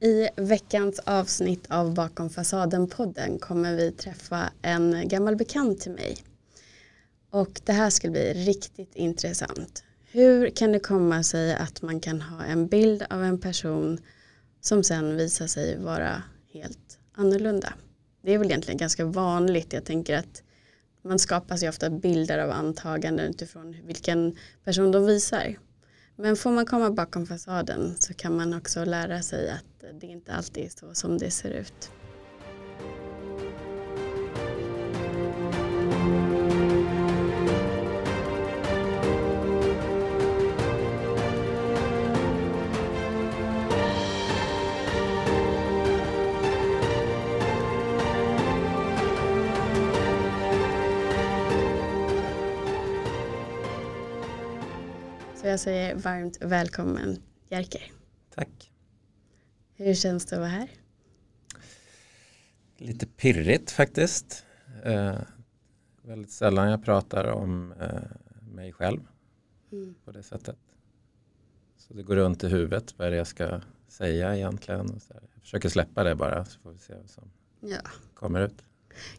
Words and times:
I 0.00 0.28
veckans 0.36 0.98
avsnitt 0.98 1.66
av 1.68 1.94
Bakom 1.94 2.30
fasaden-podden 2.30 3.38
kommer 3.38 3.76
vi 3.76 3.92
träffa 3.92 4.50
en 4.62 5.08
gammal 5.08 5.36
bekant 5.36 5.80
till 5.80 5.92
mig. 5.92 6.16
Och 7.30 7.60
det 7.64 7.72
här 7.72 7.90
ska 7.90 8.10
bli 8.10 8.32
riktigt 8.32 8.94
intressant. 8.94 9.84
Hur 10.10 10.50
kan 10.50 10.72
det 10.72 10.78
komma 10.78 11.22
sig 11.22 11.54
att 11.54 11.82
man 11.82 12.00
kan 12.00 12.20
ha 12.20 12.44
en 12.44 12.66
bild 12.66 13.02
av 13.10 13.24
en 13.24 13.40
person 13.40 13.98
som 14.60 14.84
sen 14.84 15.16
visar 15.16 15.46
sig 15.46 15.78
vara 15.78 16.22
helt 16.52 16.98
annorlunda? 17.14 17.72
Det 18.22 18.34
är 18.34 18.38
väl 18.38 18.46
egentligen 18.46 18.78
ganska 18.78 19.04
vanligt. 19.04 19.72
Jag 19.72 19.84
tänker 19.84 20.18
att 20.18 20.42
man 21.02 21.18
skapar 21.18 21.56
sig 21.56 21.68
ofta 21.68 21.90
bilder 21.90 22.38
av 22.38 22.50
antaganden 22.50 23.26
utifrån 23.30 23.76
vilken 23.86 24.36
person 24.64 24.92
de 24.92 25.06
visar. 25.06 25.56
Men 26.16 26.36
får 26.36 26.50
man 26.50 26.66
komma 26.66 26.90
bakom 26.90 27.26
fasaden 27.26 27.96
så 27.98 28.14
kan 28.14 28.36
man 28.36 28.54
också 28.54 28.84
lära 28.84 29.22
sig 29.22 29.50
att 29.50 30.00
det 30.00 30.06
inte 30.06 30.32
alltid 30.32 30.64
är 30.64 30.68
så 30.68 30.94
som 30.94 31.18
det 31.18 31.30
ser 31.30 31.50
ut. 31.50 31.90
Jag 55.54 55.60
säger 55.60 55.94
varmt 55.94 56.38
välkommen 56.40 57.22
Jerker. 57.48 57.92
Tack. 58.34 58.72
Hur 59.74 59.94
känns 59.94 60.26
det 60.26 60.36
att 60.36 60.40
vara 60.40 60.48
här? 60.50 60.68
Lite 62.76 63.06
pirrigt 63.06 63.70
faktiskt. 63.70 64.44
Eh, 64.84 65.18
väldigt 66.02 66.30
sällan 66.30 66.70
jag 66.70 66.84
pratar 66.84 67.24
om 67.24 67.72
eh, 67.72 67.88
mig 68.54 68.72
själv 68.72 69.00
Mm. 69.72 69.94
på 70.04 70.12
det 70.12 70.22
sättet. 70.22 70.56
Så 71.76 71.94
det 71.94 72.02
går 72.02 72.16
runt 72.16 72.44
i 72.44 72.48
huvudet 72.48 72.98
vad 72.98 73.06
är 73.06 73.10
det 73.10 73.16
jag 73.16 73.26
ska 73.26 73.60
säga 73.88 74.36
egentligen. 74.36 74.90
Och 74.90 75.02
så 75.02 75.14
här. 75.14 75.22
Jag 75.34 75.42
försöker 75.42 75.68
släppa 75.68 76.04
det 76.04 76.14
bara 76.14 76.44
så 76.44 76.60
får 76.60 76.72
vi 76.72 76.78
se 76.78 76.94
vad 76.94 77.10
som 77.10 77.30
Ja. 77.60 77.78
kommer 78.14 78.40
ut. 78.40 78.64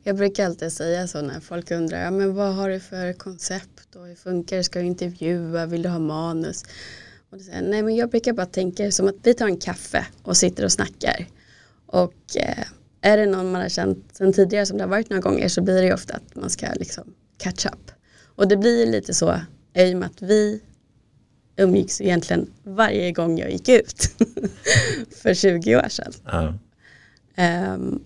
Jag 0.03 0.15
brukar 0.15 0.45
alltid 0.45 0.71
säga 0.71 1.07
så 1.07 1.21
när 1.21 1.39
folk 1.39 1.71
undrar, 1.71 2.03
ja, 2.03 2.11
men 2.11 2.35
vad 2.35 2.55
har 2.55 2.69
du 2.69 2.79
för 2.79 3.13
koncept 3.13 3.95
och 3.95 4.07
hur 4.07 4.15
funkar 4.15 4.57
det, 4.57 4.63
ska 4.63 4.79
du 4.79 4.85
intervjua, 4.85 5.65
vill 5.65 5.81
du 5.81 5.89
ha 5.89 5.99
manus? 5.99 6.63
Och 7.29 7.37
då 7.37 7.43
säger 7.43 7.61
jag, 7.61 7.69
nej 7.69 7.83
men 7.83 7.95
jag 7.95 8.09
brukar 8.09 8.33
bara 8.33 8.45
tänka 8.45 8.91
som 8.91 9.07
att 9.07 9.15
vi 9.23 9.33
tar 9.33 9.45
en 9.45 9.57
kaffe 9.57 10.05
och 10.23 10.37
sitter 10.37 10.65
och 10.65 10.71
snackar. 10.71 11.25
Och 11.85 12.13
eh, 12.35 12.65
är 13.01 13.17
det 13.17 13.25
någon 13.25 13.51
man 13.51 13.61
har 13.61 13.69
känt 13.69 14.15
sedan 14.15 14.33
tidigare 14.33 14.65
som 14.65 14.77
det 14.77 14.83
har 14.83 14.89
varit 14.89 15.09
några 15.09 15.21
gånger 15.21 15.47
så 15.47 15.61
blir 15.61 15.75
det 15.75 15.87
ju 15.87 15.93
ofta 15.93 16.15
att 16.15 16.35
man 16.35 16.49
ska 16.49 16.67
liksom 16.73 17.13
catch 17.37 17.65
up. 17.65 17.91
Och 18.35 18.47
det 18.47 18.57
blir 18.57 18.85
lite 18.85 19.13
så 19.13 19.39
i 19.73 19.93
och 19.93 19.97
med 19.97 20.05
att 20.05 20.21
vi 20.21 20.61
umgicks 21.57 22.01
egentligen 22.01 22.51
varje 22.63 23.11
gång 23.11 23.37
jag 23.37 23.51
gick 23.51 23.69
ut 23.69 24.11
för 25.21 25.33
20 25.33 25.75
år 25.75 25.89
sedan. 25.89 26.13
Ja. 26.25 26.53
Ehm, 27.35 28.03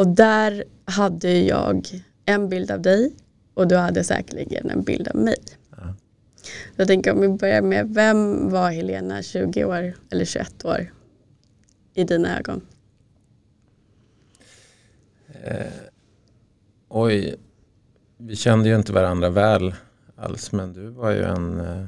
och 0.00 0.08
där 0.08 0.64
hade 0.84 1.38
jag 1.38 1.88
en 2.24 2.48
bild 2.48 2.70
av 2.70 2.82
dig 2.82 3.12
och 3.54 3.68
du 3.68 3.76
hade 3.76 4.04
säkerligen 4.04 4.70
en 4.70 4.82
bild 4.82 5.08
av 5.08 5.16
mig. 5.16 5.38
Ja. 5.76 5.94
Jag 6.76 6.86
tänker 6.86 7.12
om 7.12 7.20
vi 7.20 7.28
börjar 7.28 7.62
med, 7.62 7.94
vem 7.94 8.50
var 8.50 8.70
Helena 8.70 9.22
20 9.22 9.64
år 9.64 9.94
eller 10.10 10.24
21 10.24 10.64
år 10.64 10.92
i 11.94 12.04
dina 12.04 12.38
ögon? 12.38 12.60
Eh, 15.44 15.66
oj, 16.88 17.36
vi 18.16 18.36
kände 18.36 18.68
ju 18.68 18.76
inte 18.76 18.92
varandra 18.92 19.30
väl 19.30 19.74
alls 20.16 20.52
men 20.52 20.72
du 20.72 20.88
var 20.88 21.10
ju 21.10 21.22
en 21.22 21.60
eh, 21.60 21.86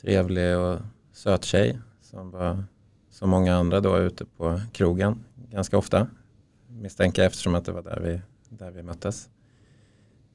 trevlig 0.00 0.58
och 0.58 0.78
söt 1.12 1.44
tjej 1.44 1.78
som 2.02 2.30
var 2.30 2.64
som 3.10 3.30
många 3.30 3.56
andra 3.56 3.80
då 3.80 3.98
ute 3.98 4.24
på 4.24 4.60
krogen 4.72 5.24
ganska 5.50 5.78
ofta. 5.78 6.06
Misstänker 6.72 7.22
jag 7.22 7.26
eftersom 7.26 7.54
att 7.54 7.64
det 7.64 7.72
var 7.72 7.82
där 7.82 8.00
vi, 8.00 8.20
där 8.56 8.70
vi 8.70 8.82
möttes. 8.82 9.28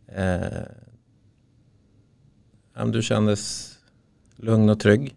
Eh, 0.07 0.63
du 2.85 3.01
kändes 3.01 3.71
lugn 4.35 4.69
och 4.69 4.79
trygg. 4.79 5.15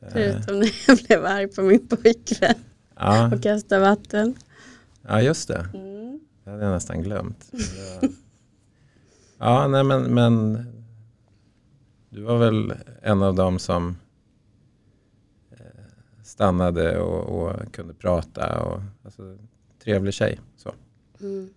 Eh, 0.00 0.08
Förutom 0.12 0.58
när 0.60 0.72
jag 0.86 0.98
blev 0.98 1.26
arg 1.26 1.48
på 1.48 1.62
min 1.62 1.86
pojkvän 1.88 2.54
ja, 2.96 3.34
och 3.34 3.42
kastade 3.42 3.80
vatten. 3.80 4.34
ja, 5.02 5.22
just 5.22 5.48
det. 5.48 5.68
Mm. 5.74 6.20
Det 6.44 6.50
hade 6.50 6.64
jag 6.64 6.72
nästan 6.72 7.02
glömt. 7.02 7.50
Var- 7.52 8.10
Ja, 9.42 9.68
nej 9.68 9.84
men, 9.84 10.02
men 10.14 10.66
du 12.10 12.22
var 12.22 12.38
väl 12.38 12.72
en 13.02 13.22
av 13.22 13.34
dem 13.34 13.58
som 13.58 13.96
eh, 15.50 15.58
stannade 16.22 16.98
och, 17.00 17.22
och 17.42 17.72
kunde 17.74 17.94
prata. 17.94 18.62
Och, 18.62 18.80
alltså, 19.04 19.38
trevlig 19.84 20.14
tjej. 20.14 20.40
Så. 20.56 20.74
Mm. 21.20 21.50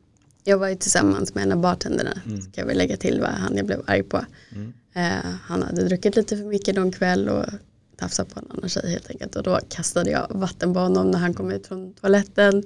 Jag 0.43 0.57
var 0.57 0.67
ju 0.67 0.75
tillsammans 0.75 1.35
med 1.35 1.43
en 1.43 1.51
av 1.51 1.57
bartenderna, 1.61 2.21
Mm. 2.25 2.41
ska 2.41 2.61
jag 2.61 2.65
väl 2.65 2.77
lägga 2.77 2.97
till 2.97 3.21
vad 3.21 3.29
han 3.29 3.57
jag 3.57 3.65
blev 3.65 3.81
arg 3.87 4.03
på. 4.03 4.25
Mm. 4.51 4.73
Eh, 4.93 5.31
han 5.43 5.63
hade 5.63 5.83
druckit 5.83 6.15
lite 6.15 6.37
för 6.37 6.43
mycket 6.43 6.75
någon 6.75 6.91
kväll 6.91 7.29
och 7.29 7.45
tafsat 7.97 8.33
på 8.33 8.39
en 8.39 8.45
annan 8.49 8.69
tjej 8.69 8.91
helt 8.91 9.09
enkelt. 9.09 9.35
Och 9.35 9.43
då 9.43 9.59
kastade 9.69 10.11
jag 10.11 10.27
vatten 10.29 10.73
på 10.73 10.79
honom 10.79 11.11
när 11.11 11.19
han 11.19 11.33
kom 11.33 11.51
ut 11.51 11.67
från 11.67 11.93
toaletten. 11.93 12.63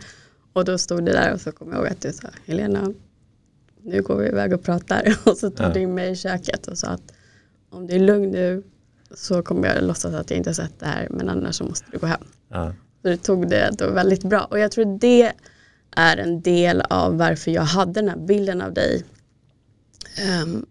Och 0.53 0.65
då 0.65 0.77
stod 0.77 1.05
det 1.05 1.11
där 1.11 1.33
och 1.33 1.41
så 1.41 1.51
kom 1.51 1.69
jag 1.71 1.77
ihåg 1.77 1.87
att 1.87 2.01
du 2.01 2.13
sa 2.13 2.27
Helena, 2.45 2.93
nu 3.81 4.01
går 4.01 4.15
vi 4.17 4.27
iväg 4.27 4.53
och 4.53 4.63
pratar. 4.63 5.15
Och 5.25 5.37
så 5.37 5.49
tog 5.49 5.65
Ja. 5.67 5.73
du 5.73 5.79
in 5.79 5.93
mig 5.95 6.11
i 6.11 6.15
köket 6.15 6.67
och 6.67 6.77
sa 6.77 6.87
att 6.87 7.13
om 7.69 7.87
du 7.87 7.93
är 7.93 7.99
lugn 7.99 8.31
nu 8.31 8.63
så 9.11 9.41
kommer 9.41 9.67
jag 9.75 9.83
låtsas 9.83 10.13
att 10.13 10.29
jag 10.31 10.37
inte 10.37 10.53
sett 10.53 10.79
det 10.79 10.85
här 10.85 11.07
men 11.09 11.29
annars 11.29 11.55
så 11.55 11.63
måste 11.63 11.85
du 11.91 11.97
gå 11.97 12.05
hem. 12.07 12.21
Ja, 12.49 12.73
Så 13.01 13.07
du 13.07 13.17
tog 13.17 13.49
det 13.49 13.71
då 13.77 13.91
väldigt 13.91 14.23
bra. 14.23 14.43
Och 14.43 14.59
jag 14.59 14.71
tror 14.71 14.99
det 14.99 15.33
är 15.95 16.17
en 16.17 16.41
del 16.41 16.81
av 16.81 17.17
varför 17.17 17.51
jag 17.51 17.61
hade 17.61 17.93
den 17.93 18.09
här 18.09 18.17
bilden 18.17 18.61
av 18.61 18.73
dig. 18.73 19.03
Ehm, 20.17 20.65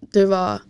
du 0.00 0.24
var, 0.24 0.62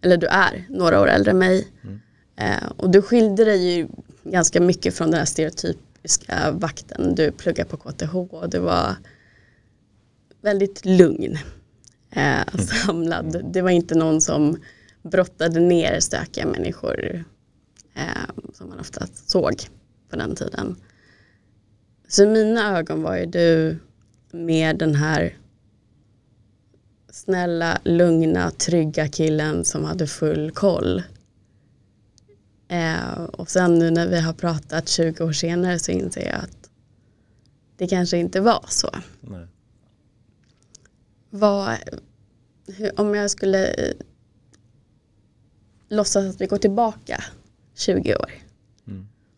eller 0.00 0.16
du 0.16 0.26
är, 0.26 0.66
några 0.68 1.00
år 1.00 1.08
äldre 1.08 1.30
än 1.30 1.38
mig. 1.38 1.68
Mm. 1.82 2.00
Eh, 2.36 2.70
och 2.76 2.90
du 2.90 3.02
skilde 3.02 3.44
dig 3.44 3.74
ju 3.74 3.88
ganska 4.24 4.60
mycket 4.60 4.94
från 4.94 5.10
den 5.10 5.18
här 5.18 5.26
stereotypiska 5.26 6.50
vakten. 6.50 7.14
Du 7.14 7.30
pluggade 7.30 7.70
på 7.70 7.76
KTH 7.76 8.16
och 8.16 8.50
du 8.50 8.58
var 8.58 8.96
väldigt 10.40 10.84
lugn. 10.84 11.38
Eh, 12.10 12.58
samlad. 12.58 13.52
Det 13.52 13.62
var 13.62 13.70
inte 13.70 13.94
någon 13.94 14.20
som 14.20 14.60
brottade 15.02 15.60
ner 15.60 16.00
stökiga 16.00 16.46
människor 16.46 17.24
eh, 17.94 18.44
som 18.54 18.68
man 18.68 18.80
ofta 18.80 19.06
såg 19.26 19.54
på 20.12 20.18
den 20.18 20.36
tiden. 20.36 20.76
Så 22.08 22.22
i 22.22 22.26
mina 22.26 22.78
ögon 22.78 23.02
var 23.02 23.16
ju 23.16 23.26
du 23.26 23.78
med 24.32 24.78
den 24.78 24.94
här 24.94 25.36
snälla, 27.10 27.80
lugna, 27.84 28.50
trygga 28.50 29.08
killen 29.08 29.64
som 29.64 29.84
hade 29.84 30.06
full 30.06 30.50
koll. 30.50 31.02
Eh, 32.68 33.22
och 33.22 33.50
sen 33.50 33.78
nu 33.78 33.90
när 33.90 34.08
vi 34.08 34.20
har 34.20 34.32
pratat 34.32 34.88
20 34.88 35.24
år 35.24 35.32
senare 35.32 35.78
så 35.78 35.92
inser 35.92 36.26
jag 36.26 36.38
att 36.38 36.70
det 37.76 37.88
kanske 37.88 38.18
inte 38.18 38.40
var 38.40 38.64
så. 38.68 38.90
nej. 39.20 39.46
Vad, 41.30 41.76
hur, 42.66 43.00
om 43.00 43.14
jag 43.14 43.30
skulle 43.30 43.66
eh, 43.66 43.94
låtsas 45.88 46.34
att 46.34 46.40
vi 46.40 46.46
går 46.46 46.58
tillbaka 46.58 47.24
20 47.74 48.16
år. 48.16 48.41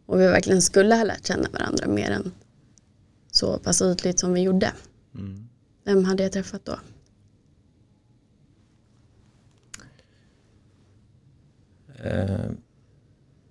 Och 0.06 0.20
vi 0.20 0.26
verkligen 0.26 0.62
skulle 0.62 0.94
ha 0.94 1.04
lärt 1.04 1.26
känna 1.26 1.48
varandra 1.52 1.86
mer 1.86 2.10
än 2.10 2.32
så 3.30 3.58
pass 3.58 3.82
ytligt 3.82 4.18
som 4.18 4.32
vi 4.32 4.40
gjorde. 4.40 4.72
Mm. 5.14 5.48
Vem 5.84 6.04
hade 6.04 6.22
jag 6.22 6.32
träffat 6.32 6.64
då? 6.64 6.78
Eh, 12.04 12.50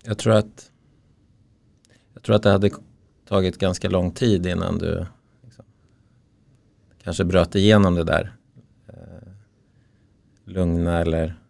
jag 0.04 0.18
tror 0.18 0.33
att 0.33 0.72
jag 2.13 2.24
tror 2.24 2.36
att 2.36 2.44
det 2.44 2.50
hade 2.50 2.72
tagit 3.27 3.57
ganska 3.57 3.89
lång 3.89 4.12
tid 4.12 4.45
innan 4.45 4.77
du 4.77 5.06
liksom, 5.44 5.66
kanske 7.04 7.25
bröt 7.25 7.56
igenom 7.56 7.95
det 7.95 8.04
där 8.04 8.36
eh, 8.88 9.30
lugna 10.45 11.00
eller 11.00 11.43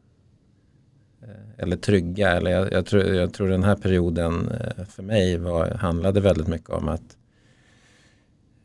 eller 1.64 1.78
trygga. 1.78 2.32
Eller 2.32 2.52
jag, 2.52 2.74
jag, 2.74 2.86
tror, 2.86 3.04
jag 3.04 3.34
tror 3.34 3.48
den 3.48 3.64
här 3.64 3.76
perioden 3.76 4.50
eh, 4.50 4.86
för 4.86 5.04
mig 5.04 5.38
var, 5.38 5.72
handlade 5.72 6.22
väldigt 6.22 6.48
mycket 6.48 6.70
om 6.70 6.88
att 6.88 7.18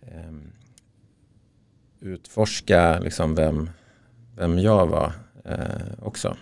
ehm, 0.03 0.53
utforska 2.00 2.99
liksom 3.00 3.35
vem, 3.35 3.71
vem 4.37 4.59
jag 4.59 4.87
var 4.87 5.12
eh, 5.45 5.93
också. 6.03 6.37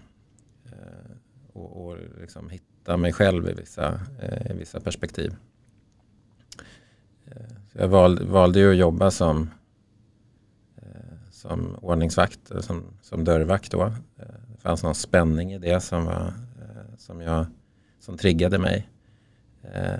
Eh, 0.64 1.10
och 1.52 1.86
och 1.86 1.96
liksom 2.20 2.50
hitta 2.50 2.96
mig 2.96 3.12
själv 3.12 3.48
i 3.48 3.52
vissa, 3.52 4.00
eh, 4.20 4.50
i 4.50 4.54
vissa 4.58 4.80
perspektiv. 4.80 5.34
Eh, 7.26 7.56
så 7.72 7.78
jag 7.78 7.88
valde, 7.88 8.24
valde 8.24 8.58
ju 8.58 8.70
att 8.70 8.76
jobba 8.76 9.10
som, 9.10 9.50
eh, 10.76 11.30
som 11.30 11.76
ordningsvakt, 11.82 12.50
eh, 12.50 12.60
som, 12.60 12.84
som 13.02 13.24
dörrvakt 13.24 13.72
då. 13.72 13.92
Det 14.48 14.60
fanns 14.60 14.82
någon 14.82 14.94
spänning 14.94 15.52
i 15.52 15.58
det 15.58 15.80
som, 15.80 16.04
var, 16.04 16.32
som, 16.96 17.20
jag, 17.20 17.46
som 17.98 18.18
triggade 18.18 18.58
mig. 18.58 18.88
Eh, 19.62 19.98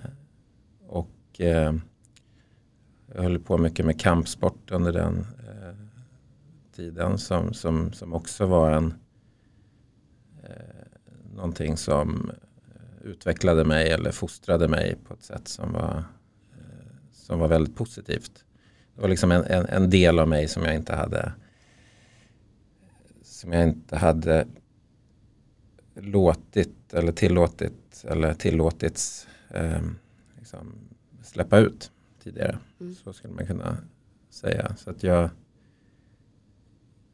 och 0.86 1.40
eh, 1.40 1.74
jag 3.14 3.22
höll 3.22 3.38
på 3.38 3.58
mycket 3.58 3.86
med 3.86 4.00
kampsport 4.00 4.70
under 4.70 4.92
den 4.92 5.18
eh, 5.18 5.74
tiden 6.72 7.18
som, 7.18 7.54
som, 7.54 7.92
som 7.92 8.12
också 8.12 8.46
var 8.46 8.70
en 8.70 8.94
eh, 10.42 10.86
någonting 11.34 11.76
som 11.76 12.30
eh, 12.74 13.06
utvecklade 13.06 13.64
mig 13.64 13.90
eller 13.90 14.10
fostrade 14.10 14.68
mig 14.68 14.96
på 15.08 15.14
ett 15.14 15.22
sätt 15.22 15.48
som 15.48 15.72
var, 15.72 16.04
som 17.12 17.38
var 17.38 17.48
väldigt 17.48 17.76
positivt. 17.76 18.44
Det 18.94 19.00
var 19.00 19.08
liksom 19.08 19.32
en, 19.32 19.44
en, 19.44 19.66
en, 19.66 19.90
del 19.90 20.18
av 20.18 20.28
mig 20.28 20.48
som 20.48 20.62
jag 20.62 20.74
inte 20.74 20.94
hade 20.94 21.32
som 23.22 23.52
jag 23.52 23.62
inte 23.62 23.96
hade 23.96 24.46
låtit 26.00 26.94
eller 26.94 27.12
tillåtit 27.12 28.04
eller 28.08 28.34
tillåtits 28.34 29.28
eh, 29.50 29.82
liksom 30.38 30.74
släppa 31.22 31.58
ut 31.58 31.90
tidigare. 32.22 32.58
Mm. 32.80 32.94
Så 32.94 33.12
skulle 33.12 33.34
man 33.34 33.46
kunna 33.46 33.76
säga. 34.30 34.76
Så 34.76 34.90
att 34.90 35.02
jag 35.02 35.30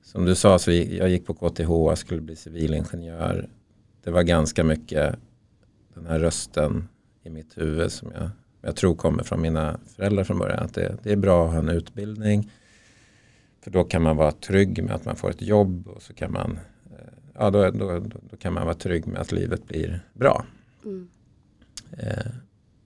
som 0.02 0.24
du 0.24 0.34
sa, 0.34 0.58
så 0.58 0.72
jag 0.72 1.08
gick 1.08 1.26
på 1.26 1.34
KTH 1.34 1.70
och 1.70 1.98
skulle 1.98 2.20
bli 2.20 2.36
civilingenjör. 2.36 3.48
Det 4.04 4.10
var 4.10 4.22
ganska 4.22 4.64
mycket 4.64 5.16
den 5.94 6.06
här 6.06 6.18
rösten 6.18 6.88
i 7.22 7.30
mitt 7.30 7.58
huvud 7.58 7.92
som 7.92 8.12
jag, 8.14 8.30
jag 8.62 8.76
tror 8.76 8.94
kommer 8.94 9.22
från 9.22 9.40
mina 9.40 9.80
föräldrar 9.96 10.24
från 10.24 10.38
början. 10.38 10.64
Att 10.64 10.74
det, 10.74 10.96
det 11.02 11.12
är 11.12 11.16
bra 11.16 11.44
att 11.46 11.52
ha 11.52 11.58
en 11.58 11.68
utbildning. 11.68 12.50
För 13.60 13.70
då 13.70 13.84
kan 13.84 14.02
man 14.02 14.16
vara 14.16 14.32
trygg 14.32 14.84
med 14.84 14.94
att 14.94 15.04
man 15.04 15.16
får 15.16 15.30
ett 15.30 15.42
jobb 15.42 15.88
och 15.88 16.02
så 16.02 16.14
kan 16.14 16.32
man, 16.32 16.58
ja, 17.42 17.50
då, 17.50 17.70
då, 17.70 17.98
då 18.30 18.36
kan 18.36 18.52
man 18.52 18.64
vara 18.64 18.74
trygg 18.74 19.06
med 19.06 19.20
att 19.20 19.32
livet 19.32 19.66
blir 19.66 20.00
bra. 20.12 20.46
Mm. 20.84 21.08
Eh, 21.98 22.32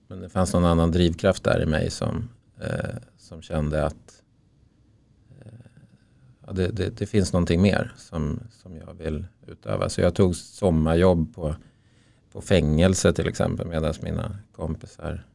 men 0.08 0.20
det 0.20 0.28
fanns 0.28 0.52
någon 0.52 0.64
annan 0.64 0.90
drivkraft 0.90 1.44
där 1.44 1.62
i 1.62 1.66
mig 1.66 1.90
som, 1.90 2.28
eh, 2.60 2.96
som 3.16 3.42
kände 3.42 3.86
att 3.86 4.22
eh, 5.40 5.70
ja, 6.46 6.52
det, 6.52 6.68
det, 6.68 6.98
det, 6.98 7.06
finns 7.06 7.32
någonting 7.32 7.62
mer 7.62 7.92
som, 7.96 8.40
som 8.50 8.76
jag 8.76 8.94
vill 8.94 9.26
utöva. 9.46 9.88
Så 9.88 10.00
jag 10.00 10.14
tog 10.14 10.36
sommarjobb 10.36 11.34
på, 11.34 11.54
på 12.32 12.40
fängelse 12.40 13.12
till 13.12 13.28
exempel 13.28 13.66
medan 13.66 13.94
mina 14.02 14.38
kompisar 14.52 15.26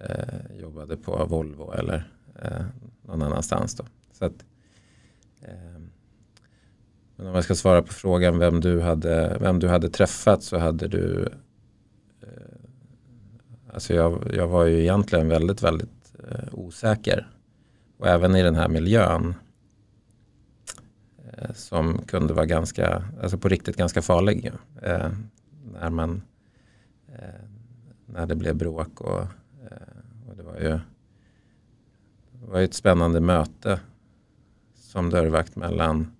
eh, 0.00 0.60
jobbade 0.60 0.96
på 0.96 1.24
Volvo 1.24 1.72
eller 1.72 2.10
eh, 2.42 2.64
någon 3.02 3.22
annanstans. 3.22 3.74
Då. 3.74 3.84
Så 4.12 4.24
att, 4.24 4.44
eh, 5.40 5.82
men 7.16 7.26
om 7.26 7.34
jag 7.34 7.44
ska 7.44 7.54
svara 7.54 7.82
på 7.82 7.92
frågan 7.92 8.38
vem 8.38 8.60
du 8.60 8.80
hade, 8.80 9.36
vem 9.40 9.58
du 9.58 9.68
hade 9.68 9.88
träffat 9.88 10.42
så 10.42 10.58
hade 10.58 10.88
du 10.88 11.28
eh, 12.22 12.52
Alltså 13.72 13.94
jag, 13.94 14.30
jag 14.34 14.48
var 14.48 14.64
ju 14.64 14.80
egentligen 14.80 15.28
väldigt, 15.28 15.62
väldigt 15.62 16.14
eh, 16.28 16.48
osäker. 16.52 17.28
Och 17.98 18.06
även 18.06 18.36
i 18.36 18.42
den 18.42 18.54
här 18.54 18.68
miljön 18.68 19.34
eh, 21.32 21.52
som 21.54 22.02
kunde 22.02 22.34
vara 22.34 22.46
ganska, 22.46 23.04
alltså 23.22 23.38
på 23.38 23.48
riktigt 23.48 23.76
ganska 23.76 24.02
farlig. 24.02 24.52
Eh, 24.82 25.10
när 25.72 25.90
man, 25.90 26.22
eh, 27.08 27.48
när 28.06 28.26
det 28.26 28.34
blev 28.34 28.56
bråk 28.56 29.00
och, 29.00 29.20
eh, 29.20 30.28
och 30.28 30.36
det 30.36 30.42
var 30.42 30.58
ju 30.60 30.78
det 32.32 32.50
var 32.50 32.60
ett 32.60 32.74
spännande 32.74 33.20
möte 33.20 33.80
som 34.74 35.10
dörrvakt 35.10 35.56
mellan 35.56 36.12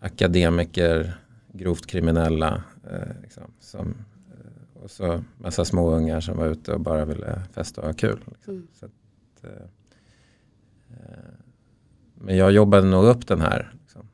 akademiker, 0.00 1.14
grovt 1.52 1.86
kriminella 1.86 2.62
eh, 2.90 3.22
liksom, 3.22 3.44
som 3.60 3.94
och 4.82 4.90
så 4.90 5.24
massa 5.38 5.64
småungar 5.64 6.20
som 6.20 6.36
var 6.36 6.46
ute 6.46 6.72
och 6.72 6.80
bara 6.80 7.04
ville 7.04 7.42
festa 7.52 7.80
och 7.80 7.86
ha 7.86 7.94
kul. 7.94 8.20
Liksom. 8.26 8.54
Mm. 8.54 8.68
Att, 8.80 9.44
eh, 9.44 9.50
eh, 10.90 11.34
men 12.14 12.36
jag 12.36 12.52
jobbade 12.52 12.86
nog 12.86 13.04
upp 13.04 13.26
den 13.26 13.40
här 13.40 13.72
liksom, 13.80 14.08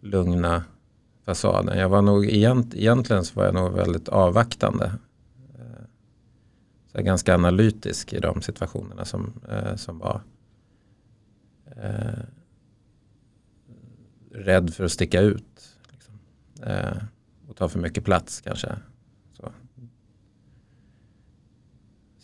lugna 0.00 0.64
fasaden. 1.24 1.78
Jag 1.78 1.88
var 1.88 2.02
nog 2.02 2.26
egent, 2.26 2.74
egentligen 2.74 3.24
så 3.24 3.34
var 3.34 3.44
jag 3.44 3.54
nog 3.54 3.72
väldigt 3.72 4.08
avvaktande. 4.08 4.92
Eh, 5.58 5.84
så 6.92 7.02
ganska 7.02 7.34
analytisk 7.34 8.12
i 8.12 8.18
de 8.18 8.42
situationerna 8.42 9.04
som, 9.04 9.32
eh, 9.48 9.76
som 9.76 9.98
var. 9.98 10.20
Rädd 14.30 14.74
för 14.74 14.84
att 14.84 14.92
sticka 14.92 15.20
ut. 15.20 15.76
Liksom. 15.92 16.14
Eh, 16.62 16.96
och 17.48 17.56
ta 17.56 17.68
för 17.68 17.78
mycket 17.78 18.04
plats 18.04 18.40
kanske. 18.40 18.76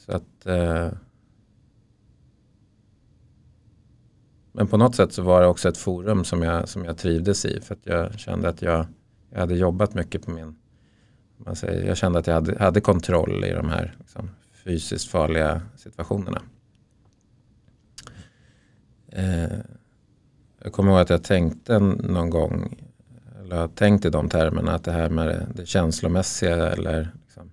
Så 0.06 0.12
att, 0.12 0.46
eh, 0.46 0.88
men 4.52 4.66
på 4.66 4.76
något 4.76 4.94
sätt 4.94 5.12
så 5.12 5.22
var 5.22 5.40
det 5.40 5.46
också 5.46 5.68
ett 5.68 5.76
forum 5.76 6.24
som 6.24 6.42
jag, 6.42 6.68
som 6.68 6.84
jag 6.84 6.98
trivdes 6.98 7.44
i. 7.44 7.60
För 7.60 7.74
att 7.74 7.86
jag 7.86 8.18
kände 8.18 8.48
att 8.48 8.62
jag, 8.62 8.86
jag 9.30 9.40
hade 9.40 9.54
jobbat 9.54 9.94
mycket 9.94 10.24
på 10.24 10.30
min... 10.30 10.56
Man 11.36 11.56
säger, 11.56 11.86
jag 11.86 11.96
kände 11.96 12.18
att 12.18 12.26
jag 12.26 12.34
hade, 12.34 12.58
hade 12.58 12.80
kontroll 12.80 13.44
i 13.44 13.52
de 13.52 13.68
här 13.68 13.96
liksom, 13.98 14.30
fysiskt 14.52 15.08
farliga 15.08 15.62
situationerna. 15.76 16.42
Eh, 19.08 19.58
jag 20.66 20.72
kommer 20.72 20.92
ihåg 20.92 21.00
att 21.00 21.10
jag 21.10 21.22
tänkte 21.22 21.78
någon 21.78 22.30
gång, 22.30 22.76
eller 23.40 23.56
har 23.56 23.68
tänkt 23.68 24.04
i 24.04 24.10
de 24.10 24.28
termerna, 24.28 24.74
att 24.74 24.84
det 24.84 24.92
här 24.92 25.08
med 25.08 25.26
det, 25.26 25.46
det 25.54 25.66
känslomässiga 25.66 26.56
eller 26.56 27.10
liksom 27.22 27.50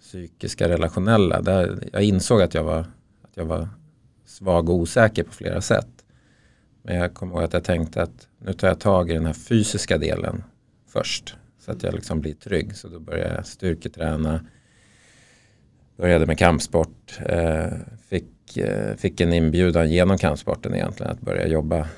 psykiska 0.00 0.68
relationella. 0.68 1.42
Där 1.42 1.88
jag 1.92 2.02
insåg 2.02 2.42
att 2.42 2.54
jag, 2.54 2.64
var, 2.64 2.80
att 3.22 3.30
jag 3.34 3.44
var 3.44 3.68
svag 4.26 4.68
och 4.68 4.74
osäker 4.74 5.22
på 5.22 5.32
flera 5.32 5.60
sätt. 5.60 5.88
Men 6.82 6.96
jag 6.96 7.14
kommer 7.14 7.34
ihåg 7.34 7.42
att 7.42 7.52
jag 7.52 7.64
tänkte 7.64 8.02
att 8.02 8.28
nu 8.38 8.52
tar 8.52 8.68
jag 8.68 8.80
tag 8.80 9.10
i 9.10 9.14
den 9.14 9.26
här 9.26 9.32
fysiska 9.32 9.98
delen 9.98 10.44
först. 10.88 11.36
Så 11.58 11.72
att 11.72 11.82
jag 11.82 11.94
liksom 11.94 12.20
blir 12.20 12.34
trygg. 12.34 12.76
Så 12.76 12.88
då 12.88 13.00
började 13.00 13.34
jag 13.34 13.46
styrketräna. 13.46 14.40
Började 15.96 16.26
med 16.26 16.38
kampsport. 16.38 17.20
Eh, 17.26 17.68
fick, 18.08 18.56
eh, 18.56 18.96
fick 18.96 19.20
en 19.20 19.32
inbjudan 19.32 19.90
genom 19.90 20.18
kampsporten 20.18 20.74
egentligen 20.74 21.12
att 21.12 21.20
börja 21.20 21.46
jobba 21.46 21.88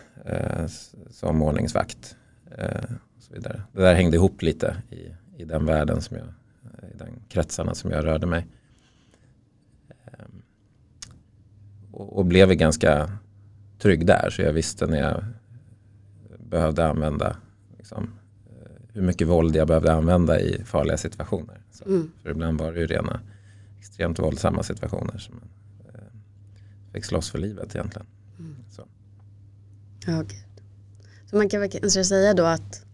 som 1.10 1.42
ordningsvakt. 1.42 2.16
Eh, 2.50 2.84
och 3.16 3.22
så 3.22 3.34
vidare. 3.34 3.62
Det 3.72 3.82
där 3.82 3.94
hängde 3.94 4.16
ihop 4.16 4.42
lite 4.42 4.82
i, 4.90 5.14
i 5.42 5.44
den 5.44 5.66
världen 5.66 6.00
som 6.00 6.16
jag 6.16 6.26
i 6.94 6.96
de 6.99 7.04
kretsarna 7.28 7.75
som 7.75 7.90
jag 7.90 8.04
rörde 8.04 8.26
mig. 8.26 8.46
Ehm, 10.04 10.42
och, 11.92 12.18
och 12.18 12.26
blev 12.26 12.54
ganska 12.54 13.18
trygg 13.78 14.06
där 14.06 14.30
så 14.30 14.42
jag 14.42 14.52
visste 14.52 14.87
när 14.87 14.99
jag 14.99 15.25
behövde 16.38 16.87
använda 16.87 17.37
liksom, 17.78 18.10
eh, 18.46 18.82
hur 18.92 19.02
mycket 19.02 19.28
våld 19.28 19.56
jag 19.56 19.68
behövde 19.68 19.92
använda 19.92 20.40
i 20.40 20.64
farliga 20.64 20.96
situationer. 20.96 21.60
Så, 21.70 21.84
mm. 21.84 22.12
För 22.22 22.30
ibland 22.30 22.60
var 22.60 22.72
det 22.72 22.80
ju 22.80 22.87
rena 22.87 23.20
extremt 23.78 24.18
våldsamma 24.18 24.62
situationer 24.62 25.18
som 25.18 25.34
man 25.34 25.49
eh, 25.94 26.00
fick 26.92 27.04
slåss 27.04 27.30
för 27.30 27.38
livet 27.38 27.75
egentligen. 27.75 28.06
Ja, 30.07 30.16
gud. 30.16 30.62
Så 31.30 31.37
man 31.37 31.49
kan 31.49 31.69
kanske 31.69 32.04
säga 32.04 32.35
då 32.35 32.45
att 32.45 32.85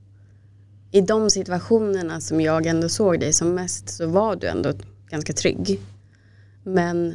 i 0.91 1.01
de 1.01 1.31
situationerna 1.31 2.21
som 2.21 2.41
jag 2.41 2.67
ändå 2.67 2.89
såg 2.89 3.21
dig 3.21 3.33
som 3.33 3.55
mest 3.55 3.89
så 3.89 4.07
var 4.07 4.37
du 4.37 4.47
ändå 4.47 4.73
ganska 5.11 5.33
trygg. 5.33 5.81
Men 6.63 7.15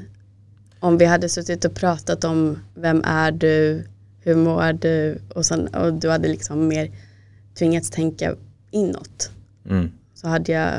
om 0.80 0.98
vi 0.98 1.06
hade 1.06 1.30
suttit 1.30 1.66
och 1.66 1.74
pratat 1.74 2.24
om 2.24 2.60
vem 2.76 3.02
är 3.06 3.32
du, 3.32 3.84
hur 4.20 4.36
mår 4.36 4.74
du 4.74 5.22
och, 5.36 5.46
sen, 5.46 5.68
och 5.68 5.94
du 5.94 6.10
hade 6.10 6.28
liksom 6.28 6.68
mer 6.68 6.92
tvingats 7.58 7.90
tänka 7.90 8.36
inåt 8.72 9.32
mm. 9.70 9.92
så 10.14 10.28
hade 10.28 10.52
jag 10.52 10.74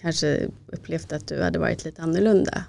kanske 0.00 0.48
upplevt 0.66 1.12
att 1.12 1.26
du 1.26 1.42
hade 1.42 1.58
varit 1.58 1.84
lite 1.84 2.02
annorlunda. 2.02 2.64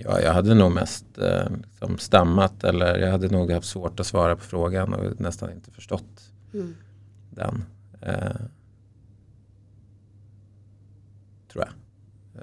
Ja, 0.00 0.20
jag 0.20 0.32
hade 0.32 0.54
nog 0.54 0.72
mest 0.72 1.18
eh, 1.18 1.50
liksom 1.70 1.98
stammat 1.98 2.64
eller 2.64 2.98
jag 2.98 3.10
hade 3.10 3.28
nog 3.28 3.50
haft 3.50 3.66
svårt 3.66 4.00
att 4.00 4.06
svara 4.06 4.36
på 4.36 4.42
frågan 4.42 4.94
och 4.94 5.20
nästan 5.20 5.52
inte 5.52 5.70
förstått 5.70 6.32
mm. 6.54 6.74
den. 7.30 7.64
Eh, 8.00 8.36
tror 11.52 11.64
jag. 11.64 11.72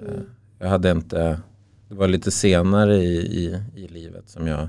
Mm. 0.02 0.24
Jag 0.58 0.68
hade 0.68 0.90
inte, 0.90 1.40
det 1.88 1.94
var 1.94 2.08
lite 2.08 2.30
senare 2.30 2.96
i, 2.96 3.16
i, 3.16 3.62
i, 3.74 3.88
livet 3.88 4.28
som 4.28 4.46
jag 4.46 4.68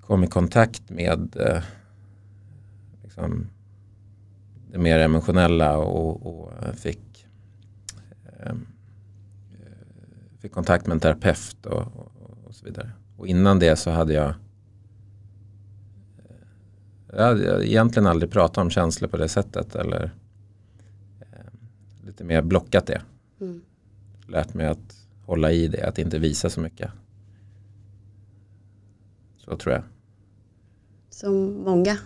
kom 0.00 0.24
i 0.24 0.26
kontakt 0.26 0.90
med 0.90 1.36
eh, 1.36 1.62
liksom, 3.02 3.46
det 4.70 4.78
mer 4.78 4.98
emotionella 4.98 5.78
och, 5.78 6.26
och 6.26 6.52
fick, 6.74 7.26
eh, 8.40 8.54
fick 10.46 10.54
kontakt 10.54 10.86
med 10.86 10.94
en 10.94 11.00
terapeut 11.00 11.66
och, 11.66 11.80
och, 11.80 12.12
och 12.44 12.54
så 12.54 12.64
vidare. 12.66 12.90
Och 13.16 13.26
innan 13.26 13.58
det 13.58 13.76
så 13.76 13.90
hade 13.90 14.12
jag 14.12 14.34
jag 17.12 17.24
hade 17.24 17.68
egentligen 17.68 18.06
aldrig 18.06 18.30
pratat 18.30 18.58
om 18.58 18.70
känslor 18.70 19.08
på 19.08 19.16
det 19.16 19.28
sättet 19.28 19.74
eller 19.74 20.10
eh, 21.20 22.06
lite 22.06 22.24
mer 22.24 22.42
blockat 22.42 22.86
det. 22.86 23.02
Mm. 23.40 23.60
Lärt 24.28 24.54
mig 24.54 24.66
att 24.66 25.06
hålla 25.24 25.52
i 25.52 25.68
det, 25.68 25.88
att 25.88 25.98
inte 25.98 26.18
visa 26.18 26.50
så 26.50 26.60
mycket. 26.60 26.90
Så 29.36 29.56
tror 29.56 29.74
jag. 29.74 29.82
Som 31.10 31.62
många 31.64 31.96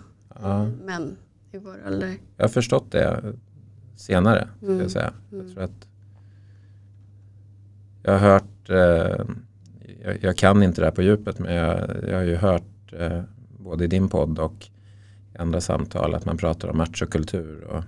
ja. 0.40 0.64
män 0.64 1.16
i 1.52 1.58
vår 1.58 1.86
ålder. 1.86 2.16
Jag 2.36 2.44
har 2.44 2.48
förstått 2.48 2.92
det 2.92 3.34
senare. 3.96 4.48
Mm. 4.62 4.80
Jag, 4.80 4.90
säga. 4.90 5.12
jag 5.30 5.40
mm. 5.40 5.52
tror 5.52 5.64
att 5.64 5.89
jag 8.02 8.12
har 8.12 8.18
hört, 8.18 8.70
eh, 8.70 9.26
jag, 10.02 10.18
jag, 10.20 10.36
kan 10.36 10.62
inte 10.62 10.80
det 10.80 10.84
här 10.84 10.92
på 10.92 11.02
djupet 11.02 11.38
men 11.38 11.54
jag, 11.54 11.90
jag 12.08 12.16
har 12.16 12.24
ju 12.24 12.36
hört 12.36 12.92
eh, 12.92 13.22
både 13.58 13.84
i 13.84 13.86
din 13.86 14.08
podd 14.08 14.38
och 14.38 14.66
i 15.34 15.38
andra 15.38 15.60
samtal 15.60 16.14
att 16.14 16.24
man 16.24 16.36
pratar 16.36 16.68
om 16.68 16.76
machokultur 16.76 17.64
och, 17.64 17.84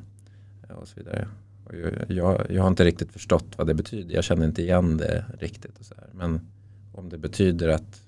och 0.81 0.89
så 0.89 0.95
vidare. 0.97 1.29
Och 1.65 1.75
jag, 2.09 2.47
jag, 2.51 2.63
har 2.63 2.69
inte 2.69 2.85
riktigt 2.85 3.13
förstått 3.13 3.47
vad 3.57 3.67
det 3.67 3.75
betyder. 3.75 4.15
Jag 4.15 4.25
känner 4.25 4.47
inte 4.47 4.63
igen 4.63 4.97
det 4.97 5.25
riktigt. 5.39 5.79
Och 5.79 5.85
så 5.85 5.95
här. 5.95 6.09
Men 6.13 6.41
om 6.93 7.09
det 7.09 7.19
betyder 7.19 7.69
att 7.69 8.03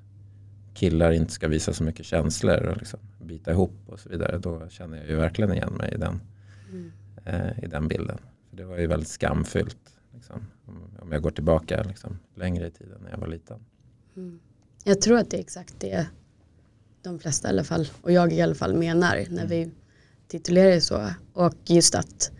killar 0.74 1.12
inte 1.12 1.32
ska 1.32 1.48
visa 1.48 1.72
så 1.72 1.84
mycket 1.84 2.06
känslor 2.06 2.66
och 2.66 2.76
liksom 2.76 3.00
bita 3.20 3.50
ihop 3.50 3.76
och 3.86 4.00
så 4.00 4.08
vidare. 4.08 4.38
Då 4.38 4.68
känner 4.68 4.98
jag 4.98 5.08
ju 5.08 5.16
verkligen 5.16 5.52
igen 5.52 5.72
mig 5.72 5.94
i 5.94 5.96
den, 5.96 6.20
mm. 6.70 6.92
eh, 7.24 7.64
i 7.64 7.66
den 7.66 7.88
bilden. 7.88 8.18
För 8.50 8.56
det 8.56 8.64
var 8.64 8.78
ju 8.78 8.86
väldigt 8.86 9.08
skamfyllt. 9.08 9.96
Liksom, 10.24 10.46
om 11.02 11.12
jag 11.12 11.22
går 11.22 11.30
tillbaka 11.30 11.82
liksom, 11.82 12.18
längre 12.34 12.66
i 12.66 12.70
tiden 12.70 12.98
när 13.02 13.10
jag 13.10 13.18
var 13.18 13.26
liten. 13.26 13.64
Mm. 14.16 14.40
Jag 14.84 15.00
tror 15.00 15.18
att 15.18 15.30
det 15.30 15.36
är 15.36 15.40
exakt 15.40 15.74
det 15.78 16.06
de 17.02 17.18
flesta 17.18 17.48
i 17.48 17.50
alla 17.50 17.64
fall 17.64 17.88
och 18.02 18.12
jag 18.12 18.32
i 18.32 18.42
alla 18.42 18.54
fall 18.54 18.74
menar 18.74 19.14
när 19.16 19.44
mm. 19.44 19.48
vi 19.48 19.70
titulerar 20.28 20.70
det 20.70 20.80
så. 20.80 21.10
Och 21.32 21.54
just 21.64 21.94
att 21.94 22.30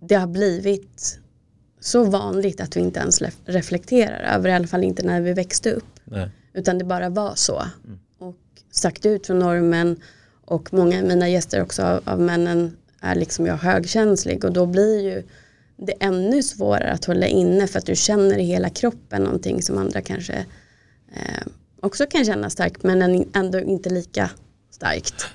det 0.00 0.14
har 0.14 0.26
blivit 0.26 1.20
så 1.80 2.04
vanligt 2.04 2.60
att 2.60 2.76
vi 2.76 2.80
inte 2.80 3.00
ens 3.00 3.22
reflekterar 3.44 4.36
över, 4.36 4.48
i 4.48 4.52
alla 4.52 4.66
fall 4.66 4.84
inte 4.84 5.02
när 5.02 5.20
vi 5.20 5.32
växte 5.32 5.72
upp. 5.72 6.00
Nej. 6.04 6.30
Utan 6.52 6.78
det 6.78 6.84
bara 6.84 7.08
var 7.08 7.34
så. 7.34 7.62
Mm. 7.84 7.98
Och 8.18 8.36
sagt 8.70 9.06
ut 9.06 9.26
från 9.26 9.38
normen 9.38 10.00
och 10.44 10.72
många 10.72 10.98
av 10.98 11.04
mina 11.04 11.28
gäster 11.28 11.62
också 11.62 12.02
av, 12.04 12.20
männen 12.20 12.76
är 13.00 13.14
liksom 13.14 13.46
jag 13.46 13.56
högkänslig 13.56 14.44
och 14.44 14.52
då 14.52 14.66
blir 14.66 15.00
ju 15.00 15.22
det 15.76 15.92
är 15.92 16.08
ännu 16.08 16.42
svårare 16.42 16.90
att 16.90 17.04
hålla 17.04 17.26
inne 17.26 17.66
för 17.66 17.78
att 17.78 17.86
du 17.86 17.96
känner 17.96 18.38
i 18.38 18.42
hela 18.44 18.70
kroppen 18.70 19.22
någonting 19.22 19.62
som 19.62 19.78
andra 19.78 20.00
kanske 20.00 20.46
eh, 21.12 21.46
också 21.80 22.06
kan 22.06 22.24
känna 22.24 22.50
starkt 22.50 22.82
men 22.82 23.26
ändå 23.34 23.60
inte 23.60 23.90
lika 23.90 24.30
starkt. 24.70 25.26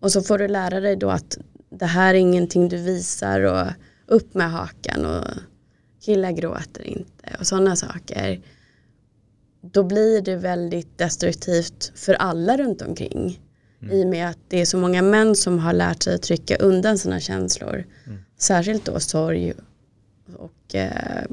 Och 0.00 0.12
så 0.12 0.22
får 0.22 0.38
du 0.38 0.48
lära 0.48 0.80
dig 0.80 0.96
då 0.96 1.10
att 1.10 1.38
det 1.70 1.86
här 1.86 2.14
är 2.14 2.18
ingenting 2.18 2.68
du 2.68 2.76
visar 2.76 3.40
och 3.40 3.66
upp 4.06 4.34
med 4.34 4.50
hakan 4.50 5.06
och 5.06 5.24
killar 6.00 6.32
gråter 6.32 6.82
inte 6.82 7.36
och 7.40 7.46
sådana 7.46 7.76
saker. 7.76 8.40
Då 9.60 9.82
blir 9.82 10.20
det 10.20 10.36
väldigt 10.36 10.98
destruktivt 10.98 11.92
för 11.94 12.14
alla 12.14 12.56
runt 12.56 12.82
omkring. 12.82 13.40
Mm. 13.82 13.96
I 13.96 14.04
och 14.04 14.08
med 14.08 14.28
att 14.28 14.38
det 14.48 14.60
är 14.60 14.64
så 14.64 14.78
många 14.78 15.02
män 15.02 15.36
som 15.36 15.58
har 15.58 15.72
lärt 15.72 16.02
sig 16.02 16.14
att 16.14 16.22
trycka 16.22 16.56
undan 16.56 16.98
sina 16.98 17.20
känslor. 17.20 17.84
Mm. 18.06 18.18
Särskilt 18.38 18.84
då 18.84 19.00
sorg 19.00 19.52
och 20.36 20.74
eh, 20.74 21.24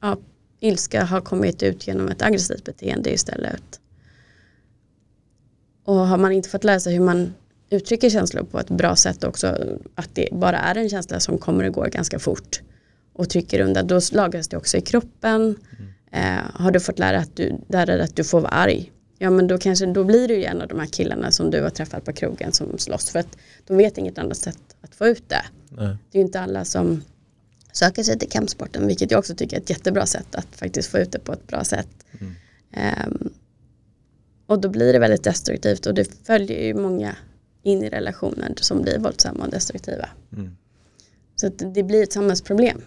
ja, 0.00 0.16
ilska 0.60 1.04
har 1.04 1.20
kommit 1.20 1.62
ut 1.62 1.86
genom 1.86 2.08
ett 2.08 2.22
aggressivt 2.22 2.64
beteende 2.64 3.12
istället. 3.12 3.80
Och 5.84 5.94
har 5.94 6.18
man 6.18 6.32
inte 6.32 6.48
fått 6.48 6.64
lära 6.64 6.80
sig 6.80 6.92
hur 6.92 7.04
man 7.04 7.34
uttrycker 7.70 8.10
känslor 8.10 8.44
på 8.44 8.60
ett 8.60 8.70
bra 8.70 8.96
sätt 8.96 9.24
också, 9.24 9.78
att 9.94 10.14
det 10.14 10.28
bara 10.32 10.58
är 10.58 10.74
en 10.74 10.88
känsla 10.88 11.20
som 11.20 11.38
kommer 11.38 11.64
och 11.64 11.74
går 11.74 11.86
ganska 11.86 12.18
fort 12.18 12.60
och 13.12 13.30
trycker 13.30 13.60
undan, 13.60 13.86
då 13.86 14.00
lagras 14.12 14.48
det 14.48 14.56
också 14.56 14.76
i 14.76 14.80
kroppen. 14.80 15.56
Mm. 16.12 16.38
Eh, 16.38 16.44
har 16.54 16.70
du 16.70 16.80
fått 16.80 16.98
lära, 16.98 17.18
att 17.18 17.36
du, 17.36 17.56
dig 17.68 18.00
att 18.00 18.16
du 18.16 18.24
får 18.24 18.40
vara 18.40 18.52
arg, 18.52 18.92
ja 19.18 19.30
men 19.30 19.46
då 19.46 19.58
kanske 19.58 19.86
då 19.86 20.04
blir 20.04 20.28
du 20.28 20.34
ju 20.34 20.44
en 20.44 20.62
av 20.62 20.68
de 20.68 20.78
här 20.78 20.86
killarna 20.86 21.30
som 21.30 21.50
du 21.50 21.62
har 21.62 21.70
träffat 21.70 22.04
på 22.04 22.12
krogen 22.12 22.52
som 22.52 22.78
slåss 22.78 23.10
för 23.10 23.18
att 23.18 23.38
de 23.66 23.76
vet 23.76 23.98
inget 23.98 24.18
annat 24.18 24.36
sätt 24.36 24.76
att 24.80 24.94
få 24.94 25.06
ut 25.06 25.28
det. 25.28 25.42
Nej. 25.70 25.96
Det 26.10 26.18
är 26.18 26.20
ju 26.20 26.26
inte 26.26 26.40
alla 26.40 26.64
som 26.64 27.02
söker 27.72 28.02
sig 28.02 28.18
till 28.18 28.28
kampsporten 28.28 28.86
vilket 28.86 29.10
jag 29.10 29.18
också 29.18 29.34
tycker 29.34 29.56
är 29.56 29.60
ett 29.60 29.70
jättebra 29.70 30.06
sätt 30.06 30.34
att 30.34 30.56
faktiskt 30.56 30.90
få 30.90 30.98
ut 30.98 31.12
det 31.12 31.18
på 31.18 31.32
ett 31.32 31.46
bra 31.46 31.64
sätt. 31.64 31.88
Mm. 32.20 32.34
Um, 33.06 33.32
och 34.46 34.60
då 34.60 34.68
blir 34.68 34.92
det 34.92 34.98
väldigt 34.98 35.24
destruktivt 35.24 35.86
och 35.86 35.94
det 35.94 36.26
följer 36.26 36.62
ju 36.62 36.74
många 36.74 37.16
in 37.62 37.82
i 37.82 37.88
relationer 37.88 38.54
som 38.56 38.82
blir 38.82 38.98
våldsamma 38.98 39.44
och 39.44 39.50
destruktiva. 39.50 40.08
Mm. 40.32 40.56
Så 41.36 41.48
det 41.48 41.82
blir 41.82 42.02
ett 42.02 42.12
samhällsproblem. 42.12 42.80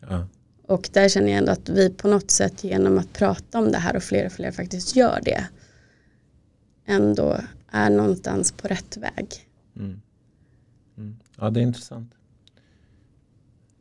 Ja. 0.00 0.28
Och 0.66 0.90
där 0.92 1.08
känner 1.08 1.28
jag 1.28 1.38
ändå 1.38 1.52
att 1.52 1.68
vi 1.68 1.90
på 1.90 2.08
något 2.08 2.30
sätt 2.30 2.64
genom 2.64 2.98
att 2.98 3.12
prata 3.12 3.58
om 3.58 3.72
det 3.72 3.78
här 3.78 3.96
och 3.96 4.02
fler 4.02 4.26
och 4.26 4.32
fler 4.32 4.50
faktiskt 4.50 4.96
gör 4.96 5.20
det 5.24 5.44
ändå 6.86 7.40
är 7.70 7.90
någonstans 7.90 8.52
på 8.52 8.68
rätt 8.68 8.96
väg. 8.96 9.48
Mm. 9.76 10.00
Mm. 10.96 11.16
Ja, 11.36 11.50
det 11.50 11.60
är 11.60 11.62
intressant. 11.62 12.12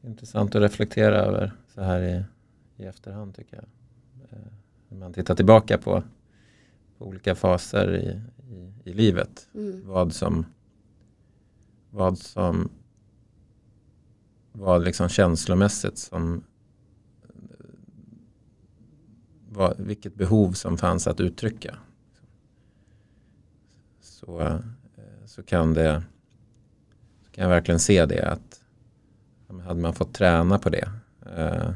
Intressant 0.03 0.55
att 0.55 0.61
reflektera 0.61 1.15
över 1.15 1.51
så 1.73 1.81
här 1.81 2.01
i, 2.01 2.23
i 2.83 2.85
efterhand 2.85 3.35
tycker 3.35 3.55
jag. 3.55 3.65
Eh, 4.31 4.47
när 4.89 4.97
man 4.97 5.13
tittar 5.13 5.35
tillbaka 5.35 5.77
på, 5.77 6.03
på 6.97 7.05
olika 7.05 7.35
faser 7.35 7.95
i, 7.95 8.21
i, 8.53 8.89
i 8.89 8.93
livet. 8.93 9.47
Mm. 9.53 9.81
Vad 9.87 10.13
som 10.13 10.45
vad 11.91 12.17
som 12.17 12.69
var 14.51 14.79
liksom 14.79 15.09
känslomässigt 15.09 15.97
som 15.97 16.43
vad, 19.49 19.79
vilket 19.79 20.15
behov 20.15 20.51
som 20.51 20.77
fanns 20.77 21.07
att 21.07 21.19
uttrycka. 21.19 21.77
Så, 24.01 24.41
eh, 24.41 24.59
så 25.25 25.43
kan 25.43 25.73
det 25.73 26.03
så 27.25 27.31
kan 27.31 27.41
jag 27.41 27.49
verkligen 27.49 27.79
se 27.79 28.05
det 28.05 28.31
att 28.31 28.52
hade 29.59 29.81
man 29.81 29.93
fått 29.93 30.13
träna 30.13 30.59
på 30.59 30.69
det 30.69 30.89
eh, 31.35 31.71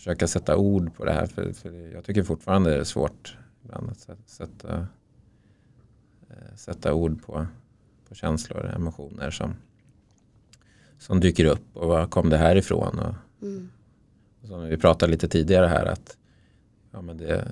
försöka 0.00 0.28
sätta 0.28 0.56
ord 0.56 0.94
på 0.94 1.04
det 1.04 1.12
här 1.12 1.26
för, 1.26 1.52
för 1.52 1.92
jag 1.94 2.04
tycker 2.04 2.22
fortfarande 2.22 2.70
det 2.70 2.76
är 2.76 2.84
svårt 2.84 3.36
ibland 3.64 3.90
att 3.90 4.08
sätta, 4.26 4.86
eh, 6.30 6.56
sätta 6.56 6.94
ord 6.94 7.22
på, 7.22 7.46
på 8.08 8.14
känslor 8.14 8.58
och 8.58 8.74
emotioner 8.74 9.30
som, 9.30 9.54
som 10.98 11.20
dyker 11.20 11.44
upp 11.44 11.76
och 11.76 11.88
var 11.88 12.06
kom 12.06 12.30
det 12.30 12.36
här 12.36 12.56
ifrån 12.56 12.98
och, 12.98 13.14
mm. 13.42 13.70
och 14.42 14.48
som 14.48 14.64
vi 14.64 14.76
pratade 14.76 15.12
lite 15.12 15.28
tidigare 15.28 15.66
här 15.66 15.86
att 15.86 16.16
ja, 16.90 17.00
men 17.00 17.16
det, 17.16 17.48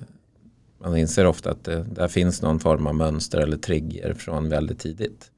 man 0.77 0.97
inser 0.97 1.25
ofta 1.25 1.51
att 1.51 1.63
det, 1.63 1.83
där 1.83 2.07
finns 2.07 2.41
någon 2.41 2.59
form 2.59 2.87
av 2.87 2.95
mönster 2.95 3.39
eller 3.39 3.57
trigger 3.57 4.13
från 4.13 4.49
väldigt 4.49 4.79
tidigt. 4.79 5.31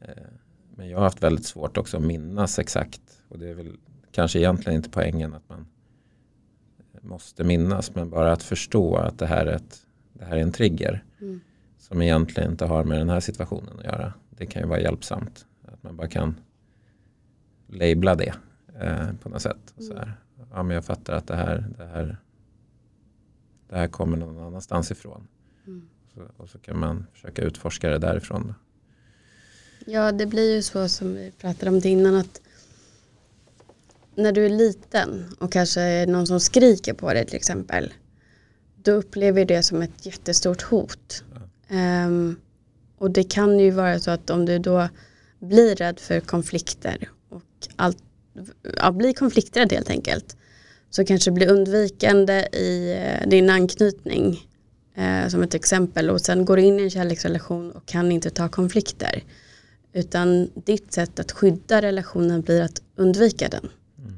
Eh, 0.00 0.14
men 0.80 0.88
jag 0.88 0.98
har 0.98 1.04
haft 1.04 1.22
väldigt 1.22 1.46
svårt 1.46 1.78
också 1.78 1.96
att 1.96 2.02
minnas 2.02 2.58
exakt. 2.58 3.22
Och 3.28 3.38
det 3.38 3.48
är 3.48 3.54
väl 3.54 3.76
kanske 4.12 4.38
egentligen 4.38 4.76
inte 4.76 4.90
poängen 4.90 5.34
att 5.34 5.48
man 5.48 5.66
måste 7.00 7.44
minnas. 7.44 7.94
Men 7.94 8.10
bara 8.10 8.32
att 8.32 8.42
förstå 8.42 8.96
att 8.96 9.18
det 9.18 9.26
här 9.26 9.46
är, 9.46 9.56
ett, 9.56 9.86
det 10.12 10.24
här 10.24 10.36
är 10.36 10.40
en 10.40 10.52
trigger. 10.52 11.04
Mm. 11.20 11.40
Som 11.78 12.02
egentligen 12.02 12.50
inte 12.50 12.64
har 12.64 12.84
med 12.84 12.98
den 12.98 13.08
här 13.08 13.20
situationen 13.20 13.78
att 13.78 13.84
göra. 13.84 14.14
Det 14.30 14.46
kan 14.46 14.62
ju 14.62 14.68
vara 14.68 14.80
hjälpsamt. 14.80 15.46
Att 15.64 15.82
man 15.82 15.96
bara 15.96 16.08
kan 16.08 16.34
labla 17.66 18.14
det 18.14 18.34
eh, 18.80 19.12
på 19.22 19.28
något 19.28 19.42
sätt. 19.42 19.74
Mm. 19.76 19.88
Så 19.88 19.96
här. 19.96 20.12
Ja, 20.50 20.62
men 20.62 20.74
jag 20.74 20.84
fattar 20.84 21.14
att 21.14 21.26
det 21.26 21.36
här, 21.36 21.64
det 21.78 21.86
här, 21.86 22.16
det 23.68 23.76
här 23.76 23.88
kommer 23.88 24.16
någon 24.16 24.38
annanstans 24.38 24.90
ifrån. 24.90 25.28
Mm. 25.66 25.88
Så, 26.14 26.20
och 26.36 26.48
så 26.48 26.58
kan 26.58 26.78
man 26.78 27.06
försöka 27.12 27.42
utforska 27.42 27.90
det 27.90 27.98
därifrån. 27.98 28.54
Ja, 29.86 30.12
det 30.12 30.26
blir 30.26 30.54
ju 30.54 30.62
så 30.62 30.88
som 30.88 31.14
vi 31.14 31.30
pratade 31.30 31.70
om 31.70 31.80
det 31.80 31.88
innan 31.88 32.16
att 32.16 32.40
när 34.14 34.32
du 34.32 34.46
är 34.46 34.50
liten 34.50 35.36
och 35.38 35.52
kanske 35.52 35.80
är 35.80 36.06
någon 36.06 36.26
som 36.26 36.40
skriker 36.40 36.94
på 36.94 37.12
dig 37.12 37.26
till 37.26 37.36
exempel 37.36 37.92
då 38.82 38.92
upplever 38.92 39.44
det 39.44 39.62
som 39.62 39.82
ett 39.82 40.06
jättestort 40.06 40.62
hot. 40.62 41.24
Ja. 41.68 42.06
Um, 42.06 42.40
och 42.98 43.10
det 43.10 43.24
kan 43.24 43.58
ju 43.58 43.70
vara 43.70 44.00
så 44.00 44.10
att 44.10 44.30
om 44.30 44.46
du 44.46 44.58
då 44.58 44.88
blir 45.38 45.76
rädd 45.76 46.00
för 46.00 46.20
konflikter 46.20 47.08
och 47.28 47.42
allt, 47.76 47.98
ja, 48.76 48.92
blir 48.92 49.12
konflikträdd 49.12 49.72
helt 49.72 49.90
enkelt 49.90 50.36
så 50.90 51.04
kanske 51.04 51.30
blir 51.30 51.50
undvikande 51.50 52.48
i 52.52 52.92
eh, 52.98 53.28
din 53.28 53.50
anknytning 53.50 54.48
eh, 54.94 55.28
som 55.28 55.42
ett 55.42 55.54
exempel 55.54 56.10
och 56.10 56.20
sen 56.20 56.44
går 56.44 56.56
du 56.56 56.62
in 56.62 56.80
i 56.80 56.82
en 56.82 56.90
kärleksrelation 56.90 57.70
och 57.70 57.86
kan 57.86 58.12
inte 58.12 58.30
ta 58.30 58.48
konflikter. 58.48 59.24
Utan 59.92 60.50
ditt 60.54 60.92
sätt 60.92 61.20
att 61.20 61.32
skydda 61.32 61.82
relationen 61.82 62.40
blir 62.40 62.62
att 62.62 62.82
undvika 62.96 63.48
den. 63.48 63.68
Mm. 63.98 64.14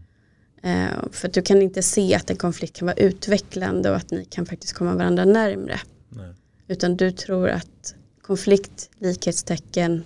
Eh, 0.62 1.10
för 1.10 1.28
att 1.28 1.34
du 1.34 1.42
kan 1.42 1.62
inte 1.62 1.82
se 1.82 2.14
att 2.14 2.30
en 2.30 2.36
konflikt 2.36 2.76
kan 2.76 2.86
vara 2.86 2.96
utvecklande 2.96 3.90
och 3.90 3.96
att 3.96 4.10
ni 4.10 4.24
kan 4.24 4.46
faktiskt 4.46 4.72
komma 4.72 4.94
varandra 4.94 5.24
närmre. 5.24 5.80
Nej. 6.08 6.34
Utan 6.68 6.96
du 6.96 7.10
tror 7.10 7.48
att 7.48 7.94
konflikt, 8.22 8.90
likhetstecken, 8.98 10.04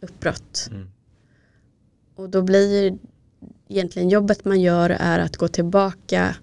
uppbrott. 0.00 0.68
Mm. 0.70 0.88
Och 2.14 2.30
då 2.30 2.42
blir 2.42 2.98
egentligen 3.68 4.08
jobbet 4.08 4.44
man 4.44 4.60
gör 4.60 4.90
är 4.90 5.18
att 5.18 5.36
gå 5.36 5.48
tillbaka 5.48 6.36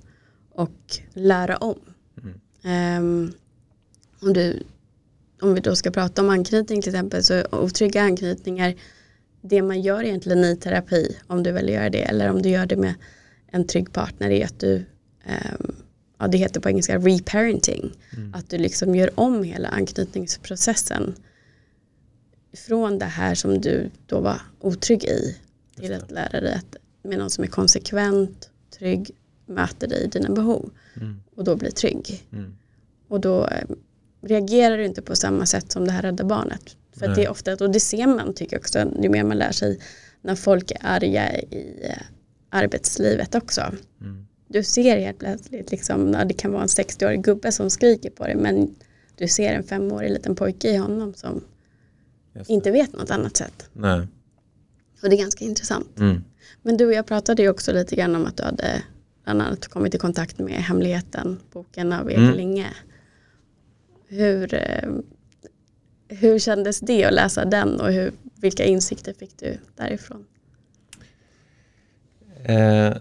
och 0.51 1.00
lära 1.13 1.58
om. 1.58 1.79
Mm. 2.22 2.39
Ehm, 2.63 3.34
om, 4.20 4.34
du, 4.34 4.63
om 5.41 5.53
vi 5.53 5.60
då 5.62 5.75
ska 5.75 5.91
prata 5.91 6.22
om 6.22 6.29
anknytning 6.29 6.81
till 6.81 6.89
exempel 6.89 7.24
så 7.24 7.43
otrygga 7.51 8.01
anknytningar 8.01 8.75
det 9.41 9.62
man 9.62 9.81
gör 9.81 10.03
egentligen 10.03 10.46
i 10.46 10.55
terapi 10.55 11.17
om 11.27 11.43
du 11.43 11.51
väljer 11.51 11.75
göra 11.75 11.89
det 11.89 12.01
eller 12.01 12.29
om 12.29 12.41
du 12.41 12.50
gör 12.50 12.65
det 12.65 12.75
med 12.77 12.93
en 13.51 13.67
trygg 13.67 13.93
partner 13.93 14.29
är 14.29 14.46
att 14.46 14.60
du 14.60 14.75
ehm, 15.25 15.75
ja, 16.19 16.27
det 16.27 16.38
heter 16.38 16.60
på 16.60 16.69
engelska 16.69 16.98
reparenting 16.98 17.91
Mm. 18.17 18.34
att 18.34 18.50
du 18.50 18.58
liksom 18.58 18.96
gör 18.96 19.19
om 19.19 19.43
hela 19.43 19.69
anknytningsprocessen 19.69 21.15
från 22.67 23.00
det 23.00 23.05
här 23.05 23.36
som 23.36 23.62
du 23.62 23.89
då 24.05 24.19
var 24.19 24.41
otrygg 24.60 25.03
i 25.03 25.36
till 25.75 25.93
att 25.93 26.12
lära 26.12 26.41
dig 26.41 26.53
att 26.53 26.75
med 27.03 27.17
någon 27.19 27.29
som 27.29 27.43
är 27.43 27.48
konsekvent, 27.48 28.50
trygg, 28.79 29.12
möter 29.46 29.88
dig 29.88 30.03
i 30.03 30.08
dina 30.08 30.29
behov 30.29 30.69
Mm. 30.96 31.22
och 31.36 31.43
då 31.43 31.55
blir 31.55 31.72
trygg. 31.72 32.27
Mm. 32.31 32.53
Och 33.08 33.19
då 33.22 33.46
eh, 33.48 33.63
reagerar 34.21 34.77
du 34.77 34.85
inte 34.85 35.01
på 35.01 35.15
samma 35.15 35.45
sätt 35.45 35.71
som 35.71 35.85
det 35.85 35.91
här 35.91 36.01
rädda 36.01 36.23
barnet. 36.23 36.75
För 36.99 37.07
det 37.07 37.25
är 37.25 37.29
ofta, 37.29 37.53
och 37.53 37.71
det 37.71 37.79
ser 37.79 38.07
man 38.07 38.33
tycker 38.33 38.55
jag 38.55 38.59
också, 38.59 38.91
ju 39.01 39.09
mer 39.09 39.23
man 39.23 39.38
lär 39.38 39.51
sig 39.51 39.79
när 40.21 40.35
folk 40.35 40.71
är 40.71 40.77
arga 40.81 41.33
i 41.35 41.79
eh, 41.83 42.03
arbetslivet 42.49 43.35
också. 43.35 43.61
Mm. 44.01 44.27
Du 44.47 44.63
ser 44.63 44.97
helt 44.97 45.19
plötsligt, 45.19 45.71
liksom, 45.71 46.11
det 46.11 46.33
kan 46.33 46.51
vara 46.51 46.61
en 46.61 46.67
60-årig 46.67 47.23
gubbe 47.23 47.51
som 47.51 47.69
skriker 47.69 48.09
på 48.09 48.23
dig 48.23 48.35
men 48.35 48.75
du 49.15 49.27
ser 49.27 49.53
en 49.53 49.63
femårig 49.63 50.11
liten 50.11 50.35
pojke 50.35 50.69
i 50.69 50.77
honom 50.77 51.13
som 51.13 51.43
inte 52.47 52.71
vet 52.71 52.93
något 52.93 53.11
annat 53.11 53.38
sätt. 53.38 53.69
Nej. 53.73 54.07
Och 55.03 55.09
det 55.09 55.15
är 55.15 55.19
ganska 55.19 55.45
intressant. 55.45 55.99
Mm. 55.99 56.23
Men 56.61 56.77
du 56.77 56.85
och 56.85 56.93
jag 56.93 57.05
pratade 57.05 57.41
ju 57.41 57.49
också 57.49 57.73
lite 57.73 57.95
grann 57.95 58.15
om 58.15 58.25
att 58.25 58.38
du 58.38 58.43
hade 58.43 58.83
bland 59.23 59.41
annat 59.41 59.67
kommit 59.67 59.95
i 59.95 59.97
kontakt 59.97 60.39
med 60.39 60.53
Hemligheten, 60.53 61.39
boken 61.53 61.93
av 61.93 62.11
Erik 62.11 62.17
Mm. 62.17 62.38
Linge. 62.38 62.67
Hur, 64.12 64.54
eh, 64.54 64.89
hur 66.08 66.39
kändes 66.39 66.80
det 66.80 67.06
att 67.06 67.13
läsa 67.13 67.46
den 67.46 67.82
och 67.82 67.92
hur, 67.92 68.12
vilka 68.42 68.66
insikter 68.66 69.13
fick 69.13 69.38
du 69.38 69.58
därifrån? 69.75 70.25
Eh, 72.44 72.94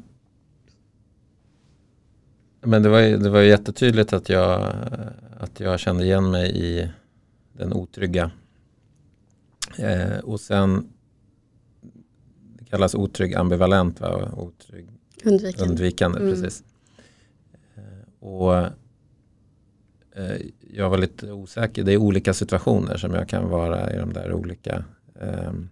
men 2.61 2.83
det 2.83 2.89
var, 2.89 3.01
det 3.03 3.31
var 3.31 3.41
jättetydligt 3.41 4.13
att 4.13 4.29
jag, 4.29 4.75
att 5.39 5.61
jag 5.61 5.81
kände 5.81 6.05
igen 6.05 6.31
mig 6.31 6.57
i 6.57 6.89
den 7.53 7.73
otrygga. 7.73 8.31
Eh, 9.79 10.19
och 10.19 10.41
sen, 10.41 10.89
det 12.59 12.65
kallas 12.65 12.95
otrygg 12.95 13.35
ambivalent, 13.35 14.01
va? 14.01 14.33
otrygg 14.37 14.89
Undviken. 15.25 15.69
undvikande. 15.69 16.19
Mm. 16.19 16.33
Precis. 16.33 16.65
Eh, 17.75 18.25
och 18.29 18.67
jag 20.73 20.91
var 20.91 20.99
lite 20.99 21.33
osäker, 21.33 21.85
det 21.85 21.93
är 21.93 21.97
olika 21.97 22.35
situationer 22.35 22.97
som 22.97 23.15
jag 23.15 23.29
kan 23.29 23.49
vara 23.49 23.93
i 23.93 23.99
de 23.99 24.13
där 24.13 24.33
olika 24.33 24.85
ehm, 25.21 25.69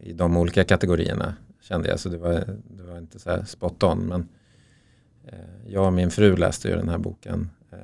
i 0.00 0.12
de 0.12 0.36
olika 0.36 0.64
kategorierna 0.64 1.34
kände 1.60 1.88
jag. 1.88 2.00
Så 2.00 2.08
det 2.08 2.18
var, 2.18 2.58
det 2.76 2.82
var 2.82 2.98
inte 2.98 3.18
så 3.18 3.30
här 3.30 3.44
spot 3.44 3.82
on. 3.82 3.98
Men 3.98 4.28
eh, 5.26 5.38
jag 5.66 5.86
och 5.86 5.92
min 5.92 6.10
fru 6.10 6.36
läste 6.36 6.68
ju 6.68 6.76
den 6.76 6.88
här 6.88 6.98
boken 6.98 7.50
eh, 7.72 7.78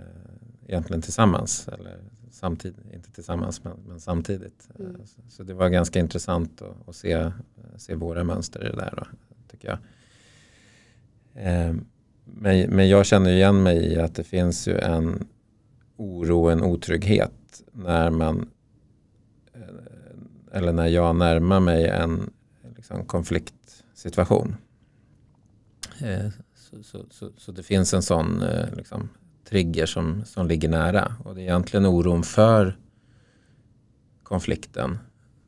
egentligen 0.67 1.03
tillsammans. 1.03 1.69
Eller 1.69 1.97
samtidigt, 2.31 2.95
inte 2.95 3.13
tillsammans 3.13 3.65
men, 3.65 3.73
men 3.87 4.01
samtidigt. 4.01 4.69
Mm. 4.79 4.95
Eh, 4.95 5.01
så, 5.29 5.43
det 5.43 5.55
var 5.55 5.69
ganska 5.69 5.99
intressant 5.99 6.63
att, 6.63 6.89
att 6.89 6.97
se, 6.97 7.31
se 7.77 7.95
våra 7.95 8.25
mönster 8.25 8.67
i 8.67 8.69
det 8.71 8.77
där 8.77 8.95
då, 8.97 9.07
tycker 9.51 9.69
jag. 9.69 9.79
Eh, 11.45 11.75
men, 12.25 12.71
men 12.71 12.89
jag 12.89 13.07
känner 13.07 13.31
igen 13.31 13.63
mig 13.63 13.93
i 13.93 14.01
att 14.01 14.15
det 14.15 14.25
finns 14.25 14.69
ju 14.69 14.79
en 14.79 15.27
oro, 15.97 16.49
en 16.49 16.63
otrygghet 16.63 17.63
när 17.73 18.11
man 18.11 18.49
eh, 19.55 20.57
eller 20.57 20.73
när 20.73 20.87
jag 20.87 21.17
närmar 21.17 21.61
mig 21.61 21.89
en 21.89 22.31
liksom, 22.77 23.05
konfliktsituation. 23.05 24.57
Eh, 26.01 26.31
så, 26.55 26.83
så, 26.83 27.05
så, 27.11 27.31
så 27.37 27.53
det 27.53 27.63
finns 27.63 27.95
en 27.95 28.03
sån 28.03 28.43
eh, 28.43 28.75
liksom, 28.77 29.09
trigger 29.45 29.87
som, 29.87 30.25
som 30.25 30.47
ligger 30.47 30.69
nära. 30.69 31.17
Och 31.25 31.35
det 31.35 31.41
är 31.41 31.43
egentligen 31.43 31.87
oron 31.87 32.23
för 32.23 32.79
konflikten. 34.23 34.99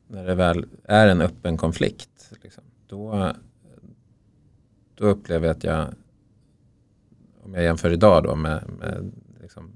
När 0.07 0.25
det 0.25 0.35
väl 0.35 0.65
är 0.83 1.07
en 1.07 1.21
öppen 1.21 1.57
konflikt. 1.57 2.31
Liksom, 2.43 2.63
då, 2.87 3.33
då 4.95 5.05
upplever 5.05 5.47
jag 5.47 5.55
att 5.55 5.63
jag, 5.63 5.87
om 7.43 7.53
jag 7.53 7.63
jämför 7.63 7.91
idag 7.91 8.23
då 8.23 8.35
med, 8.35 8.63
med 8.79 9.11
liksom, 9.41 9.71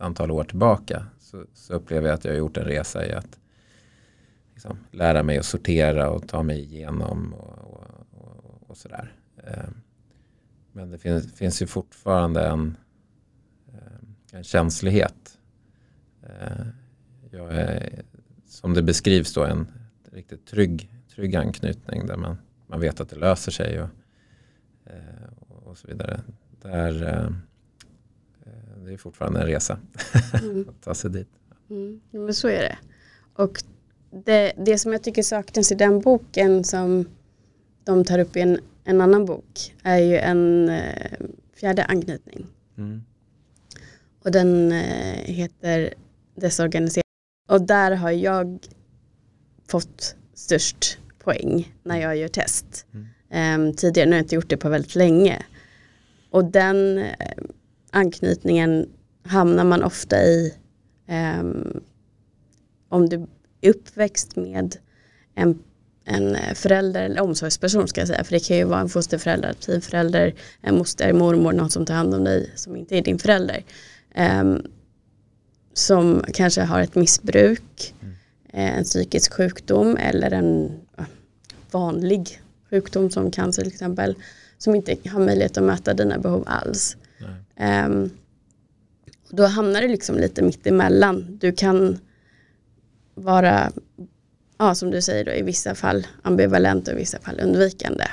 ett 0.00 0.04
antal 0.04 0.30
år 0.30 0.44
tillbaka, 0.44 1.06
så, 1.18 1.44
så 1.54 1.74
upplever 1.74 2.08
jag 2.08 2.14
att 2.14 2.24
jag 2.24 2.32
har 2.32 2.38
gjort 2.38 2.56
en 2.56 2.64
resa 2.64 3.06
i 3.06 3.12
att 3.12 3.38
liksom, 4.54 4.78
lära 4.90 5.22
mig 5.22 5.38
att 5.38 5.44
sortera 5.44 6.10
och 6.10 6.28
ta 6.28 6.42
mig 6.42 6.60
igenom 6.60 7.34
och, 7.34 7.58
och, 7.58 7.84
och, 8.10 8.70
och 8.70 8.76
sådär. 8.76 9.14
Ehm, 9.36 9.74
men 10.72 10.90
det 10.90 10.98
finns, 10.98 11.32
finns 11.34 11.62
ju 11.62 11.66
fortfarande 11.66 12.46
en, 12.48 12.76
ehm, 13.72 14.14
en 14.32 14.44
känslighet. 14.44 15.38
Ehm, 16.22 16.68
jag 17.30 17.54
är, 17.54 18.02
som 18.46 18.74
det 18.74 18.82
beskrivs 18.82 19.34
då, 19.34 19.44
en 19.44 19.66
riktigt 20.12 20.46
trygg, 20.46 20.90
trygg 21.14 21.36
anknytning 21.36 22.06
där 22.06 22.16
man, 22.16 22.36
man 22.66 22.80
vet 22.80 23.00
att 23.00 23.08
det 23.08 23.16
löser 23.16 23.52
sig 23.52 23.82
och, 23.82 23.88
och, 25.48 25.78
så 25.78 25.88
vidare. 25.88 26.20
Där, 26.62 27.08
eh, 27.08 27.30
det 28.84 28.92
är 28.92 28.96
fortfarande 28.96 29.40
en 29.40 29.46
resa 29.46 29.78
Mm. 30.42 30.68
att 30.68 30.82
ta 30.82 30.94
sig 30.94 31.10
dit. 31.10 31.28
Mm. 31.70 32.00
Men 32.10 32.34
så 32.34 32.48
är 32.48 32.62
det. 32.62 32.78
Och 33.34 33.62
det, 34.24 34.52
det 34.56 34.78
som 34.78 34.92
jag 34.92 35.02
tycker 35.02 35.22
saknas 35.22 35.72
i 35.72 35.74
den 35.74 36.00
boken 36.00 36.64
som 36.64 37.08
de 37.84 38.04
tar 38.04 38.18
upp 38.18 38.36
i 38.36 38.40
en, 38.40 38.58
en 38.84 39.00
annan 39.00 39.24
bok 39.24 39.74
är 39.82 39.98
ju 39.98 40.16
en 40.16 40.68
eh, 40.68 41.12
fjärde 41.54 41.84
anknytning. 41.84 42.46
Mm. 42.78 43.02
Och 44.24 44.30
den 44.30 44.72
eh, 44.72 45.24
heter 45.24 45.94
Desorganiserad. 46.34 47.04
Och 47.48 47.62
där 47.62 47.90
har 47.90 48.10
jag 48.10 48.58
fått 49.68 50.16
störst 50.34 50.98
poäng 51.18 51.74
när 51.82 52.00
jag 52.00 52.16
gör 52.16 52.28
test. 52.28 52.86
Mm. 52.92 53.06
Ehm, 53.30 53.74
tidigare, 53.74 54.06
nu 54.06 54.12
har 54.12 54.18
jag 54.18 54.24
inte 54.24 54.34
gjort 54.34 54.50
det 54.50 54.56
på 54.56 54.68
väldigt 54.68 54.94
länge. 54.94 55.42
Och 56.30 56.44
den 56.44 56.98
eh, 56.98 57.36
anknytningen 57.90 58.88
hamnar 59.24 59.64
man 59.64 59.82
ofta 59.84 60.22
i 60.22 60.54
ehm, 61.06 61.80
om 62.88 63.08
du 63.08 63.26
är 63.60 63.70
uppväxt 63.70 64.36
med 64.36 64.76
en, 65.34 65.58
en 66.04 66.36
förälder 66.54 67.02
eller 67.02 67.20
omsorgsperson 67.22 67.88
ska 67.88 68.00
jag 68.00 68.08
säga. 68.08 68.24
För 68.24 68.32
det 68.32 68.40
kan 68.40 68.56
ju 68.56 68.64
vara 68.64 68.80
en 68.80 68.88
fosterförälder, 68.88 69.52
teamförälder, 69.52 70.34
en 70.60 70.78
moster, 70.78 71.12
mormor, 71.12 71.52
någon 71.52 71.70
som 71.70 71.86
tar 71.86 71.94
hand 71.94 72.14
om 72.14 72.24
dig 72.24 72.52
som 72.54 72.76
inte 72.76 72.98
är 72.98 73.02
din 73.02 73.18
förälder. 73.18 73.64
Ehm, 74.14 74.62
som 75.74 76.24
kanske 76.32 76.62
har 76.62 76.80
ett 76.80 76.94
missbruk, 76.94 77.94
Mm. 78.00 78.14
en 78.78 78.84
psykisk 78.84 79.32
sjukdom 79.32 79.96
eller 79.96 80.30
en 80.30 80.80
vanlig 81.70 82.42
sjukdom 82.70 83.10
som 83.10 83.30
cancer 83.30 83.62
till 83.62 83.72
exempel. 83.72 84.16
Som 84.58 84.74
inte 84.74 84.96
har 85.08 85.20
möjlighet 85.20 85.56
att 85.58 85.64
möta 85.64 85.94
dina 85.94 86.18
behov 86.18 86.44
alls. 86.46 86.96
Ehm, 87.56 88.10
då 89.30 89.46
hamnar 89.46 89.82
du 89.82 89.88
liksom 89.88 90.16
lite 90.16 90.42
mitt 90.42 90.66
emellan. 90.66 91.38
Du 91.40 91.52
kan 91.52 91.98
vara, 93.14 93.72
ja, 94.58 94.74
som 94.74 94.90
du 94.90 95.02
säger 95.02 95.24
då, 95.24 95.32
i 95.32 95.42
vissa 95.42 95.74
fall 95.74 96.06
ambivalent 96.22 96.88
och 96.88 96.94
i 96.94 96.96
vissa 96.96 97.20
fall 97.20 97.40
undvikande. 97.40 98.04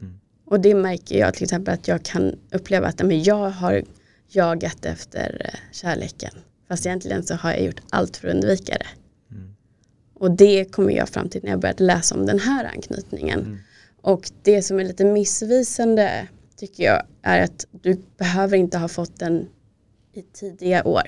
Mm. 0.00 0.20
Och 0.44 0.60
det 0.60 0.74
märker 0.74 1.18
jag 1.18 1.34
till 1.34 1.44
exempel 1.44 1.74
att 1.74 1.88
jag 1.88 2.02
kan 2.02 2.38
uppleva 2.50 2.86
att 2.86 3.02
men 3.02 3.22
jag 3.22 3.50
har 3.50 3.84
jagat 4.28 4.84
efter 4.84 5.50
eh, 5.52 5.58
kärleken. 5.72 6.32
Fast 6.68 6.86
egentligen 6.86 7.22
så 7.22 7.34
har 7.34 7.50
jag 7.50 7.62
gjort 7.62 7.80
allt 7.90 8.16
för 8.16 8.28
att 8.28 8.34
undvika 8.34 8.78
det. 8.78 8.86
Mm. 9.34 9.54
Och 10.14 10.30
det 10.30 10.64
kommer 10.64 10.92
jag 10.92 11.08
fram 11.08 11.28
till 11.28 11.42
när 11.42 11.50
jag 11.50 11.60
började 11.60 11.84
läsa 11.84 12.14
om 12.14 12.26
den 12.26 12.38
här 12.38 12.64
anknytningen. 12.64 13.40
Mm. 13.40 13.58
Och 14.00 14.30
det 14.42 14.62
som 14.62 14.80
är 14.80 14.84
lite 14.84 15.04
missvisande 15.04 16.28
tycker 16.62 16.84
jag 16.84 17.02
är 17.22 17.42
att 17.42 17.66
du 17.70 18.02
behöver 18.18 18.56
inte 18.56 18.78
ha 18.78 18.88
fått 18.88 19.18
den 19.18 19.48
i 20.12 20.22
tidiga 20.22 20.84
år. 20.84 21.02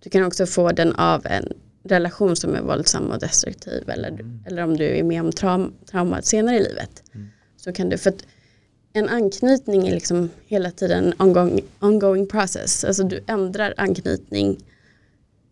Du 0.00 0.10
kan 0.10 0.24
också 0.24 0.46
få 0.46 0.72
den 0.72 0.92
av 0.94 1.26
en 1.26 1.52
relation 1.84 2.36
som 2.36 2.54
är 2.54 2.62
våldsam 2.62 3.10
och 3.10 3.18
destruktiv 3.18 3.90
eller, 3.90 4.08
Mm. 4.08 4.40
eller 4.46 4.62
om 4.64 4.76
du 4.76 4.84
är 4.84 5.02
med 5.02 5.20
om 5.22 5.32
traum, 5.32 5.74
trauma 5.90 6.22
senare 6.22 6.56
i 6.56 6.62
livet. 6.62 7.02
Mm. 7.14 7.28
Så 7.56 7.72
kan 7.72 7.88
du, 7.88 7.98
för 7.98 8.12
en 8.92 9.08
anknytning 9.08 9.88
är 9.88 9.94
liksom 9.94 10.30
hela 10.46 10.70
tiden 10.70 11.14
ongoing, 11.18 11.64
ongoing 11.80 12.26
process. 12.28 12.84
Alltså 12.84 13.02
du 13.04 13.24
ändrar 13.26 13.74
anknytning 13.76 14.58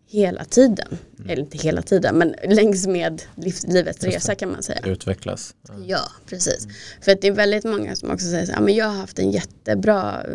hela 0.07 0.45
tiden. 0.45 0.87
Mm. 1.17 1.29
Eller 1.29 1.43
inte 1.43 1.57
hela 1.57 1.81
tiden 1.81 2.15
men 2.17 2.35
längs 2.43 2.87
med 2.87 3.21
livets 3.67 4.03
resa 4.03 4.35
kan 4.35 4.51
man 4.51 4.63
säga. 4.63 4.79
Utvecklas. 4.85 5.55
Ja, 5.67 5.73
ja 5.85 6.01
precis. 6.25 6.63
Mm. 6.63 6.75
För 7.01 7.11
att 7.11 7.21
det 7.21 7.27
är 7.27 7.31
väldigt 7.31 7.63
många 7.63 7.95
som 7.95 8.11
också 8.11 8.25
säger 8.25 8.43
att 8.43 8.69
ja, 8.69 8.69
jag 8.69 8.85
har 8.85 8.95
haft 8.95 9.19
en 9.19 9.31
jättebra 9.31 10.25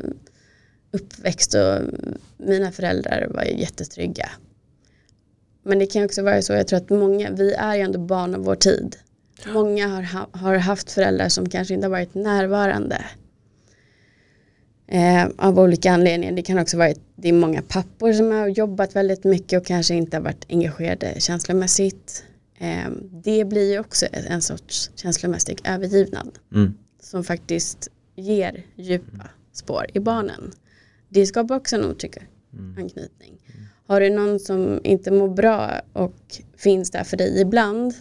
uppväxt 0.91 1.55
och 1.55 1.81
mina 2.37 2.73
föräldrar 2.73 3.29
var 3.31 3.43
jättetrygga. 3.43 4.31
Men 5.63 5.79
det 5.79 5.87
kan 5.87 6.05
också 6.05 6.23
vara 6.23 6.43
så, 6.43 6.53
jag 6.53 6.69
tror 6.69 6.77
att 6.77 6.91
många, 6.91 7.31
vi 7.31 7.53
är 7.53 7.75
ju 7.75 7.81
ändå 7.81 7.99
barn 7.99 8.35
av 8.35 8.41
vår 8.41 8.55
tid. 8.55 8.97
Många 9.47 9.89
har, 9.89 10.39
har 10.39 10.55
haft 10.55 10.93
föräldrar 10.93 11.29
som 11.29 11.49
kanske 11.49 11.75
inte 11.75 11.87
har 11.87 11.91
varit 11.91 12.15
närvarande. 12.15 13.05
Eh, 14.95 15.29
av 15.37 15.59
olika 15.59 15.93
anledningar. 15.93 16.33
Det 16.33 16.43
kan 16.43 16.59
också 16.59 16.77
vara 16.77 16.95
det 17.17 17.29
är 17.29 17.33
många 17.33 17.63
pappor 17.63 18.13
som 18.13 18.31
har 18.31 18.49
jobbat 18.49 18.97
väldigt 18.97 19.25
mycket 19.25 19.61
och 19.61 19.67
kanske 19.67 19.95
inte 19.95 20.17
har 20.17 20.23
varit 20.25 20.47
engagerade 20.49 21.21
känslomässigt. 21.21 22.25
Eh, 22.59 22.91
det 23.11 23.45
blir 23.45 23.73
ju 23.73 23.79
också 23.79 24.07
en 24.13 24.43
sorts 24.43 24.91
känslomässig 24.95 25.61
övergivnad. 25.65 26.39
Mm. 26.55 26.75
Som 27.01 27.25
faktiskt 27.25 27.89
ger 28.17 28.67
djupa 28.77 29.29
spår 29.53 29.87
i 29.95 30.01
barnen. 30.01 30.53
Det 31.09 31.27
skapar 31.27 31.57
också 31.57 31.77
en 31.77 31.85
otrygg 31.85 32.17
mm. 32.53 32.79
anknytning. 32.79 33.39
Mm. 33.55 33.67
Har 33.87 34.01
du 34.01 34.11
någon 34.11 34.41
som 34.41 34.81
inte 34.85 35.11
mår 35.11 35.29
bra 35.29 35.81
och 35.93 36.41
finns 36.57 36.91
där 36.91 37.05
för 37.05 37.17
dig 37.17 37.41
ibland 37.41 37.95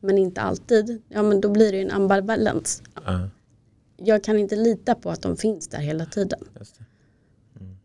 men 0.00 0.18
inte 0.18 0.40
alltid, 0.40 1.02
ja 1.08 1.22
men 1.22 1.40
då 1.40 1.48
blir 1.48 1.72
det 1.72 1.80
en 1.80 1.90
ambivalens. 1.90 2.82
Uh. 3.08 3.26
Jag 3.96 4.24
kan 4.24 4.38
inte 4.38 4.56
lita 4.56 4.94
på 4.94 5.10
att 5.10 5.22
de 5.22 5.36
finns 5.36 5.68
där 5.68 5.78
hela 5.78 6.06
tiden. 6.06 6.40
Mm. 7.60 7.76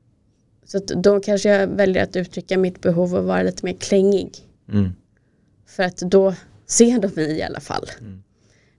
Så 0.65 0.79
då 0.79 1.19
kanske 1.19 1.49
jag 1.49 1.67
väljer 1.67 2.03
att 2.03 2.15
uttrycka 2.15 2.57
mitt 2.57 2.81
behov 2.81 3.15
och 3.15 3.23
vara 3.23 3.43
lite 3.43 3.65
mer 3.65 3.73
klängig. 3.73 4.47
Mm. 4.71 4.89
För 5.65 5.83
att 5.83 5.97
då 5.97 6.35
ser 6.65 6.99
de 6.99 7.07
mig 7.07 7.37
i 7.37 7.43
alla 7.43 7.59
fall. 7.59 7.85
Mm. 7.99 8.23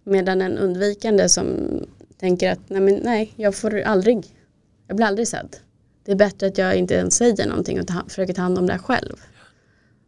Medan 0.05 0.43
en 0.43 0.59
undvikande 0.59 1.29
som 1.29 1.47
tänker 2.19 2.53
att 2.53 2.69
nej, 2.69 2.81
men 2.81 2.95
nej, 2.95 3.33
jag 3.37 3.55
får 3.55 3.81
aldrig, 3.81 4.37
jag 4.87 4.97
blir 4.97 5.07
aldrig 5.07 5.29
sedd. 5.29 5.57
Det 6.05 6.13
är 6.13 6.17
bättre 6.17 6.47
att 6.47 6.59
jag 6.59 6.77
inte 6.77 6.95
ens 6.95 7.15
säger 7.15 7.49
någonting 7.49 7.81
och 7.81 7.87
ta, 7.87 8.05
försöker 8.09 8.35
ta 8.35 8.43
hand 8.43 8.59
om 8.59 8.67
det 8.67 8.79
själv. 8.79 9.17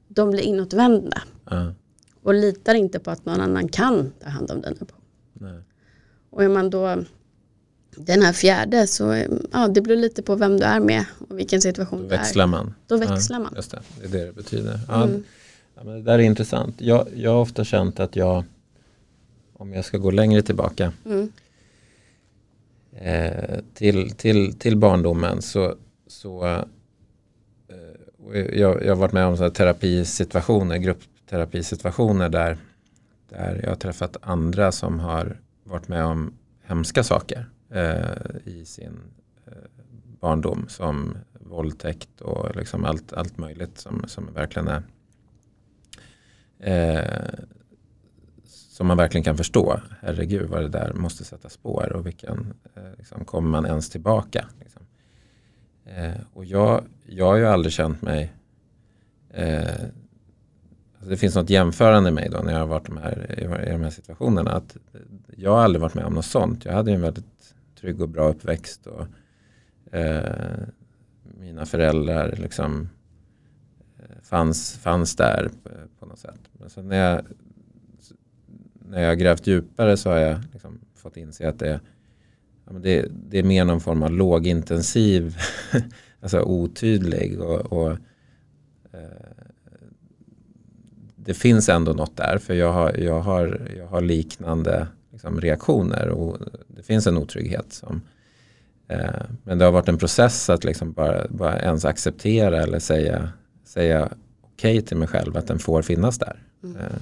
De 0.09 0.31
blir 0.31 0.41
inåtvända. 0.41 1.23
Uh. 1.53 1.71
Och 2.23 2.35
litar 2.35 2.75
inte 2.75 2.99
på 2.99 3.11
att 3.11 3.25
någon 3.25 3.41
annan 3.41 3.69
kan 3.69 4.13
ta 4.21 4.29
hand 4.29 4.51
om 4.51 4.61
den. 4.61 4.77
Nej. 5.33 5.63
Och 6.33 6.45
är 6.45 6.49
man 6.49 6.71
då 6.71 7.05
den 7.97 8.23
här 8.23 8.33
fjärde 8.33 8.87
så 8.87 9.25
ja, 9.53 9.69
det 9.69 9.81
beror 9.81 9.97
lite 9.97 10.23
på 10.23 10.35
vem 10.35 10.57
du 10.57 10.65
är 10.65 10.81
med 10.81 11.05
och 11.29 11.39
vilken 11.39 11.61
situation 11.61 12.03
då 12.03 12.09
växlar 12.09 12.47
man. 12.47 12.75
Då 12.87 12.97
växlar 12.97 13.39
ja, 13.39 13.43
man. 13.43 13.53
Just 13.57 13.71
det, 13.71 13.83
det 14.01 14.07
är 14.07 14.11
det 14.11 14.27
det 14.27 14.33
betyder. 14.33 14.81
Ja, 14.89 15.05
mm. 15.05 15.25
ja, 15.75 15.85
men 15.85 15.95
det 15.95 16.03
där 16.03 16.19
är 16.19 16.23
intressant. 16.23 16.81
Jag, 16.81 17.09
jag 17.15 17.31
har 17.31 17.41
ofta 17.41 17.65
känt 17.65 18.01
att 18.01 18.17
jag, 18.17 18.45
om 19.53 19.73
jag 19.73 19.85
ska 19.85 19.99
gå 19.99 20.11
längre 20.11 20.43
tillbaka 20.43 20.93
mm. 21.05 21.33
eh, 22.93 23.61
till, 23.75 24.11
till, 24.11 24.59
till 24.59 24.77
barndomen 24.77 25.43
så, 25.43 25.75
så 26.07 26.47
eh, 26.47 26.65
jag, 28.53 28.85
jag 28.85 28.89
har 28.89 28.97
varit 28.97 29.13
med 29.13 29.27
om 29.27 29.37
så 29.37 29.51
terapisituationer, 29.51 30.77
gruppterapisituationer 30.77 32.29
där, 32.29 32.59
där 33.29 33.61
jag 33.63 33.69
har 33.69 33.77
träffat 33.77 34.17
andra 34.21 34.73
som 34.73 35.01
har 35.01 35.42
varit 35.65 35.89
med 35.89 36.05
om 36.05 36.33
hemska 36.63 37.03
saker 37.03 37.49
eh, 37.71 38.37
i 38.45 38.65
sin 38.65 39.01
eh, 39.47 39.53
barndom 40.21 40.65
som 40.69 41.17
våldtäkt 41.33 42.21
och 42.21 42.57
liksom 42.57 42.85
allt, 42.85 43.13
allt 43.13 43.39
möjligt 43.39 43.79
som, 43.79 44.05
som 44.07 44.35
verkligen 44.35 44.69
är 44.69 44.83
eh, 46.59 47.45
som 48.47 48.87
man 48.87 48.97
verkligen 48.97 49.25
kan 49.25 49.37
förstå. 49.37 49.81
Herregud 50.01 50.51
vad 50.51 50.63
det 50.63 50.69
där 50.69 50.93
måste 50.93 51.25
sätta 51.25 51.49
spår 51.49 51.93
och 51.93 52.07
vilken, 52.07 52.55
eh, 52.75 52.83
liksom, 52.99 53.25
kommer 53.25 53.51
man 53.51 53.67
ens 53.67 53.91
tillbaka? 53.91 54.49
Liksom. 54.61 54.83
Eh, 55.85 56.21
och 56.33 56.45
jag, 56.45 56.85
jag 57.07 57.27
har 57.27 57.37
ju 57.37 57.47
aldrig 57.47 57.73
känt 57.73 58.03
mig 58.03 58.33
eh, 59.31 59.87
Alltså, 61.03 61.11
det 61.11 61.17
finns 61.17 61.35
något 61.35 61.51
jämförande 61.51 62.09
i 62.09 62.13
mig 62.13 62.29
då 62.29 62.39
när 62.39 62.53
jag 62.53 62.59
har 62.59 62.67
varit 62.67 62.87
de 62.87 62.97
här, 62.97 63.41
i, 63.69 63.73
de 63.73 63.83
här 63.83 63.91
situationerna. 63.91 64.51
Att 64.51 64.77
jag 65.37 65.51
har 65.51 65.63
aldrig 65.63 65.81
varit 65.81 65.95
med 65.95 66.05
om 66.05 66.15
något 66.15 66.25
sånt. 66.25 66.65
Jag 66.65 66.73
hade 66.73 66.93
en 66.93 67.01
väldigt 67.01 67.55
trygg 67.81 68.01
och 68.01 68.09
bra 68.09 68.29
uppväxt. 68.29 68.87
Och, 68.87 69.07
eh, 69.95 70.59
mina 71.23 71.67
föräldrar 71.67 72.37
liksom 72.37 72.89
eh, 73.99 74.23
fanns, 74.23 74.79
fanns 74.79 75.17
där 75.17 75.51
eh, 75.65 75.71
på, 75.99 76.07
något 76.07 76.19
sätt. 76.19 76.41
Men 76.53 76.71
sen 76.71 76.89
när 76.89 77.11
jag, 77.11 77.25
när 78.89 79.03
jag 79.03 79.09
har 79.09 79.15
grävt 79.15 79.47
djupare 79.47 79.97
så 79.97 80.11
har 80.11 80.19
jag 80.19 80.39
liksom 80.53 80.81
fått 80.95 81.17
inse 81.17 81.49
att 81.49 81.59
det, 81.59 81.81
ja, 82.65 82.73
det, 82.73 83.07
det 83.29 83.39
är 83.39 83.43
mer 83.43 83.65
någon 83.65 83.81
form 83.81 84.03
av 84.03 84.11
lågintensiv, 84.11 85.37
alltså 86.21 86.41
otydlig 86.41 87.41
och, 87.41 87.73
och 87.73 87.91
eh, 88.93 89.32
det 91.25 91.35
finns 91.35 91.69
ändå 91.69 91.93
något 91.93 92.17
där 92.17 92.39
för 92.39 92.55
jag 92.55 92.73
har, 92.73 92.97
jag 92.99 93.21
har, 93.21 93.71
jag 93.77 93.87
har 93.87 94.01
liknande 94.01 94.87
liksom, 95.13 95.41
reaktioner 95.41 96.09
och 96.09 96.39
det 96.67 96.83
finns 96.83 97.07
en 97.07 97.17
otrygghet. 97.17 97.73
Som, 97.73 98.03
eh, 98.89 99.23
men 99.45 99.59
det 99.59 99.65
har 99.65 99.73
varit 99.73 99.89
en 99.89 99.99
process 99.99 100.51
att 100.51 100.65
liksom 100.65 100.93
bara, 100.93 101.27
bara 101.29 101.61
ens 101.61 101.85
acceptera 101.85 102.63
eller 102.63 102.79
säga, 102.79 103.33
säga 103.65 104.09
okej 104.41 104.79
okay 104.79 104.83
till 104.83 104.97
mig 104.97 105.09
själv 105.09 105.37
att 105.37 105.47
den 105.47 105.59
får 105.59 105.83
finnas 105.83 106.19
där. 106.19 106.43
Mm. 106.63 106.77
Eh, 106.77 106.99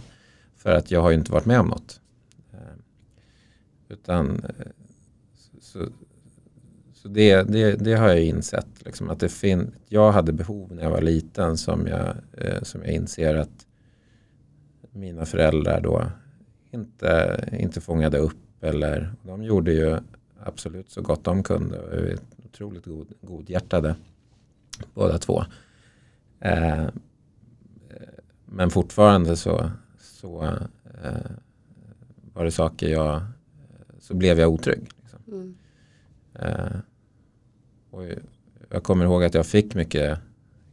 för 0.57 0.71
att 0.71 0.91
jag 0.91 1.03
har 1.03 1.11
ju 1.11 1.17
inte 1.17 1.33
varit 1.33 1.47
med 1.47 1.61
om 1.61 1.67
något. 1.67 2.01
Eh, 2.53 2.59
utan 3.89 4.45
eh, 4.45 4.67
så, 5.61 5.87
så 6.95 7.09
det, 7.09 7.43
det, 7.43 7.73
det, 7.73 7.95
har 7.95 8.09
jag 8.09 8.23
insett. 8.23 8.67
Liksom, 8.79 9.11
att 9.11 9.21
det 9.21 9.29
fin 9.29 9.73
jag 9.89 10.13
hade 10.13 10.33
behov 10.33 10.73
när 10.75 10.83
jag 10.83 10.91
var 10.91 11.01
liten 11.01 11.57
som 11.57 11.87
jag, 11.87 12.15
eh, 12.33 12.63
som 12.63 12.83
jag 12.85 12.93
inser 12.93 13.35
att 13.35 13.67
mina 14.93 15.27
föräldrar 15.27 15.81
då 15.81 16.11
inte, 16.71 17.49
inte 17.53 17.81
fångade 17.81 18.19
upp. 18.19 18.37
Eller, 18.61 19.13
de 19.23 19.43
gjorde 19.43 19.73
ju 19.73 19.99
absolut 20.39 20.91
så 20.91 21.03
gott 21.03 21.25
de 21.25 21.43
kunde 21.43 21.79
och 21.79 21.93
är 21.93 22.19
otroligt 22.45 22.85
god, 22.85 23.13
godhjärtade 23.21 23.95
båda 24.95 25.19
två. 25.19 25.45
Eh, 26.41 26.89
men 28.45 28.71
fortfarande 28.71 29.37
så, 29.37 29.71
så 29.99 30.45
eh, 31.05 31.31
var 32.33 32.45
det 32.45 32.51
saker 32.51 32.89
jag, 32.89 33.23
så 33.99 34.15
blev 34.15 34.39
jag 34.39 34.51
otrygg. 34.51 34.91
Liksom. 35.03 35.21
Mm. 35.27 35.55
Eh, 36.35 36.77
och 37.91 38.05
jag 38.69 38.83
kommer 38.83 39.05
ihåg 39.05 39.25
att 39.25 39.35
jag 39.35 39.47
fick 39.47 39.75
mycket 39.75 40.19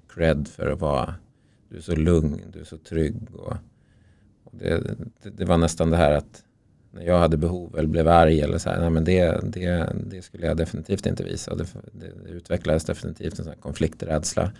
cred 0.07 0.47
för 0.47 0.71
att 0.71 0.81
vara, 0.81 1.15
du 1.69 1.77
är 1.77 1.81
så 1.81 1.95
lugn, 1.95 2.41
du 2.53 2.59
är 2.59 2.63
så 2.63 2.77
trygg. 2.77 3.35
Och, 3.35 3.53
det, 4.51 4.83
det, 5.23 5.29
det, 5.29 5.45
var 5.45 5.57
nästan 5.57 5.89
det 5.89 5.97
här 5.97 6.11
att 6.11 6.43
när 6.91 7.03
jag 7.03 7.19
hade 7.19 7.37
behov 7.37 7.77
eller 7.77 7.87
blev 7.87 8.07
arg 8.07 8.41
eller 8.41 8.57
så 8.57 8.69
här, 8.69 8.79
nej 8.79 8.89
men 8.89 9.03
det, 9.03 9.39
det, 9.43 9.93
det 10.05 10.21
skulle 10.21 10.47
jag 10.47 10.57
definitivt 10.57 11.05
inte 11.05 11.23
visa. 11.23 11.55
Det, 11.55 11.65
det 11.91 12.29
utvecklades 12.29 12.85
definitivt 12.85 13.39
en 13.39 13.45
sån 13.45 13.53
här 13.53 13.61
konflikträdsla. 13.61 14.51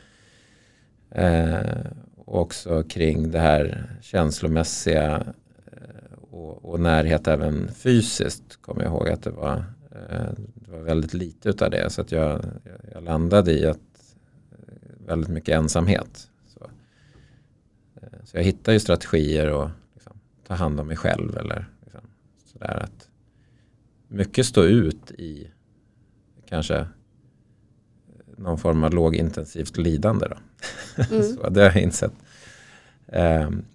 Eh, 1.12 1.86
och 2.16 2.42
också 2.42 2.84
kring 2.84 3.32
det 3.32 3.40
här 3.40 3.90
känslomässiga 4.02 5.24
eh, 5.72 6.32
och, 6.32 6.66
och, 6.66 6.80
närhet 6.80 7.28
även 7.28 7.72
fysiskt 7.74 8.62
kommer 8.62 8.84
jag 8.84 8.92
ihåg 8.92 9.10
att 9.10 9.24
det 9.24 9.30
var, 9.30 9.56
eh, 9.92 10.30
det 10.56 10.72
var 10.72 10.80
väldigt 10.80 11.14
lite 11.14 11.66
av 11.66 11.72
det. 11.72 11.90
Så 11.90 12.02
att 12.02 12.12
jag, 12.12 12.46
jag 12.94 13.04
landade 13.04 13.52
i 13.52 13.66
att 13.66 13.78
eh, 14.52 15.08
väldigt 15.08 15.30
mycket 15.30 15.56
ensamhet. 15.56 16.30
Så, 18.28 18.38
eh, 18.38 18.42
jag 18.42 18.46
hittade 18.46 18.76
ju 18.76 18.80
strategier 18.80 19.52
och 19.52 19.70
ta 20.48 20.54
hand 20.54 20.80
om 20.80 20.88
mig 20.88 20.98
själv 20.98 21.38
eller 21.38 21.66
liksom, 21.84 22.02
sådär 22.46 22.84
att 22.84 23.10
mycket 24.08 24.46
stå 24.46 24.64
ut 24.64 25.12
i 25.12 25.48
kanske 26.50 26.88
någon 28.38 28.58
form 28.58 28.84
av 28.84 28.94
lågintensivt 28.94 29.78
lidande. 29.78 30.28
Då. 30.28 30.38
Mm. 31.12 31.24
så 31.24 31.50
det 31.50 31.62
har 31.62 31.68
jag 31.68 31.82
insett. 31.82 32.12
Um, 33.06 33.66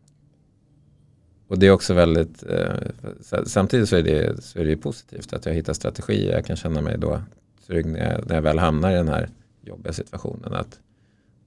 och 1.48 1.58
det 1.58 1.66
är 1.66 1.70
också 1.70 1.94
väldigt, 1.94 2.44
uh, 2.50 3.44
samtidigt 3.46 3.88
så 3.88 3.96
är, 3.96 4.02
det, 4.02 4.44
så 4.44 4.58
är 4.58 4.64
det 4.64 4.76
positivt 4.76 5.32
att 5.32 5.46
jag 5.46 5.54
hittar 5.54 5.72
strategier. 5.72 6.32
Jag 6.32 6.46
kan 6.46 6.56
känna 6.56 6.80
mig 6.80 6.98
då 6.98 7.22
trygg 7.66 7.86
när 7.86 8.12
jag, 8.12 8.28
när 8.28 8.34
jag 8.34 8.42
väl 8.42 8.58
hamnar 8.58 8.92
i 8.92 8.94
den 8.94 9.08
här 9.08 9.28
jobbiga 9.60 9.92
situationen. 9.92 10.52
Att 10.52 10.80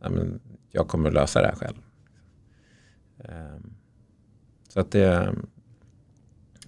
ja, 0.01 0.09
men, 0.09 0.39
jag 0.71 0.87
kommer 0.87 1.11
lösa 1.11 1.41
det 1.41 1.47
här 1.47 1.55
själv. 1.55 1.77
Ehm, 3.29 3.73
så 4.67 4.79
att 4.79 4.91
det, 4.91 5.35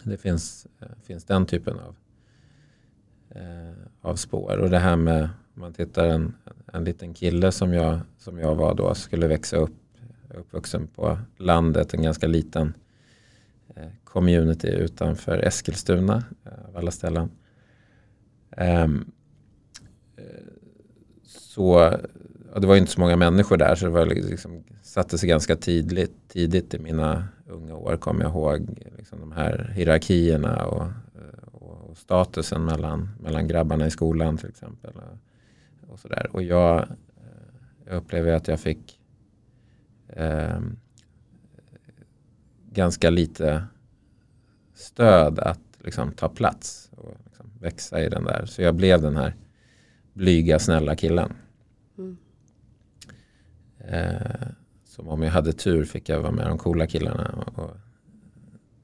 det 0.04 0.18
finns, 0.18 0.68
finns 1.04 1.26
den 1.26 1.46
typen 1.46 1.80
av 1.80 1.96
eh, 3.30 3.74
av 4.02 4.16
spår. 4.16 4.58
Och 4.58 4.70
det 4.70 4.80
här 4.80 4.96
med, 4.96 5.24
om 5.24 5.62
man 5.62 5.74
tittar 5.74 6.08
en, 6.08 6.34
en 6.74 6.84
liten 6.84 7.14
kille 7.14 7.52
som 7.52 7.74
jag, 7.74 8.00
som 8.18 8.40
jag 8.40 8.56
var 8.56 8.76
då, 8.76 8.96
skulle 8.96 9.28
växa 9.28 9.58
upp, 9.58 9.76
uppvuxen 10.30 10.88
på 10.88 11.18
landet, 11.38 11.94
en 11.94 12.02
ganska 12.02 12.28
liten 12.28 12.74
eh, 13.76 13.90
community 14.04 14.68
utanför 14.68 15.38
Eskilstuna 15.38 16.24
eh, 16.46 16.70
av 16.70 16.78
alla 16.78 16.92
ställen. 16.92 17.32
Ehm, 18.52 19.12
eh, 20.16 20.24
så 21.24 21.98
ja, 22.58 22.62
det 22.62 22.68
var 22.68 22.76
inte 22.76 22.92
så 22.92 23.00
många 23.00 23.16
människor 23.16 23.58
där 23.58 23.76
så 23.76 23.86
det 23.86 23.92
var 23.92 24.06
liksom, 24.06 24.64
satte 24.82 25.18
sig 25.18 25.30
ganska 25.30 25.56
tidigt, 25.56 26.14
tidigt 26.28 26.74
i 26.74 26.80
mina 26.80 27.28
unga 27.48 27.76
år 27.76 27.98
kommer 27.98 28.24
jag 28.24 28.32
ihåg 28.32 28.68
liksom 28.98 29.20
de 29.20 29.32
här 29.32 29.72
hierarkierna 29.76 30.66
och, 30.66 30.88
och, 31.52 31.90
och, 31.90 31.98
statusen 31.98 32.66
mellan, 32.66 33.10
mellan 33.20 33.48
grabbarna 33.48 33.88
i 33.88 33.92
skolan 33.92 34.38
till 34.38 34.50
exempel. 34.50 34.92
Och, 34.96 35.94
och, 35.94 36.00
så 36.00 36.08
där. 36.08 36.30
och 36.32 36.44
jag, 36.44 36.78
eh, 36.78 36.86
jag 37.86 37.96
upplever 37.96 38.34
att 38.34 38.48
jag 38.48 38.60
fick 38.60 39.00
eh, 40.08 40.60
ganska 42.72 43.10
lite 43.10 43.64
stöd 44.74 45.40
att 45.40 45.62
liksom, 45.84 46.12
ta 46.12 46.30
plats 46.30 46.92
och 46.98 47.18
liksom, 47.26 47.52
växa 47.60 48.04
i 48.04 48.10
den 48.10 48.24
där. 48.24 48.46
Så 48.46 48.62
jag 48.62 48.76
blev 48.76 49.02
den 49.02 49.18
här 49.18 49.36
blyga 50.14 50.60
snälla 50.60 50.96
killen. 50.96 51.34
Mm. 51.98 52.18
Eh, 53.88 54.48
som 54.86 55.08
om 55.08 55.24
jag 55.24 55.32
hade 55.32 55.54
tur 55.54 55.86
fick 55.86 56.10
jag 56.10 56.20
vara 56.20 56.32
med 56.32 56.48
de 56.48 56.58
coola 56.58 56.88
killarna. 56.88 57.46
Och, 57.56 57.60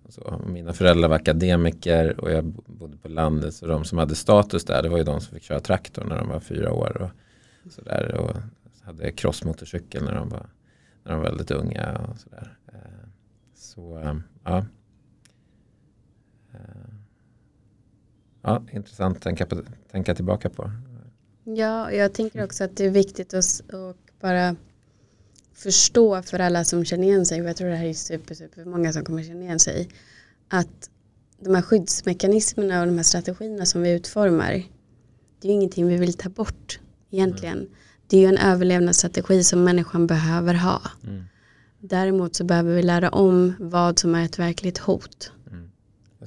och 0.04 0.13
så. 0.13 0.42
Mina 0.48 0.74
föräldrar 0.74 1.10
var 1.10 1.16
akademiker 1.16 2.20
och 2.20 2.32
jag 2.32 2.46
bodde 2.66 2.98
på 2.98 3.10
landet. 3.10 3.54
Så 3.54 3.68
de 3.68 3.86
som 3.86 3.98
hade 3.98 4.16
status 4.16 4.66
där 4.66 4.84
det 4.84 4.89
var 4.89 4.98
ju 4.98 5.04
de 5.04 5.22
som 5.22 5.34
fick 5.34 5.44
köra 5.44 5.60
traktor 5.60 6.06
när 6.06 6.18
de 6.18 6.30
var 6.30 6.39
fyra 6.39 6.74
år. 6.74 7.02
Och, 7.02 7.72
så 7.72 7.82
där, 7.82 8.16
och 8.16 8.38
hade 8.82 9.12
crossmotorcykel 9.12 10.04
när 10.04 10.16
de 10.16 10.30
var, 10.30 10.50
när 11.04 11.12
de 11.12 11.22
var 11.22 11.30
väldigt 11.30 11.52
unga. 11.52 12.08
Och 12.10 12.18
så 12.18 12.30
där. 12.30 12.58
Eh, 12.74 13.08
så 13.56 13.98
eh, 13.98 14.16
ja. 14.44 14.66
Eh, 16.54 16.94
ja, 18.42 18.63
intressant 18.72 19.18
att 19.18 19.24
tänka, 19.24 19.46
på, 19.46 19.62
tänka 19.92 20.16
tillbaka 20.16 20.50
på. 20.50 20.72
Ja, 21.44 21.92
jag 21.92 22.13
tänker 22.13 22.44
också 22.44 22.63
att 22.63 22.78
det 22.78 22.86
är 22.86 22.89
viktigt 22.89 23.34
att, 23.34 23.74
att 23.74 24.20
bara 24.22 24.56
förstå 25.54 26.22
för 26.22 26.39
alla 26.39 26.63
som 26.63 26.86
känner 26.86 27.08
igen 27.08 27.26
sig, 27.26 27.42
och 27.42 27.50
jag 27.50 27.56
tror 27.58 27.70
det 27.70 27.76
här 27.76 27.86
är 27.86 27.94
super, 27.94 28.36
super 28.36 28.66
många 28.66 28.94
som 28.94 29.06
kommer 29.06 29.24
känna 29.24 29.44
igen 29.44 29.60
sig, 29.60 29.89
att 30.50 30.89
de 31.39 31.56
här 31.56 31.62
skyddsmekanismerna 31.62 32.82
och 32.82 32.88
de 32.88 32.96
här 32.96 33.04
strategierna 33.04 33.66
som 33.66 33.82
vi 33.82 33.92
utformar, 33.92 34.52
det 35.42 35.48
är 35.48 35.50
ju 35.50 35.54
ingenting 35.54 35.88
vi 35.88 35.98
vill 35.98 36.13
ta 36.13 36.30
bort 36.30 36.80
egentligen. 37.12 37.58
Mm. 37.58 37.70
Det 38.08 38.18
är 38.18 38.22
ju 38.22 38.28
en 38.28 38.38
överlevnadsstrategi 38.38 39.44
som 39.44 39.63
människan 39.63 40.08
behöver 40.08 40.54
ha. 40.54 40.82
Mm. 41.04 41.24
Däremot 41.80 42.36
så 42.36 42.44
behöver 42.44 42.76
vi 42.76 42.84
lära 42.84 43.10
om 43.10 43.54
vad 43.60 44.00
som 44.00 44.16
är 44.16 44.26
ett 44.26 44.39
verkligt 44.39 44.78
hot. 44.78 45.32
Mm. 45.52 45.70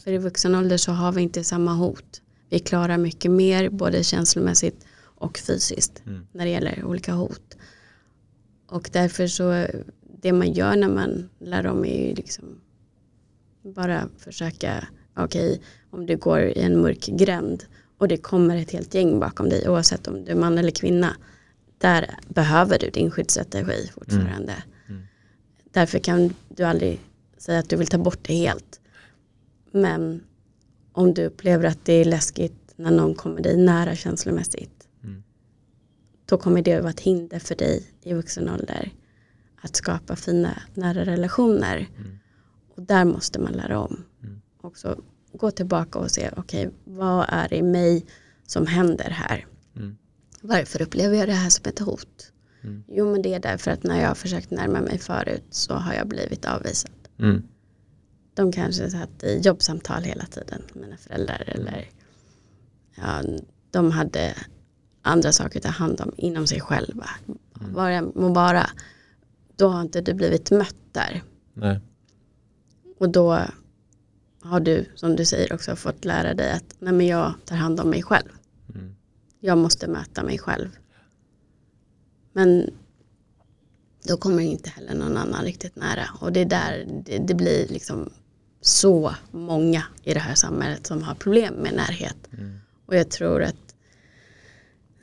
För 0.04 0.12
i 0.12 0.18
vuxen 0.18 0.54
ålder 0.54 0.76
så 0.76 0.92
har 0.92 1.12
vi 1.12 1.22
inte 1.22 1.44
samma 1.44 1.74
hot. 1.74 2.22
Vi 2.50 2.58
klarar 2.58 2.98
mycket 2.98 3.30
mer 3.30 3.68
både 3.68 4.04
känslomässigt 4.04 4.86
och 5.00 5.38
fysiskt 5.38 6.02
mm. 6.06 6.26
när 6.32 6.44
det 6.44 6.50
gäller 6.50 6.84
olika 6.84 7.12
hot. 7.12 7.55
Och 8.66 8.90
därför 8.92 9.26
så, 9.26 9.66
det 10.22 10.32
man 10.32 10.52
gör 10.52 10.76
när 10.76 10.88
man 10.88 11.28
lär 11.38 11.66
om 11.66 11.84
är 11.84 12.08
ju 12.08 12.14
liksom 12.14 12.60
bara 13.62 14.08
försöka, 14.18 14.88
okej, 15.16 15.50
okay, 15.50 15.60
om 15.90 16.06
du 16.06 16.16
går 16.16 16.40
i 16.40 16.60
en 16.60 16.80
mörk 16.80 17.06
gränd 17.06 17.64
och 17.98 18.08
det 18.08 18.16
kommer 18.16 18.56
ett 18.56 18.70
helt 18.70 18.94
gäng 18.94 19.20
bakom 19.20 19.48
dig 19.48 19.68
oavsett 19.68 20.06
om 20.06 20.24
du 20.24 20.32
är 20.32 20.36
man 20.36 20.58
eller 20.58 20.70
kvinna. 20.70 21.16
Där 21.78 22.18
behöver 22.28 22.78
du 22.78 22.90
din 22.90 23.10
skyddsstrategi 23.10 23.90
fortfarande. 23.94 24.52
Mm. 24.52 24.62
Mm. 24.88 25.02
Därför 25.70 25.98
kan 25.98 26.34
du 26.48 26.62
aldrig 26.62 27.00
säga 27.38 27.58
att 27.58 27.68
du 27.68 27.76
vill 27.76 27.86
ta 27.86 27.98
bort 27.98 28.18
det 28.22 28.34
helt. 28.34 28.80
Men 29.70 30.20
om 30.92 31.14
du 31.14 31.24
upplever 31.24 31.64
att 31.64 31.84
det 31.84 31.92
är 31.92 32.04
läskigt 32.04 32.74
när 32.76 32.90
någon 32.90 33.14
kommer 33.14 33.40
dig 33.40 33.56
nära 33.56 33.96
känslomässigt 33.96 34.75
då 36.26 36.38
kommer 36.38 36.62
det 36.62 36.74
att 36.74 36.82
vara 36.82 36.90
ett 36.90 37.00
hinder 37.00 37.38
för 37.38 37.54
dig 37.54 37.86
i 38.02 38.14
vuxen 38.14 38.48
ålder 38.48 38.92
att 39.60 39.76
skapa 39.76 40.16
fina 40.16 40.62
nära 40.74 41.04
relationer. 41.04 41.76
Mm. 41.76 42.18
Och 42.74 42.82
där 42.82 43.04
måste 43.04 43.40
man 43.40 43.52
lära 43.52 43.78
om. 43.78 44.04
Mm. 44.22 44.40
Också 44.60 45.00
gå 45.32 45.50
tillbaka 45.50 45.98
och 45.98 46.10
se, 46.10 46.30
okej, 46.36 46.66
okay, 46.66 46.78
vad 46.84 47.26
är 47.28 47.48
det 47.48 47.56
i 47.56 47.62
mig 47.62 48.06
som 48.46 48.66
händer 48.66 49.10
här? 49.10 49.46
Mm. 49.76 49.96
Varför 50.40 50.82
upplever 50.82 51.16
jag 51.16 51.28
det 51.28 51.32
här 51.32 51.50
som 51.50 51.64
ett 51.68 51.78
hot? 51.78 52.32
Mm. 52.62 52.84
Jo, 52.88 53.12
men 53.12 53.22
det 53.22 53.34
är 53.34 53.40
därför 53.40 53.70
att 53.70 53.82
när 53.82 54.00
jag 54.00 54.08
har 54.08 54.14
försökt 54.14 54.50
närma 54.50 54.80
mig 54.80 54.98
förut 54.98 55.44
så 55.50 55.74
har 55.74 55.94
jag 55.94 56.08
blivit 56.08 56.44
avvisad. 56.44 56.90
Mm. 57.18 57.42
De 58.34 58.52
kanske 58.52 58.90
satt 58.90 59.22
i 59.22 59.38
jobbsamtal 59.38 60.02
hela 60.02 60.24
tiden, 60.24 60.62
mina 60.72 60.96
föräldrar, 60.96 61.44
eller 61.46 61.88
ja, 62.94 63.22
de 63.70 63.90
hade 63.90 64.34
andra 65.06 65.32
saker 65.32 65.58
att 65.58 65.62
ta 65.62 65.68
hand 65.70 66.00
om 66.00 66.12
inom 66.16 66.46
sig 66.46 66.60
själva. 66.60 67.08
Mm. 67.58 67.74
Det 67.74 68.20
må 68.20 68.28
vara. 68.28 68.70
Då 69.56 69.68
har 69.68 69.80
inte 69.80 70.00
du 70.00 70.14
blivit 70.14 70.50
mött 70.50 70.76
där. 70.92 71.22
Nej. 71.54 71.80
Och 72.98 73.08
då 73.08 73.40
har 74.40 74.60
du, 74.60 74.84
som 74.94 75.16
du 75.16 75.24
säger 75.24 75.52
också, 75.52 75.76
fått 75.76 76.04
lära 76.04 76.34
dig 76.34 76.52
att 76.52 76.76
nej 76.78 76.92
men 76.92 77.06
jag 77.06 77.34
tar 77.44 77.56
hand 77.56 77.80
om 77.80 77.90
mig 77.90 78.02
själv. 78.02 78.28
Mm. 78.74 78.96
Jag 79.40 79.58
måste 79.58 79.88
möta 79.88 80.22
mig 80.22 80.38
själv. 80.38 80.68
Men 82.32 82.70
då 84.08 84.16
kommer 84.16 84.42
inte 84.42 84.70
heller 84.70 84.94
någon 84.94 85.16
annan 85.16 85.44
riktigt 85.44 85.76
nära. 85.76 86.04
Och 86.20 86.32
det 86.32 86.40
är 86.40 86.44
där 86.44 87.02
det, 87.04 87.18
det 87.18 87.34
blir 87.34 87.68
liksom 87.68 88.10
så 88.60 89.14
många 89.30 89.82
i 90.02 90.14
det 90.14 90.20
här 90.20 90.34
samhället 90.34 90.86
som 90.86 91.02
har 91.02 91.14
problem 91.14 91.54
med 91.54 91.74
närhet. 91.74 92.16
Mm. 92.32 92.58
Och 92.86 92.96
jag 92.96 93.10
tror 93.10 93.42
att 93.42 93.65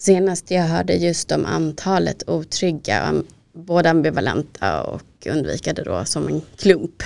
Senast 0.03 0.51
jag 0.51 0.63
hörde 0.63 0.93
just 0.93 1.31
om 1.31 1.45
antalet 1.45 2.29
otrygga, 2.29 3.23
både 3.53 3.89
ambivalenta 3.89 4.83
och 4.83 5.27
undvikade 5.27 5.83
då 5.83 6.05
som 6.05 6.27
en 6.27 6.41
klump. 6.57 7.03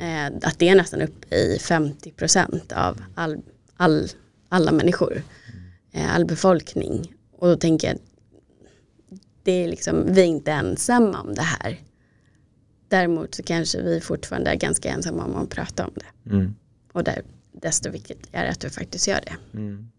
Mm. 0.00 0.34
att 0.42 0.58
det 0.58 0.68
är 0.68 0.74
nästan 0.74 1.02
uppe 1.02 1.36
i 1.36 1.58
50 1.58 2.10
procent 2.10 2.72
av 2.72 3.02
all, 3.14 3.38
all, 3.76 4.08
alla 4.48 4.72
människor, 4.72 5.22
mm. 5.92 6.10
all 6.10 6.24
befolkning. 6.24 7.14
Och 7.38 7.48
då 7.48 7.56
tänker 7.56 7.88
jag, 7.88 7.98
det 9.42 9.52
är 9.52 9.68
liksom, 9.68 10.04
vi 10.08 10.20
är 10.20 10.26
inte 10.26 10.52
ensamma 10.52 11.20
om 11.20 11.34
det 11.34 11.42
här. 11.42 11.80
Däremot 12.88 13.34
så 13.34 13.42
kanske 13.42 13.82
vi 13.82 14.00
fortfarande 14.00 14.50
är 14.50 14.56
ganska 14.56 14.90
ensamma 14.90 15.24
om 15.24 15.36
att 15.36 15.50
prata 15.50 15.86
om 15.86 15.92
det. 15.94 16.30
Mm. 16.30 16.54
Och 16.92 17.04
där, 17.04 17.22
desto 17.52 17.90
viktigt 17.90 18.28
är 18.32 18.44
det 18.44 18.50
att 18.50 18.60
du 18.60 18.70
faktiskt 18.70 19.08
gör 19.08 19.20
det. 19.26 19.58
Mm. 19.58 19.90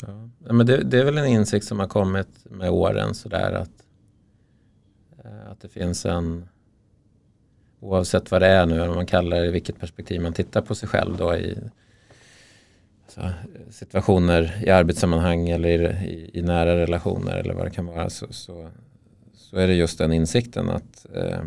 Ja. 0.00 0.28
men 0.38 0.66
det, 0.66 0.76
det, 0.84 0.98
är 0.98 1.04
väl 1.04 1.18
en 1.18 1.26
insikt 1.26 1.66
som 1.66 1.78
har 1.78 1.86
kommit 1.86 2.28
med 2.50 2.70
åren 2.70 3.14
sådär 3.14 3.52
att, 3.52 3.84
eh, 5.24 5.50
att 5.50 5.60
det 5.60 5.68
finns 5.68 6.06
en 6.06 6.48
oavsett 7.80 8.30
vad 8.30 8.42
det 8.42 8.46
är 8.46 8.66
nu, 8.66 8.80
om 8.80 8.94
man 8.94 9.06
kallar 9.06 9.40
det 9.40 9.46
i 9.46 9.50
vilket 9.50 9.80
perspektiv 9.80 10.20
man 10.20 10.32
tittar 10.32 10.62
på 10.62 10.74
sig 10.74 10.88
själv 10.88 11.16
då 11.16 11.34
i 11.34 11.58
alltså, 13.04 13.32
situationer 13.70 14.62
i 14.66 14.70
arbetssammanhang 14.70 15.48
eller 15.48 15.68
i, 15.68 16.06
i, 16.06 16.30
i, 16.38 16.42
nära 16.42 16.76
relationer 16.76 17.36
eller 17.36 17.54
vad 17.54 17.66
det 17.66 17.70
kan 17.70 17.86
vara 17.86 18.10
så, 18.10 18.26
så, 18.30 18.70
så 19.34 19.56
är 19.56 19.66
det 19.66 19.74
just 19.74 19.98
den 19.98 20.12
insikten 20.12 20.70
att 20.70 21.06
eh, 21.14 21.40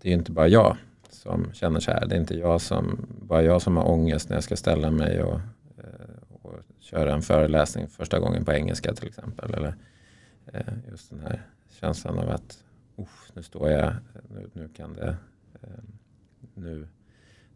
det 0.00 0.08
är 0.08 0.12
inte 0.12 0.32
bara 0.32 0.48
jag 0.48 0.76
som 1.10 1.50
känner 1.52 1.80
så 1.80 1.90
här. 1.90 2.06
Det 2.06 2.14
är 2.14 2.20
inte 2.20 2.34
jag 2.34 2.60
som, 2.60 3.06
bara 3.08 3.42
jag 3.42 3.62
som 3.62 3.76
har 3.76 3.88
ångest 3.88 4.28
när 4.28 4.36
jag 4.36 4.44
ska 4.44 4.56
ställa 4.56 4.90
mig 4.90 5.22
och 5.22 5.40
köra 6.84 7.14
en 7.14 7.22
föreläsning 7.22 7.88
första 7.88 8.18
gången 8.18 8.44
på 8.44 8.52
engelska 8.52 8.94
till 8.94 9.08
exempel. 9.08 9.54
Eller 9.54 9.74
eh, 10.52 10.74
just 10.90 11.10
den 11.10 11.20
här 11.20 11.42
känslan 11.80 12.18
av 12.18 12.30
att 12.30 12.64
nu 13.34 13.42
står 13.42 13.70
jag, 13.70 13.94
nu, 14.28 14.50
nu 14.52 14.68
kan 14.68 14.92
det, 14.92 15.16
eh, 15.62 15.68
nu, 16.54 16.88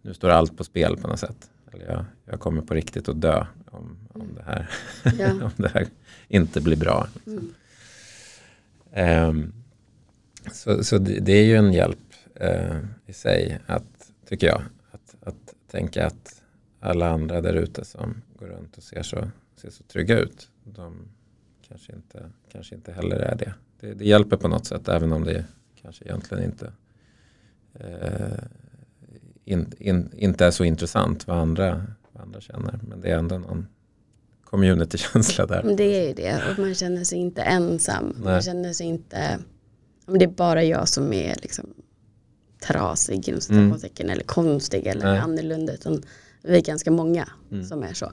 nu 0.03 0.15
står 0.15 0.29
allt 0.31 0.57
på 0.57 0.65
spel 0.65 0.97
på 0.97 1.09
något 1.09 1.21
sätt. 1.21 1.51
Eller 1.73 1.87
jag, 1.87 2.05
jag 2.25 2.41
kommer 2.41 2.63
på 2.63 2.75
riktigt 2.75 3.09
att 3.09 3.21
dö 3.21 3.47
om, 3.71 3.99
om, 4.13 4.35
det, 4.35 4.43
här, 4.43 4.71
ja. 5.19 5.33
om 5.45 5.51
det 5.57 5.69
här 5.69 5.87
inte 6.29 6.61
blir 6.61 6.77
bra. 6.77 7.09
Mm. 7.27 7.53
Um, 9.29 9.53
så 10.53 10.85
så 10.85 10.99
det, 10.99 11.21
det, 11.21 11.33
är 11.33 11.45
ju 11.45 11.57
en 11.57 11.73
hjälp 11.73 12.15
uh, 12.43 12.79
i 13.07 13.13
sig 13.13 13.59
att, 13.67 14.13
tycker 14.29 14.47
jag, 14.47 14.63
att, 14.91 15.17
att 15.21 15.55
tänka 15.71 16.07
att 16.07 16.43
alla 16.81 17.09
andra 17.09 17.41
där 17.41 17.55
ute 17.55 17.85
som 17.85 18.23
går 18.39 18.47
runt 18.47 18.77
och 18.77 18.83
ser 18.83 19.03
så, 19.03 19.29
ser 19.57 19.71
så 19.71 19.83
trygga 19.83 20.19
ut. 20.19 20.49
De 20.65 21.09
kanske 21.69 21.93
inte, 21.93 22.31
kanske 22.53 22.75
inte 22.75 22.93
heller 22.93 23.17
är 23.17 23.37
det. 23.37 23.55
det. 23.81 23.95
det 23.95 24.05
hjälper 24.05 24.37
på 24.37 24.49
något 24.49 24.67
sätt 24.67 24.89
även 24.89 25.13
om 25.13 25.25
det 25.25 25.45
kanske 25.83 26.05
egentligen 26.05 26.45
inte 26.45 26.73
eh, 27.75 28.39
in, 29.45 29.73
in, 29.79 30.11
inte 30.13 30.47
är 30.47 30.51
så 30.51 30.65
intressant 30.65 31.27
vad 31.27 31.39
andra, 31.39 31.87
vad 32.13 32.23
andra 32.23 32.41
känner. 32.41 32.81
Men 32.89 33.01
det 33.01 33.11
är 33.11 33.19
ändå 33.19 33.39
någon 33.39 33.67
communitykänsla 34.45 35.47
där. 35.47 35.75
Det 35.77 35.85
är 35.85 36.09
ju 36.09 36.15
det 36.15 36.43
och 36.51 36.59
man 36.59 36.75
känner 36.75 37.05
sig 37.05 37.19
inte 37.19 37.43
ensam. 37.43 38.15
Nej. 38.17 38.33
Man 38.33 38.43
känner 38.43 38.73
sig 38.73 38.87
inte, 38.87 39.39
det 40.07 40.25
är 40.25 40.29
bara 40.29 40.65
jag 40.65 40.89
som 40.89 41.13
är 41.13 41.37
liksom 41.43 41.75
trasig 42.67 43.29
inom 43.29 43.41
citationstecken 43.41 44.11
eller 44.11 44.25
konstig 44.25 44.87
eller 44.87 45.05
Nej. 45.07 45.19
annorlunda 45.19 45.73
utan 45.75 46.03
vi 46.43 46.57
är 46.57 46.63
ganska 46.63 46.91
många 46.91 47.29
Mm. 47.51 47.65
som 47.65 47.83
är 47.83 47.93
så. 47.93 48.13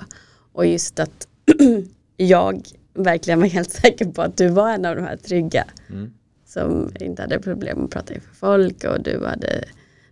Och 0.51 0.65
just 0.65 0.99
att 0.99 1.27
jag 2.17 2.61
verkligen 2.93 3.39
var 3.39 3.47
helt 3.47 3.69
säker 3.81 4.05
på 4.05 4.21
att 4.21 4.37
du 4.37 4.47
var 4.49 4.69
en 4.71 4.85
av 4.85 4.95
de 4.95 5.01
här 5.01 5.17
trygga 5.17 5.65
Mm. 5.89 6.13
som 6.45 6.91
inte 6.99 7.21
hade 7.21 7.39
problem 7.39 7.85
att 7.85 7.91
prata 7.91 8.13
inför 8.13 8.35
folk 8.35 8.83
och 8.83 9.03
du 9.03 9.25
hade 9.25 9.65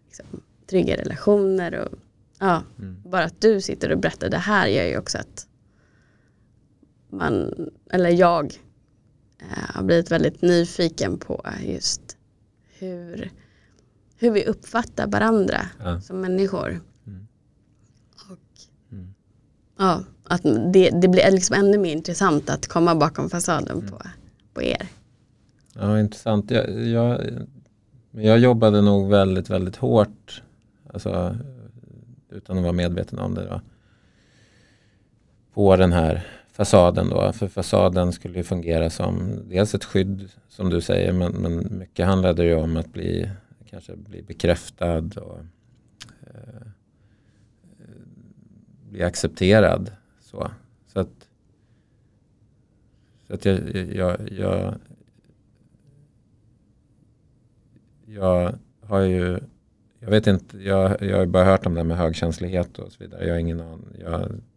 liksom, 0.05 0.25
trygga 0.69 0.97
relationer 0.97 1.75
och 1.79 1.99
ja, 2.39 2.63
Mm. 2.79 2.95
bara 3.05 3.23
att 3.23 3.41
du 3.41 3.61
sitter 3.61 3.91
och 3.91 3.97
berättar 3.99 4.29
det 4.29 4.37
här 4.37 4.67
gör 4.67 4.83
ju 4.85 4.97
också 4.97 5.17
att 5.17 5.47
man, 7.09 7.53
eller 7.91 8.09
jag 8.09 8.45
eh, 9.39 9.75
har 9.75 9.83
blivit 9.83 10.11
väldigt 10.11 10.41
nyfiken 10.41 11.17
på 11.17 11.45
just 11.65 12.17
hur, 12.79 13.31
hur 14.17 14.31
vi 14.31 14.45
uppfattar 14.45 15.07
varandra 15.07 15.61
Ja. 15.79 16.01
som 16.01 16.21
människor. 16.21 16.79
Ja, 19.77 20.03
att 20.23 20.41
det, 20.73 20.89
det 20.89 21.07
blir 21.07 21.31
liksom 21.31 21.55
ännu 21.55 21.77
mer 21.77 21.91
intressant 21.91 22.49
att 22.49 22.67
komma 22.67 22.95
bakom 22.95 23.29
fasaden 23.29 23.77
Mm. 23.77 23.91
på, 23.91 24.01
på 24.53 24.63
er. 24.63 24.87
Ja, 25.73 25.99
intressant. 25.99 26.51
Jag, 26.51 26.87
jag, 26.87 27.21
jag 28.11 28.39
jobbade 28.39 28.81
nog 28.81 29.09
väldigt, 29.09 29.49
väldigt 29.49 29.75
hårt. 29.75 30.41
Alltså, 30.93 31.37
utan 32.29 32.57
att 32.57 32.63
vara 32.63 32.73
medveten 32.73 33.19
om 33.19 33.33
det. 33.35 33.45
Då, 33.45 33.61
på 35.53 35.75
den 35.75 35.91
här 35.93 36.27
fasaden 36.51 37.09
då. 37.09 37.31
För 37.33 37.47
fasaden 37.47 38.13
skulle 38.13 38.37
ju 38.37 38.43
fungera 38.43 38.89
som 38.89 39.39
dels 39.49 39.75
ett 39.75 39.83
skydd 39.83 40.29
som 40.49 40.69
du 40.69 40.81
säger. 40.81 41.13
Men, 41.13 41.31
men 41.31 41.77
mycket 41.79 42.05
handlade 42.05 42.43
ju 42.43 42.55
om 42.55 42.77
att 42.77 42.93
bli, 42.93 43.29
kanske 43.69 43.95
bli 43.95 44.21
bekräftad 44.23 44.97
och 45.21 45.39
eh, 46.21 46.67
bli 48.93 49.03
accepterad. 49.03 49.91
Så, 50.19 50.51
så 50.87 50.99
att, 50.99 51.27
så 53.27 53.33
att 53.33 53.45
jag, 53.45 53.75
jag, 53.93 54.31
jag 54.31 54.75
jag 58.05 58.53
har 58.81 58.99
ju, 58.99 59.39
jag 59.99 60.09
vet 60.09 60.27
inte, 60.27 60.57
jag, 60.57 61.01
jag 61.01 61.17
har 61.17 61.25
bara 61.25 61.43
hört 61.43 61.65
om 61.65 61.73
det 61.73 61.79
här 61.79 61.85
med 61.85 61.97
högkänslighet 61.97 62.79
och 62.79 62.91
så 62.91 63.03
vidare. 63.03 63.25
Jag 63.25 63.33
har 63.33 63.39
ingen 63.39 63.61
aning, 63.61 63.85
jag, 63.99 64.11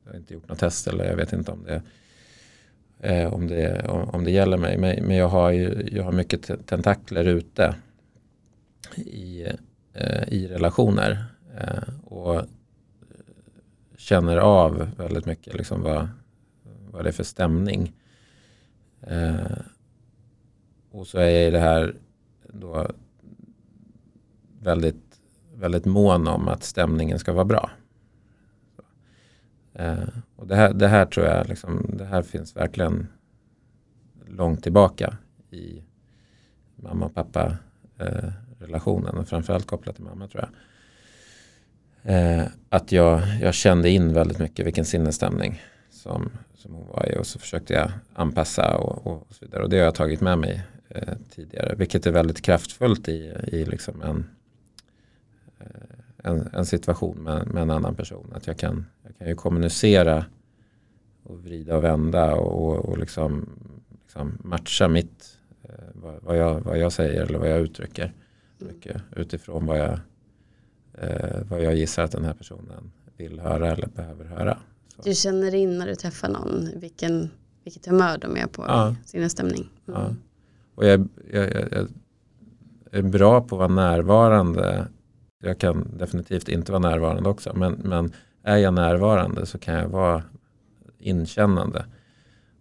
jag 0.04 0.12
har 0.12 0.16
inte 0.16 0.34
gjort 0.34 0.48
något 0.48 0.58
test 0.58 0.86
eller 0.86 1.04
jag 1.04 1.16
vet 1.16 1.32
inte 1.32 1.52
om 1.52 1.64
det, 1.64 1.82
eh, 3.00 3.32
om 3.32 3.46
det, 3.46 3.88
om, 3.88 4.08
om 4.08 4.24
det 4.24 4.30
gäller 4.30 4.56
mig. 4.56 4.78
Men, 4.78 5.04
men 5.04 5.16
jag 5.16 5.28
har 5.28 5.50
ju 5.50 5.88
jag 5.92 6.04
har 6.04 6.12
mycket 6.12 6.66
tentakler 6.66 7.24
ute 7.24 7.74
i, 8.96 9.46
eh, 9.94 10.28
i 10.28 10.48
relationer. 10.48 11.24
Eh, 11.58 12.04
och 12.04 12.42
känner 14.06 14.36
av 14.36 14.90
väldigt 14.96 15.26
mycket 15.26 15.54
liksom 15.54 15.82
vad, 15.82 16.08
vad 16.90 17.04
det 17.04 17.10
är 17.10 17.12
för 17.12 17.24
stämning. 17.24 17.92
Eh, 19.00 19.58
och 20.90 21.06
så 21.06 21.18
är 21.18 21.30
jag 21.30 21.48
i 21.48 21.50
det 21.50 21.58
här 21.58 21.96
då 22.48 22.90
väldigt, 24.60 25.20
väldigt 25.54 25.84
mån 25.84 26.28
om 26.28 26.48
att 26.48 26.62
stämningen 26.62 27.18
ska 27.18 27.32
vara 27.32 27.44
bra. 27.44 27.70
Eh, 29.72 30.08
och 30.36 30.46
det 30.46 30.56
här, 30.56 30.72
det 30.72 30.88
här 30.88 31.06
tror 31.06 31.26
jag, 31.26 31.48
liksom, 31.48 31.90
det 31.98 32.04
här 32.04 32.22
finns 32.22 32.56
verkligen 32.56 33.06
långt 34.26 34.62
tillbaka 34.62 35.16
i 35.50 35.82
mamma 36.76 37.06
och 37.06 37.14
pappa 37.14 37.56
eh, 37.98 38.30
relationen 38.58 39.16
och 39.16 39.28
framförallt 39.28 39.66
kopplat 39.66 39.96
till 39.96 40.04
mamma 40.04 40.28
tror 40.28 40.42
jag. 40.42 40.50
Eh, 42.08 42.42
att 42.68 42.92
jag, 42.92 43.22
jag 43.40 43.54
kände 43.54 43.90
in 43.90 44.12
väldigt 44.12 44.38
mycket 44.38 44.66
vilken 44.66 44.84
sinnesstämning 44.84 45.62
som, 45.90 46.30
som 46.54 46.74
hon 46.74 46.86
var 46.86 47.12
i 47.12 47.18
och 47.18 47.26
så 47.26 47.38
försökte 47.38 47.74
jag 47.74 47.90
anpassa 48.14 48.76
och, 48.76 49.06
och 49.06 49.26
så 49.30 49.44
vidare. 49.44 49.62
Och 49.62 49.70
det 49.70 49.78
har 49.78 49.84
jag 49.84 49.94
tagit 49.94 50.20
med 50.20 50.38
mig 50.38 50.62
eh, 50.88 51.14
tidigare. 51.30 51.74
Vilket 51.78 52.06
är 52.06 52.10
väldigt 52.10 52.42
kraftfullt 52.42 53.08
i, 53.08 53.34
i 53.46 53.64
liksom 53.64 54.02
en, 54.02 54.26
eh, 55.60 56.30
en, 56.30 56.48
en 56.52 56.66
situation 56.66 57.16
med, 57.22 57.46
med 57.46 57.62
en 57.62 57.70
annan 57.70 57.94
person. 57.94 58.32
Att 58.34 58.46
jag 58.46 58.58
kan, 58.58 58.86
jag 59.02 59.18
kan 59.18 59.28
ju 59.28 59.34
kommunicera 59.34 60.24
och 61.22 61.44
vrida 61.44 61.76
och 61.76 61.84
vända 61.84 62.34
och, 62.34 62.68
och, 62.68 62.84
och 62.84 62.98
liksom, 62.98 63.48
liksom 64.02 64.38
matcha 64.44 64.88
mitt, 64.88 65.38
eh, 65.62 65.70
vad, 65.92 66.22
vad, 66.22 66.36
jag, 66.36 66.60
vad 66.60 66.78
jag 66.78 66.92
säger 66.92 67.22
eller 67.22 67.38
vad 67.38 67.50
jag 67.50 67.60
uttrycker. 67.60 68.12
Mycket 68.58 69.02
utifrån 69.16 69.66
vad 69.66 69.78
jag, 69.78 69.98
eh, 70.98 71.42
vad 71.48 71.62
jag 71.62 71.74
gissar 71.76 72.02
att 72.02 72.12
den 72.12 72.24
här 72.24 72.34
personen 72.34 72.92
vill 73.16 73.40
höra 73.40 73.70
eller 73.72 73.86
behöver 73.88 74.24
höra. 74.24 74.58
Så. 74.96 75.02
Du 75.02 75.14
känner 75.14 75.54
in 75.54 75.78
när 75.78 75.86
du 75.86 75.94
träffar 75.94 76.28
någon 76.28 76.68
vilken, 76.76 77.30
vilket 77.64 77.86
humör 77.86 78.18
de 78.18 78.36
är 78.36 78.46
på, 78.46 78.64
Ja. 78.68 78.94
sin 79.04 79.30
stämning. 79.30 79.68
Mm. 79.88 80.00
Ja. 80.00 80.14
Och 80.74 80.86
jag, 80.86 81.08
jag, 81.32 81.52
jag, 81.52 81.68
jag 81.72 81.88
är 82.98 83.02
bra 83.02 83.40
på 83.40 83.54
att 83.54 83.58
vara 83.58 83.68
närvarande. 83.90 84.88
Jag 85.42 85.58
kan 85.58 85.96
definitivt 85.98 86.48
inte 86.48 86.72
vara 86.72 86.82
närvarande 86.90 87.28
också. 87.28 87.52
Men, 87.56 87.72
men 87.72 88.12
är 88.42 88.56
jag 88.56 88.74
närvarande 88.74 89.46
så 89.46 89.58
kan 89.58 89.74
jag 89.74 89.88
vara 89.88 90.22
inkännande. 90.98 91.84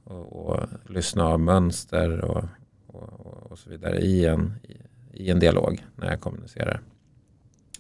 Och, 0.03 0.45
och 0.49 0.67
lyssna 0.89 1.25
av 1.25 1.39
mönster 1.39 2.21
och, 2.21 2.43
och, 2.87 3.51
och 3.51 3.59
så 3.59 3.69
vidare 3.69 3.99
i 3.99 4.25
en, 4.25 4.53
i, 4.63 4.77
i 5.23 5.31
en 5.31 5.39
dialog 5.39 5.85
när 5.95 6.09
jag 6.09 6.21
kommunicerar. 6.21 6.81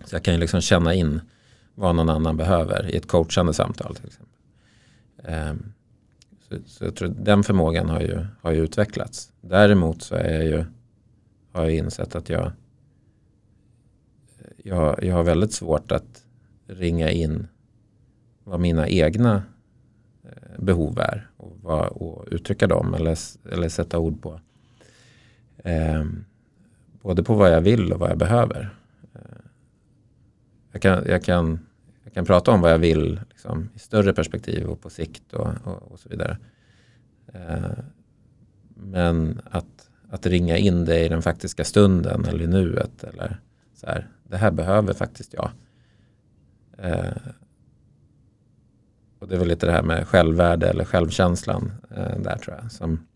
Så 0.03 0.15
jag 0.15 0.23
kan 0.23 0.33
ju 0.33 0.39
liksom 0.39 0.61
känna 0.61 0.93
in 0.93 1.21
vad 1.75 1.95
någon 1.95 2.09
annan 2.09 2.37
behöver 2.37 2.89
i 2.89 2.97
ett 2.97 3.07
coachande 3.07 3.53
samtal 3.53 3.95
till 3.95 4.05
exempel. 4.05 4.35
Ehm, 5.23 5.73
så, 6.49 6.55
så 6.65 6.85
jag 6.85 6.95
tror 6.95 7.07
den 7.19 7.43
förmågan 7.43 7.89
har 7.89 8.01
ju, 8.01 8.25
har 8.41 8.51
ju 8.51 8.63
utvecklats. 8.63 9.31
Däremot 9.41 10.01
så 10.01 10.15
är 10.15 10.33
jag 10.33 10.45
ju, 10.45 10.65
har 11.51 11.63
jag 11.63 11.73
insett 11.73 12.15
att 12.15 12.29
jag, 12.29 12.51
jag, 14.63 15.03
jag 15.03 15.15
har 15.15 15.23
väldigt 15.23 15.53
svårt 15.53 15.91
att 15.91 16.23
ringa 16.67 17.11
in 17.11 17.47
vad 18.43 18.59
mina 18.59 18.87
egna 18.87 19.43
eh, 20.23 20.59
behov 20.59 20.99
är 20.99 21.29
och, 21.37 21.57
vad, 21.61 21.87
och 21.87 22.25
uttrycka 22.31 22.67
dem 22.67 22.93
eller, 22.93 23.17
eller 23.51 23.69
sätta 23.69 23.99
ord 23.99 24.21
på. 24.21 24.39
Ehm, 25.63 26.25
både 27.01 27.23
på 27.23 27.33
vad 27.33 27.53
jag 27.53 27.61
vill 27.61 27.93
och 27.93 27.99
vad 27.99 28.09
jag 28.09 28.17
behöver. 28.17 28.75
Jag, 30.75 30.81
kan, 30.81 31.03
jag, 31.07 31.23
kan, 31.23 31.59
jag 32.03 32.13
kan 32.13 32.25
prata 32.25 32.51
om 32.51 32.61
vad 32.61 32.71
jag 32.71 32.77
vill 32.77 33.19
liksom, 33.29 33.69
i 33.73 33.79
större 33.79 34.13
perspektiv 34.13 34.67
och 34.67 34.81
på 34.81 34.89
sikt 34.89 35.33
och, 35.33 35.47
och, 35.63 35.91
och 35.91 35.99
så 35.99 36.09
vidare. 36.09 36.37
Eh, 37.33 37.71
men 38.75 39.41
att, 39.51 39.89
att 40.09 40.25
ringa 40.25 40.57
in 40.57 40.85
det 40.85 41.05
i 41.05 41.09
den 41.09 41.21
faktiska 41.21 41.63
stunden 41.63 42.25
eller 42.25 42.43
i 42.43 42.47
nuet 42.47 43.03
eller 43.03 43.39
så 43.73 43.87
här, 43.87 44.07
det 44.23 44.37
här 44.37 44.51
behöver 44.51 44.93
faktiskt 44.93 45.33
jag. 45.33 45.51
Eh, 46.77 47.17
och 49.19 49.27
det 49.27 49.35
är 49.35 49.39
väl 49.39 49.47
lite 49.47 49.65
det 49.65 49.71
här 49.71 49.83
med 49.83 50.07
självvärde 50.07 50.69
eller 50.69 50.85
självkänslan 50.85 51.71
eh, 51.89 52.19
där 52.19 52.37
tror 52.37 52.57
jag. 52.61 52.71
Som, 52.71 53.07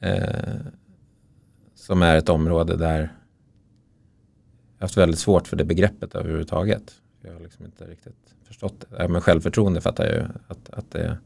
eh, 0.00 0.56
som 1.74 2.02
är 2.02 2.16
ett 2.16 2.28
område 2.28 2.76
där 2.76 3.12
har 4.84 4.88
haft 4.88 4.96
väldigt 4.96 5.20
svårt 5.20 5.48
för 5.48 5.56
det 5.56 5.64
begreppet 5.64 6.14
överhuvudtaget. 6.14 6.94
Jag 7.22 7.32
har 7.32 7.40
liksom 7.40 7.64
inte 7.64 7.84
riktigt 7.84 8.34
förstått 8.44 8.80
det. 8.80 9.02
Ja, 9.02 9.08
men 9.08 9.20
självförtroende 9.20 9.80
fattar 9.80 10.04
jag 10.04 10.14
ju. 10.14 10.24
Att, 10.48 10.70
att 10.70 10.90
det, 10.90 11.18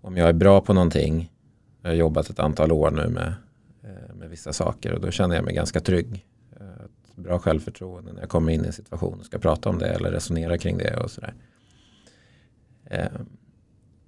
om 0.00 0.16
jag 0.16 0.28
är 0.28 0.32
bra 0.32 0.60
på 0.60 0.72
någonting, 0.72 1.32
jag 1.82 1.90
har 1.90 1.94
jobbat 1.94 2.30
ett 2.30 2.38
antal 2.38 2.72
år 2.72 2.90
nu 2.90 3.08
med, 3.08 3.34
eh, 3.82 4.14
med 4.14 4.30
vissa 4.30 4.52
saker 4.52 4.92
och 4.92 5.00
då 5.00 5.10
känner 5.10 5.34
jag 5.34 5.44
mig 5.44 5.54
ganska 5.54 5.80
trygg. 5.80 6.26
Eh, 6.60 6.84
ett 6.84 7.16
bra 7.16 7.38
självförtroende 7.38 8.12
när 8.12 8.20
jag 8.20 8.28
kommer 8.28 8.52
in 8.52 8.64
i 8.64 8.66
en 8.66 8.72
situation 8.72 9.18
och 9.20 9.26
ska 9.26 9.38
prata 9.38 9.68
om 9.68 9.78
det 9.78 9.88
eller 9.88 10.10
resonera 10.10 10.58
kring 10.58 10.78
det 10.78 10.96
och 10.96 11.10
sådär. 11.10 11.34
Eh, 12.84 13.20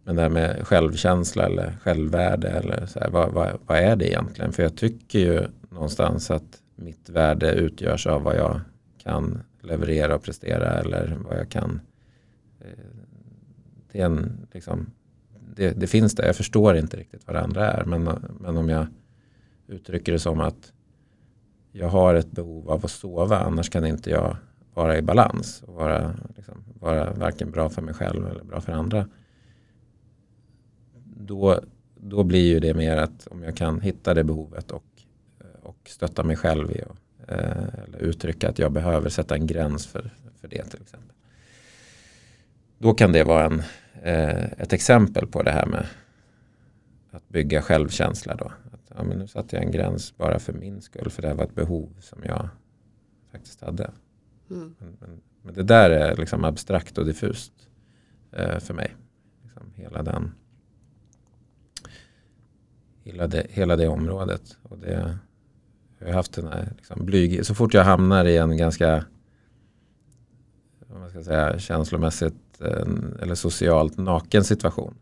men 0.05 0.17
det 0.17 0.23
här 0.23 0.29
med 0.29 0.67
självkänsla 0.67 1.47
eller 1.47 1.77
självvärde 1.83 2.49
eller 2.49 2.87
så 2.87 3.01
här, 3.01 3.11
vad, 3.11 3.33
vad, 3.33 3.59
vad 3.67 3.79
är 3.79 3.97
det 3.97 4.09
egentligen? 4.09 4.53
För 4.53 4.63
jag 4.63 4.77
tycker 4.77 5.19
ju 5.19 5.47
någonstans 5.71 6.31
att 6.31 6.62
mitt 6.77 7.09
värde 7.09 7.53
utgörs 7.53 8.07
av 8.07 8.23
vad 8.23 8.37
jag 8.37 8.61
kan 8.99 9.43
leverera 9.61 10.15
och 10.15 10.23
prestera 10.23 10.81
eller 10.81 11.19
vad 11.25 11.39
jag 11.39 11.49
kan 11.49 11.81
eh, 12.61 12.67
det, 13.93 14.01
är 14.01 14.07
en, 14.07 14.47
liksom, 14.53 14.91
det, 15.57 15.71
det 15.71 15.87
finns 15.87 16.15
där, 16.15 16.27
jag 16.27 16.37
förstår 16.37 16.77
inte 16.77 16.97
riktigt 16.97 17.27
vad 17.27 17.37
det 17.37 17.41
andra 17.41 17.71
är 17.71 17.85
men, 17.85 18.03
men 18.41 18.57
om 18.57 18.69
jag 18.69 18.87
uttrycker 19.67 20.13
det 20.13 20.19
som 20.19 20.41
att 20.41 20.73
jag 21.73 21.89
har 21.89 22.15
ett 22.15 22.31
behov 22.31 22.71
av 22.71 22.85
att 22.85 22.91
sova 22.91 23.39
annars 23.39 23.71
kan 23.71 23.87
inte 23.87 24.11
jag 24.11 24.37
vara 24.75 24.99
i 24.99 25.03
balans 25.03 25.63
och 25.67 25.75
vara, 25.75 26.15
liksom, 26.37 26.65
vara 26.81 27.13
varken 27.13 27.51
bra 27.51 27.69
för 27.69 27.83
mig 27.83 27.95
själv 27.95 28.27
eller 28.27 28.45
bra 28.45 28.61
för 28.61 28.73
andra. 28.73 29.09
Då, 31.05 31.61
då 31.97 32.25
blir 32.25 32.49
ju 32.49 32.61
det 32.61 32.75
mer 32.75 32.97
att 32.97 33.27
om 33.27 33.43
jag 33.43 33.57
kan 33.57 33.81
hitta 33.81 34.15
det 34.15 34.25
behovet 34.25 34.71
och 34.71 34.85
stötta 35.89 36.23
mig 36.23 36.37
själv 36.37 36.71
i 36.71 36.83
och, 36.89 36.97
eller 37.29 37.99
uttrycka 37.99 38.49
att 38.49 38.59
jag 38.59 38.73
behöver 38.73 39.09
sätta 39.09 39.35
en 39.35 39.47
gräns 39.47 39.87
för, 39.87 40.11
för 40.41 40.49
det 40.49 40.65
till 40.65 40.83
exempel. 40.83 41.17
Då 42.79 42.95
kan 42.95 43.13
det 43.13 43.25
vara 43.25 43.45
en, 43.45 43.63
ett 44.59 44.73
exempel 44.73 45.27
på 45.27 45.43
det 45.43 45.51
här 45.51 45.67
med 45.67 45.87
att 47.11 47.29
bygga 47.29 47.63
självkänsla 47.63 48.35
då. 48.35 48.45
Att, 48.45 48.93
ja, 48.97 49.03
men 49.03 49.19
nu 49.19 49.27
satte 49.27 49.57
jag 49.57 49.65
en 49.65 49.71
gräns 49.71 50.17
bara 50.17 50.39
för 50.39 50.53
min 50.53 50.81
skull 50.81 51.11
för 51.11 51.23
det 51.23 51.35
var 51.35 51.45
ett 51.45 51.55
behov 51.55 51.95
som 52.01 52.19
jag 52.25 52.49
faktiskt 53.33 53.61
hade. 53.61 53.91
Mm. 54.51 54.75
Men, 54.79 54.97
men, 55.01 55.21
men, 55.43 55.55
det 55.55 55.63
där 55.63 55.91
är 55.91 56.17
liksom 56.17 56.45
abstrakt 56.45 56.99
och 56.99 57.07
diffust 57.07 57.53
eh, 58.33 58.59
för 58.59 58.75
mig. 58.75 58.97
Liksom 59.43 59.73
hela, 59.75 60.03
den, 60.03 60.35
hela, 63.03 63.27
det, 63.27 63.47
hela 63.51 63.77
det 63.77 63.89
området. 63.89 64.57
Och 64.63 64.79
det, 64.79 65.19
jag 66.03 66.09
har 66.09 66.15
haft 66.15 66.33
den 66.33 66.47
här 66.47 66.73
liksom 66.77 67.07
blyg, 67.07 67.47
så 67.47 67.55
fort 67.55 67.75
jag 67.75 67.85
hamnar 67.85 68.25
i 68.25 68.37
en 68.37 68.57
ganska 68.57 69.05
man 70.89 71.11
ska 71.11 71.23
säga, 71.23 71.59
känslomässigt 71.59 72.61
eh, 72.61 72.87
eller 73.23 73.35
socialt 73.35 73.99
naken 73.99 74.45
situation 74.45 74.95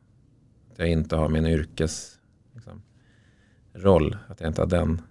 jag 0.80 0.90
inte 0.90 1.16
har 1.16 1.28
min 1.28 1.46
yrkesroll. 1.46 2.20
Liksom, 2.54 2.82
att 4.28 4.40
jag 4.40 4.50
inte 4.50 4.62
har 4.62 4.66
den, 4.66 5.02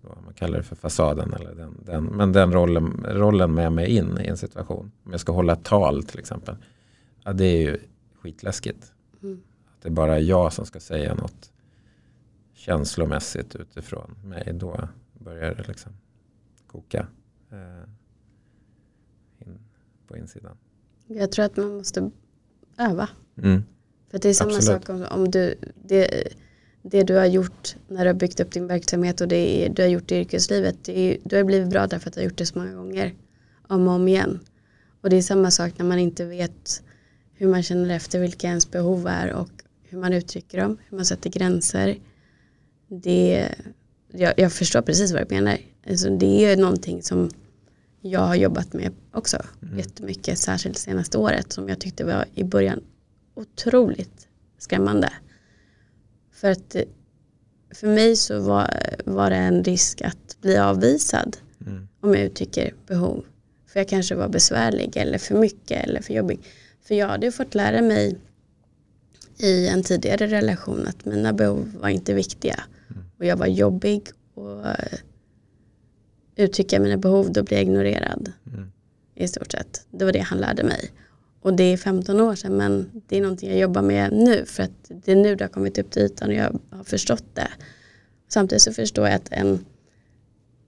vad 0.00 0.22
man 0.24 0.34
kallar 0.34 0.58
det 0.58 0.64
för 0.64 0.76
fasaden. 0.76 1.32
Eller 1.32 1.54
den, 1.54 1.78
den, 1.84 2.04
men 2.04 2.32
den 2.32 2.52
rollen, 2.52 3.06
rollen 3.08 3.54
med 3.54 3.72
mig 3.72 3.96
in 3.96 4.18
i 4.20 4.26
en 4.26 4.36
situation. 4.36 4.92
Om 5.04 5.10
jag 5.10 5.20
ska 5.20 5.32
hålla 5.32 5.56
tal 5.56 6.02
till 6.02 6.18
exempel. 6.18 6.56
Ja, 7.24 7.32
det 7.32 7.44
är 7.44 7.60
ju 7.60 7.78
skitläskigt. 8.22 8.92
Mm. 9.22 9.40
Att 9.66 9.82
det 9.82 9.88
är 9.88 9.92
bara 9.92 10.18
jag 10.18 10.52
som 10.52 10.66
ska 10.66 10.80
säga 10.80 11.14
något 11.14 11.52
känslomässigt 12.54 13.56
utifrån 13.56 14.16
mig. 14.24 14.52
Då 14.54 14.88
börjar 15.24 15.54
det 15.54 15.68
liksom 15.68 15.92
koka 16.66 17.06
eh, 17.50 17.88
in 19.38 19.58
på 20.06 20.16
insidan. 20.16 20.56
Jag 21.06 21.32
tror 21.32 21.44
att 21.44 21.56
man 21.56 21.76
måste 21.76 22.10
öva. 22.78 23.08
Mm. 23.36 23.62
För 24.10 24.18
det 24.18 24.28
är 24.28 24.32
samma 24.32 24.56
Absolut. 24.56 24.86
sak 24.86 24.96
om, 24.96 25.06
om 25.10 25.30
du, 25.30 25.54
det, 25.84 26.28
det 26.82 27.02
du 27.02 27.14
har 27.14 27.26
gjort 27.26 27.76
när 27.88 28.04
du 28.04 28.10
har 28.10 28.14
byggt 28.14 28.40
upp 28.40 28.52
din 28.52 28.66
verksamhet 28.66 29.20
och 29.20 29.28
det 29.28 29.68
du 29.68 29.82
har 29.82 29.88
gjort 29.88 30.12
i 30.12 30.16
yrkeslivet. 30.16 30.84
Det 30.84 30.98
är, 30.98 31.18
du 31.24 31.36
har 31.36 31.44
blivit 31.44 31.70
bra 31.70 31.86
därför 31.86 32.08
att 32.08 32.14
du 32.14 32.20
har 32.20 32.24
gjort 32.24 32.38
det 32.38 32.46
så 32.46 32.58
många 32.58 32.74
gånger. 32.74 33.14
Om 33.68 33.88
och 33.88 33.94
om 33.94 34.08
igen. 34.08 34.40
Och 35.00 35.10
det 35.10 35.16
är 35.16 35.22
samma 35.22 35.50
sak 35.50 35.78
när 35.78 35.86
man 35.86 35.98
inte 35.98 36.24
vet 36.24 36.82
hur 37.32 37.48
man 37.48 37.62
känner 37.62 37.96
efter 37.96 38.20
vilka 38.20 38.46
ens 38.46 38.70
behov 38.70 39.06
är 39.06 39.32
och 39.32 39.50
hur 39.82 39.98
man 39.98 40.12
uttrycker 40.12 40.60
dem, 40.60 40.78
hur 40.88 40.96
man 40.96 41.04
sätter 41.04 41.30
gränser. 41.30 41.98
Det, 42.88 43.54
jag, 44.16 44.34
jag 44.36 44.52
förstår 44.52 44.82
precis 44.82 45.12
vad 45.12 45.28
du 45.28 45.34
menar. 45.34 45.58
Alltså 45.90 46.10
det 46.10 46.44
är 46.44 46.56
någonting 46.56 47.02
som 47.02 47.30
jag 48.00 48.20
har 48.20 48.34
jobbat 48.34 48.72
med 48.72 48.92
också 49.12 49.38
mm. 49.62 49.78
jättemycket, 49.78 50.38
särskilt 50.38 50.78
senaste 50.78 51.18
året 51.18 51.52
som 51.52 51.68
jag 51.68 51.78
tyckte 51.78 52.04
var 52.04 52.24
i 52.34 52.44
början 52.44 52.80
otroligt 53.34 54.28
skrämmande. 54.58 55.12
För 56.32 56.50
att 56.50 56.76
för 57.74 57.86
mig 57.86 58.16
så 58.16 58.40
var, 58.40 58.70
var 59.04 59.30
det 59.30 59.36
en 59.36 59.64
risk 59.64 60.02
att 60.02 60.36
bli 60.40 60.56
avvisad 60.56 61.36
mm. 61.66 61.88
om 62.00 62.14
jag 62.14 62.22
uttrycker 62.24 62.74
behov. 62.86 63.24
För 63.66 63.80
jag 63.80 63.88
kanske 63.88 64.14
var 64.14 64.28
besvärlig 64.28 64.96
eller 64.96 65.18
för 65.18 65.34
mycket 65.34 65.84
eller 65.84 66.00
för 66.00 66.14
jobbig. 66.14 66.40
För 66.82 66.94
jag 66.94 67.08
hade 67.08 67.32
fått 67.32 67.54
lära 67.54 67.82
mig 67.82 68.18
i 69.38 69.68
en 69.68 69.82
tidigare 69.82 70.26
relation 70.26 70.86
att 70.86 71.04
mina 71.04 71.32
behov 71.32 71.72
var 71.80 71.88
inte 71.88 72.14
viktiga. 72.14 72.60
Och 73.18 73.24
jag 73.24 73.36
var 73.36 73.46
jobbig 73.46 74.08
och 74.34 74.58
uh, 74.58 74.98
uttrycka 76.36 76.80
mina 76.80 76.96
behov 76.96 77.32
då 77.32 77.42
blir 77.42 77.56
jag 77.56 77.62
ignorerad. 77.62 78.32
Mm. 78.46 78.72
I 79.14 79.28
stort 79.28 79.52
sett. 79.52 79.86
Det 79.90 80.04
var 80.04 80.12
det 80.12 80.20
han 80.20 80.38
lärde 80.38 80.64
mig. 80.64 80.90
Och 81.40 81.54
det 81.54 81.64
är 81.64 81.76
15 81.76 82.20
år 82.20 82.34
sedan 82.34 82.56
men 82.56 83.02
det 83.08 83.16
är 83.16 83.22
någonting 83.22 83.50
jag 83.50 83.58
jobbar 83.58 83.82
med 83.82 84.12
nu 84.12 84.44
för 84.46 84.62
att 84.62 84.90
det 85.04 85.12
är 85.12 85.16
nu 85.16 85.36
det 85.36 85.44
har 85.44 85.48
kommit 85.48 85.78
upp 85.78 85.90
till 85.90 86.02
ytan 86.02 86.28
och 86.28 86.34
jag 86.34 86.60
har 86.70 86.84
förstått 86.84 87.24
det. 87.34 87.48
Samtidigt 88.28 88.62
så 88.62 88.72
förstår 88.72 89.06
jag 89.06 89.14
att 89.14 89.32
en, 89.32 89.64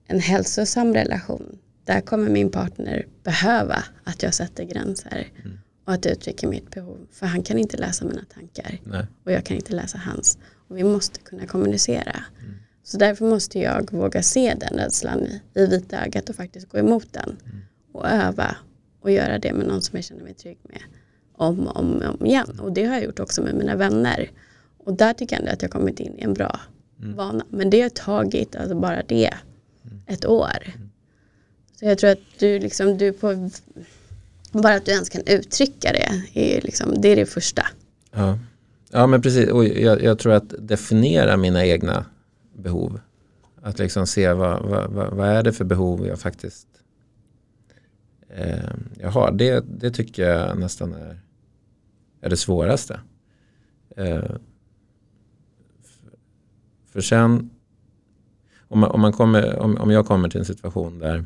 en 0.05 0.19
hälsosam 0.19 0.93
relation 0.93 1.59
där 1.85 2.01
kommer 2.01 2.29
min 2.29 2.51
partner 2.51 3.07
behöva 3.23 3.83
att 4.03 4.23
jag 4.23 4.33
sätter 4.33 4.63
gränser 4.63 5.27
mm. 5.43 5.57
och 5.85 5.93
att 5.93 6.05
jag 6.05 6.11
uttrycker 6.11 6.47
mitt 6.47 6.71
behov. 6.71 6.97
För 7.11 7.25
han 7.25 7.43
kan 7.43 7.57
inte 7.57 7.77
läsa 7.77 8.05
mina 8.05 8.25
tankar 8.33 8.79
Nej. 8.83 9.05
och 9.23 9.31
jag 9.31 9.45
kan 9.45 9.57
inte 9.57 9.73
läsa 9.73 9.97
hans. 9.97 10.37
Och 10.67 10.77
vi 10.77 10.83
måste 10.83 11.19
kunna 11.19 11.45
kommunicera. 11.45 12.23
Mm. 12.39 12.55
Så 12.83 12.97
därför 12.97 13.25
måste 13.25 13.59
jag 13.59 13.91
våga 13.91 14.23
se 14.23 14.55
den 14.59 14.79
rädslan 14.79 15.25
i, 15.25 15.41
i 15.53 15.65
vita 15.65 16.05
ögat 16.05 16.29
och 16.29 16.35
faktiskt 16.35 16.69
gå 16.69 16.77
emot 16.77 17.13
den. 17.13 17.37
Mm. 17.45 17.57
Och 17.91 18.07
öva 18.07 18.55
och 19.01 19.11
göra 19.11 19.39
det 19.39 19.53
med 19.53 19.67
någon 19.67 19.81
som 19.81 19.95
jag 19.95 20.05
känner 20.05 20.23
mig 20.23 20.33
trygg 20.33 20.57
med 20.63 20.81
om 21.37 21.67
och 21.67 21.77
om, 21.77 22.03
om 22.19 22.25
igen. 22.25 22.59
Och 22.59 22.71
det 22.71 22.85
har 22.85 22.93
jag 22.93 23.03
gjort 23.03 23.19
också 23.19 23.41
med 23.41 23.55
mina 23.55 23.75
vänner. 23.75 24.31
Och 24.77 24.93
där 24.93 25.13
tycker 25.13 25.35
jag 25.35 25.41
ändå 25.41 25.53
att 25.53 25.61
jag 25.61 25.71
kommit 25.71 25.99
in 25.99 26.17
i 26.17 26.21
en 26.21 26.33
bra 26.33 26.59
mm. 26.99 27.15
vana. 27.15 27.45
Men 27.49 27.69
det 27.69 27.81
har 27.81 27.89
tagit, 27.89 28.55
alltså 28.55 28.75
bara 28.75 29.03
det, 29.03 29.33
mm. 29.83 30.01
ett 30.07 30.25
år. 30.25 30.73
Mm. 30.75 30.89
Så 31.79 31.85
jag 31.85 31.97
tror 31.97 32.09
att 32.09 32.39
du 32.39 32.59
liksom, 32.59 32.97
du 32.97 33.13
på, 33.13 33.49
bara 34.51 34.75
att 34.75 34.85
du 34.85 34.91
ens 34.91 35.09
kan 35.09 35.21
uttrycka 35.25 35.91
det, 35.91 36.23
är 36.33 36.61
liksom, 36.61 37.01
det 37.01 37.07
är 37.07 37.15
det 37.15 37.25
första. 37.25 37.67
Ja, 38.11 38.39
ja 38.91 39.07
men 39.07 39.21
precis. 39.21 39.49
Och 39.49 39.65
jag, 39.65 40.01
jag 40.03 40.19
tror 40.19 40.33
att 40.33 40.53
definiera 40.59 41.37
mina 41.37 41.65
egna 41.65 42.05
behov. 42.53 42.99
Att 43.61 43.79
liksom 43.79 44.07
se 44.07 44.33
vad, 44.33 44.63
vad, 44.63 44.91
vad, 44.91 45.13
vad 45.13 45.27
är 45.27 45.43
det 45.43 45.53
för 45.53 45.65
behov 45.65 46.07
jag 46.07 46.19
faktiskt 46.19 46.67
eh, 48.29 48.73
jag 48.99 49.11
har. 49.11 49.31
Det, 49.31 49.63
det 49.79 49.91
tycker 49.91 50.29
jag 50.29 50.57
nästan 50.59 50.93
är, 50.93 51.19
är 52.21 52.29
det 52.29 52.37
svåraste. 52.37 52.99
Eh, 53.95 54.31
för 56.91 57.01
sen 57.01 57.49
om, 58.67 58.79
man, 58.79 58.91
om, 58.91 59.01
man 59.01 59.13
kommer, 59.13 59.59
om, 59.59 59.77
om 59.77 59.91
jag 59.91 60.05
kommer 60.05 60.29
till 60.29 60.39
en 60.39 60.45
situation 60.45 60.99
där, 60.99 61.25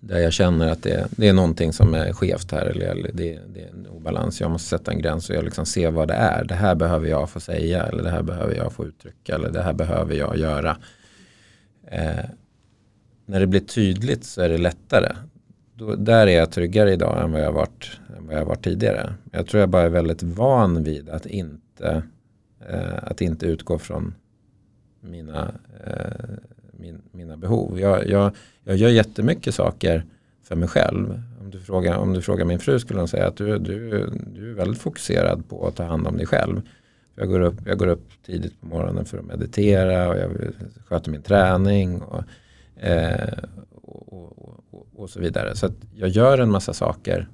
där 0.00 0.18
jag 0.18 0.32
känner 0.32 0.68
att 0.68 0.82
det, 0.82 1.08
det 1.10 1.28
är 1.28 1.32
någonting 1.32 1.72
som 1.72 1.94
är 1.94 2.12
skevt 2.12 2.52
här 2.52 2.66
eller 2.66 3.10
det, 3.14 3.38
det 3.48 3.62
är 3.62 3.68
en 3.68 3.86
obalans. 3.86 4.40
Jag 4.40 4.50
måste 4.50 4.68
sätta 4.68 4.92
en 4.92 4.98
gräns 4.98 5.30
och 5.30 5.36
jag 5.36 5.44
liksom 5.44 5.66
ser 5.66 5.90
vad 5.90 6.08
det 6.08 6.14
är. 6.14 6.44
Det 6.44 6.54
här 6.54 6.74
behöver 6.74 7.08
jag 7.08 7.30
få 7.30 7.40
säga 7.40 7.86
eller 7.86 8.02
det 8.02 8.10
här 8.10 8.22
behöver 8.22 8.54
jag 8.54 8.72
få 8.72 8.86
uttrycka 8.86 9.34
eller 9.34 9.50
det 9.50 9.62
här 9.62 9.72
behöver 9.72 10.14
jag 10.14 10.38
göra. 10.38 10.76
Eh, 11.86 12.24
när 13.26 13.40
det 13.40 13.46
blir 13.46 13.60
tydligt 13.60 14.24
så 14.24 14.42
är 14.42 14.48
det 14.48 14.58
lättare 14.58 15.12
då, 15.78 15.96
där 15.96 16.26
är 16.26 16.38
jag 16.38 16.50
tryggare 16.50 16.92
idag 16.92 17.24
än 17.24 17.32
vad 17.32 17.40
jag 17.40 17.52
varit, 17.52 17.90
än 18.18 18.26
vad 18.26 18.36
jag 18.36 18.44
varit 18.44 18.64
tidigare. 18.64 19.14
Jag 19.32 19.46
tror 19.46 19.60
jag 19.60 19.68
bara 19.68 19.82
är 19.82 19.88
väldigt 19.88 20.22
van 20.22 20.82
vid 20.82 21.08
att 21.08 21.26
inte, 21.26 22.02
eh, 22.68 22.98
att 23.02 23.20
inte 23.20 23.46
utgå 23.46 23.78
från 23.78 24.14
mina, 25.00 25.54
eh, 25.86 26.36
min, 26.78 27.02
mina 27.12 27.36
behov. 27.36 27.80
Jag, 27.80 28.08
jag, 28.08 28.32
jag 28.64 28.76
gör 28.76 28.88
jättemycket 28.88 29.54
saker 29.54 30.04
för 30.42 30.56
mig 30.56 30.68
själv. 30.68 31.22
Om 31.40 31.50
du 31.50 31.60
frågar, 31.60 31.96
om 31.96 32.12
du 32.12 32.22
frågar 32.22 32.44
min 32.44 32.58
fru 32.58 32.78
skulle 32.78 32.98
hon 32.98 33.08
säga 33.08 33.26
att 33.26 33.36
du, 33.36 33.58
du, 33.58 34.06
du 34.34 34.50
är 34.50 34.54
väldigt 34.54 34.82
fokuserad 34.82 35.48
på 35.48 35.66
att 35.66 35.76
ta 35.76 35.84
hand 35.84 36.06
om 36.06 36.16
dig 36.16 36.26
själv. 36.26 36.62
Jag 37.14 37.28
går, 37.28 37.40
upp, 37.40 37.54
jag 37.66 37.78
går 37.78 37.86
upp 37.86 38.10
tidigt 38.26 38.60
på 38.60 38.66
morgonen 38.66 39.04
för 39.04 39.18
att 39.18 39.24
meditera 39.24 40.08
och 40.08 40.16
jag 40.16 40.30
sköter 40.86 41.10
min 41.10 41.22
träning. 41.22 42.02
Och, 42.02 42.24
eh, 42.82 43.38
och, 43.82 44.12
och, 44.70 44.86
och, 44.96 45.10
så 45.10 45.20
vidare. 45.20 45.56
Så 45.56 45.68
jag 45.94 46.08
gör 46.08 46.38
en 46.38 46.50
massa 46.50 46.74
saker 46.74 47.28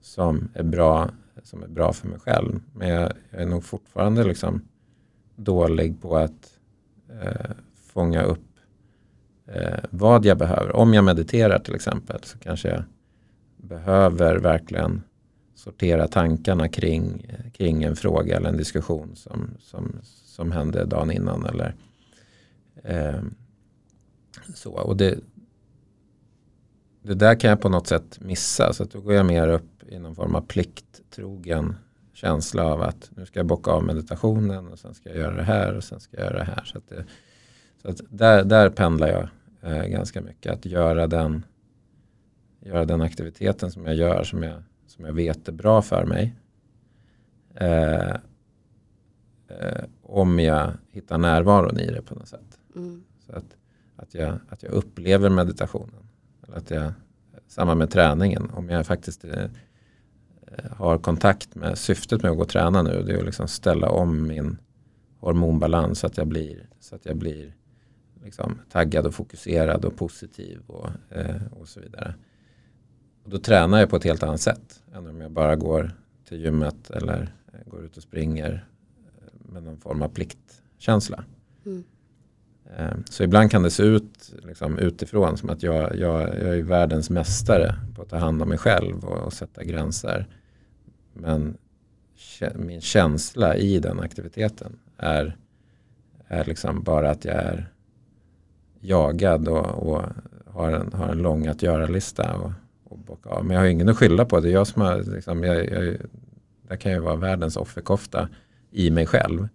som 0.00 0.48
är 0.54 0.62
bra, 0.62 1.10
som 1.42 1.62
är 1.62 1.68
bra 1.68 1.92
för 1.92 2.08
mig 2.08 2.18
själv. 2.18 2.60
Men 2.72 2.88
jag, 2.88 3.12
jag 3.30 3.42
är 3.42 3.46
nog 3.46 3.64
fortfarande 3.64 4.24
liksom 4.24 4.60
dålig 5.36 6.00
på 6.00 6.16
att 6.16 6.58
eh, 7.22 7.50
fånga 7.96 8.22
upp 8.22 8.48
eh, 9.46 9.78
vad 9.90 10.24
jag 10.24 10.38
behöver. 10.38 10.76
Om 10.76 10.94
jag 10.94 11.04
mediterar 11.04 11.58
till 11.58 11.74
exempel 11.74 12.20
så 12.22 12.38
kanske 12.38 12.68
jag 12.68 12.82
behöver 13.56 14.36
verkligen 14.36 15.02
sortera 15.54 16.08
tankarna 16.08 16.68
kring, 16.68 17.26
kring 17.52 17.82
en 17.82 17.96
fråga 17.96 18.36
eller 18.36 18.48
en 18.48 18.56
diskussion 18.56 19.16
som, 19.16 19.50
som, 19.60 19.96
som 20.02 20.52
hände 20.52 20.84
dagen 20.84 21.10
innan. 21.10 21.46
Eller, 21.46 21.74
eh, 22.82 23.22
så. 24.54 24.72
Och 24.72 24.96
det, 24.96 25.18
det 27.02 27.14
där 27.14 27.40
kan 27.40 27.50
jag 27.50 27.60
på 27.60 27.68
något 27.68 27.86
sätt 27.86 28.20
missa. 28.20 28.72
Så 28.72 28.84
då 28.84 29.00
går 29.00 29.14
jag 29.14 29.26
mer 29.26 29.48
upp 29.48 29.82
i 29.88 29.98
någon 29.98 30.14
form 30.14 30.34
av 30.34 30.40
plikttrogen 30.40 31.76
känsla 32.12 32.64
av 32.64 32.82
att 32.82 33.10
nu 33.16 33.26
ska 33.26 33.38
jag 33.38 33.46
bocka 33.46 33.70
av 33.70 33.84
meditationen 33.84 34.68
och 34.68 34.78
sen 34.78 34.94
ska 34.94 35.08
jag 35.08 35.18
göra 35.18 35.36
det 35.36 35.42
här 35.42 35.74
och 35.74 35.84
sen 35.84 36.00
ska 36.00 36.16
jag 36.16 36.26
göra 36.26 36.38
det 36.38 36.44
här. 36.44 36.64
Så, 36.64 36.78
att 36.78 36.88
det, 36.88 37.04
så 37.82 37.88
att 37.88 38.00
där, 38.08 38.44
där 38.44 38.70
pendlar 38.70 39.08
jag 39.08 39.28
eh, 39.62 39.86
ganska 39.86 40.20
mycket. 40.20 40.52
Att 40.52 40.66
göra 40.66 41.06
den, 41.06 41.44
göra 42.60 42.84
den 42.84 43.02
aktiviteten 43.02 43.70
som 43.70 43.86
jag 43.86 43.94
gör 43.94 44.24
som 44.24 44.42
jag, 44.42 44.62
som 44.86 45.04
jag 45.04 45.12
vet 45.12 45.48
är 45.48 45.52
bra 45.52 45.82
för 45.82 46.04
mig. 46.04 46.34
Eh, 47.54 48.16
om 50.02 50.38
jag 50.38 50.72
hittar 50.90 51.18
närvaron 51.18 51.78
i 51.78 51.86
det 51.86 52.02
på 52.02 52.14
något 52.14 52.28
sätt. 52.28 52.58
Mm. 52.76 53.04
Så 53.26 53.32
att, 53.32 53.56
att, 53.96 54.14
jag, 54.14 54.38
att 54.48 54.62
jag 54.62 54.72
upplever 54.72 55.30
meditationen. 55.30 56.08
Eller 56.46 56.56
att 56.56 56.70
jag, 56.70 56.92
samma 57.46 57.74
med 57.74 57.90
träningen. 57.90 58.50
Om 58.50 58.68
jag 58.68 58.86
faktiskt 58.86 59.24
eh, 59.24 59.48
har 60.70 60.98
kontakt 60.98 61.54
med 61.54 61.78
syftet 61.78 62.22
med 62.22 62.30
att 62.30 62.36
gå 62.36 62.42
och 62.42 62.48
träna 62.48 62.82
nu. 62.82 63.02
Det 63.02 63.12
är 63.12 63.18
att 63.18 63.24
liksom 63.24 63.48
ställa 63.48 63.90
om 63.90 64.26
min 64.26 64.56
hormonbalans 65.18 65.98
så 65.98 66.06
att 66.06 66.16
jag 66.16 66.26
blir, 66.26 66.68
så 66.80 66.94
att 66.94 67.06
jag 67.06 67.16
blir 67.16 67.54
liksom, 68.26 68.58
taggad 68.70 69.06
och 69.06 69.14
fokuserad 69.14 69.84
och 69.84 69.96
positiv 69.96 70.60
och, 70.66 70.88
eh, 71.10 71.42
och 71.52 71.68
så 71.68 71.80
vidare. 71.80 72.14
Och 73.24 73.30
då 73.30 73.38
tränar 73.38 73.78
jag 73.80 73.90
på 73.90 73.96
ett 73.96 74.04
helt 74.04 74.22
annat 74.22 74.40
sätt 74.40 74.82
än 74.94 75.06
om 75.06 75.20
jag 75.20 75.30
bara 75.30 75.56
går 75.56 75.90
till 76.28 76.40
gymmet 76.40 76.90
eller 76.90 77.34
eh, 77.52 77.70
går 77.70 77.84
ut 77.84 77.96
och 77.96 78.02
springer 78.02 78.66
eh, 79.18 79.52
med 79.52 79.62
någon 79.62 79.76
form 79.76 80.02
av 80.02 80.08
pliktkänsla. 80.08 81.24
Mm. 81.66 81.84
Eh, 82.76 82.96
Så 83.10 83.22
ibland 83.22 83.50
kan 83.50 83.62
det 83.62 83.70
se 83.70 83.82
ut 83.82 84.34
liksom, 84.42 84.78
utifrån 84.78 85.36
som 85.36 85.50
att 85.50 85.62
jag, 85.62 85.96
jag, 85.96 86.20
jag 86.22 86.58
är 86.58 86.62
världens 86.62 87.10
mästare 87.10 87.74
på 87.94 88.02
att 88.02 88.08
ta 88.08 88.16
hand 88.16 88.42
om 88.42 88.48
mig 88.48 88.58
själv 88.58 89.04
och, 89.04 89.18
och 89.18 89.32
sätta 89.32 89.64
gränser. 89.64 90.26
Men 91.12 91.56
min 92.54 92.80
känsla 92.80 93.56
i 93.56 93.78
den 93.78 94.00
aktiviteten 94.00 94.78
är, 94.96 95.36
är 96.26 96.44
liksom 96.44 96.82
bara 96.82 97.10
att 97.10 97.24
jag 97.24 97.34
är 97.34 97.72
jagad 98.80 99.48
och, 99.48 99.66
och 99.66 100.02
har, 100.46 100.70
en, 100.70 100.92
har 100.92 101.08
en 101.08 101.18
lång 101.18 101.46
att 101.46 101.62
göra-lista. 101.62 102.36
Och, 102.36 102.52
och 102.84 102.98
bocka 102.98 103.30
av. 103.30 103.44
Men 103.44 103.54
jag 103.54 103.62
har 103.62 103.68
ingen 103.68 103.88
att 103.88 103.96
skylla 103.96 104.24
på. 104.24 104.40
Det 104.40 104.48
är 104.48 104.52
jag 104.52 104.66
som 104.66 104.82
har, 104.82 105.02
liksom, 105.14 105.44
jag, 105.44 105.70
jag, 105.70 105.96
där 106.68 106.76
kan 106.76 106.92
jag 106.92 107.00
vara 107.00 107.16
världens 107.16 107.56
offerkofta 107.56 108.28
i 108.70 108.90
mig 108.90 109.06
själv. 109.06 109.48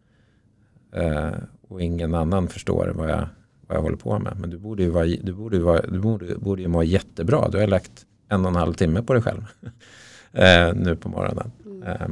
Eh, 0.94 1.32
och 1.68 1.82
ingen 1.82 2.16
annan 2.16 2.48
förstår 2.48 2.92
vad 2.96 3.10
jag, 3.10 3.28
vad 3.68 3.78
jag 3.78 3.82
håller 3.82 3.98
på 3.98 4.20
med. 4.20 4.38
Men 4.40 4.50
du 4.50 4.58
borde 4.58 4.84
ju, 4.84 4.90
vara, 4.90 5.06
du 5.06 5.34
borde 5.34 5.58
ju, 5.58 5.64
vara, 5.64 5.82
du 5.82 6.00
borde, 6.00 6.36
borde 6.36 6.62
ju 6.62 6.68
må 6.68 6.84
jättebra. 6.84 7.50
Du 7.50 7.58
har 7.58 7.68
lagt 7.68 8.06
en 8.30 8.42
och 8.42 8.52
en 8.52 8.56
halv 8.56 8.74
timme 8.74 9.02
på 9.02 9.14
dig 9.14 9.22
själv 9.22 9.46
eh, 10.32 10.74
nu 10.76 10.96
på 10.96 11.10
morgonen. 11.10 11.52
Mm. 11.66 11.84
Eh, 11.84 12.08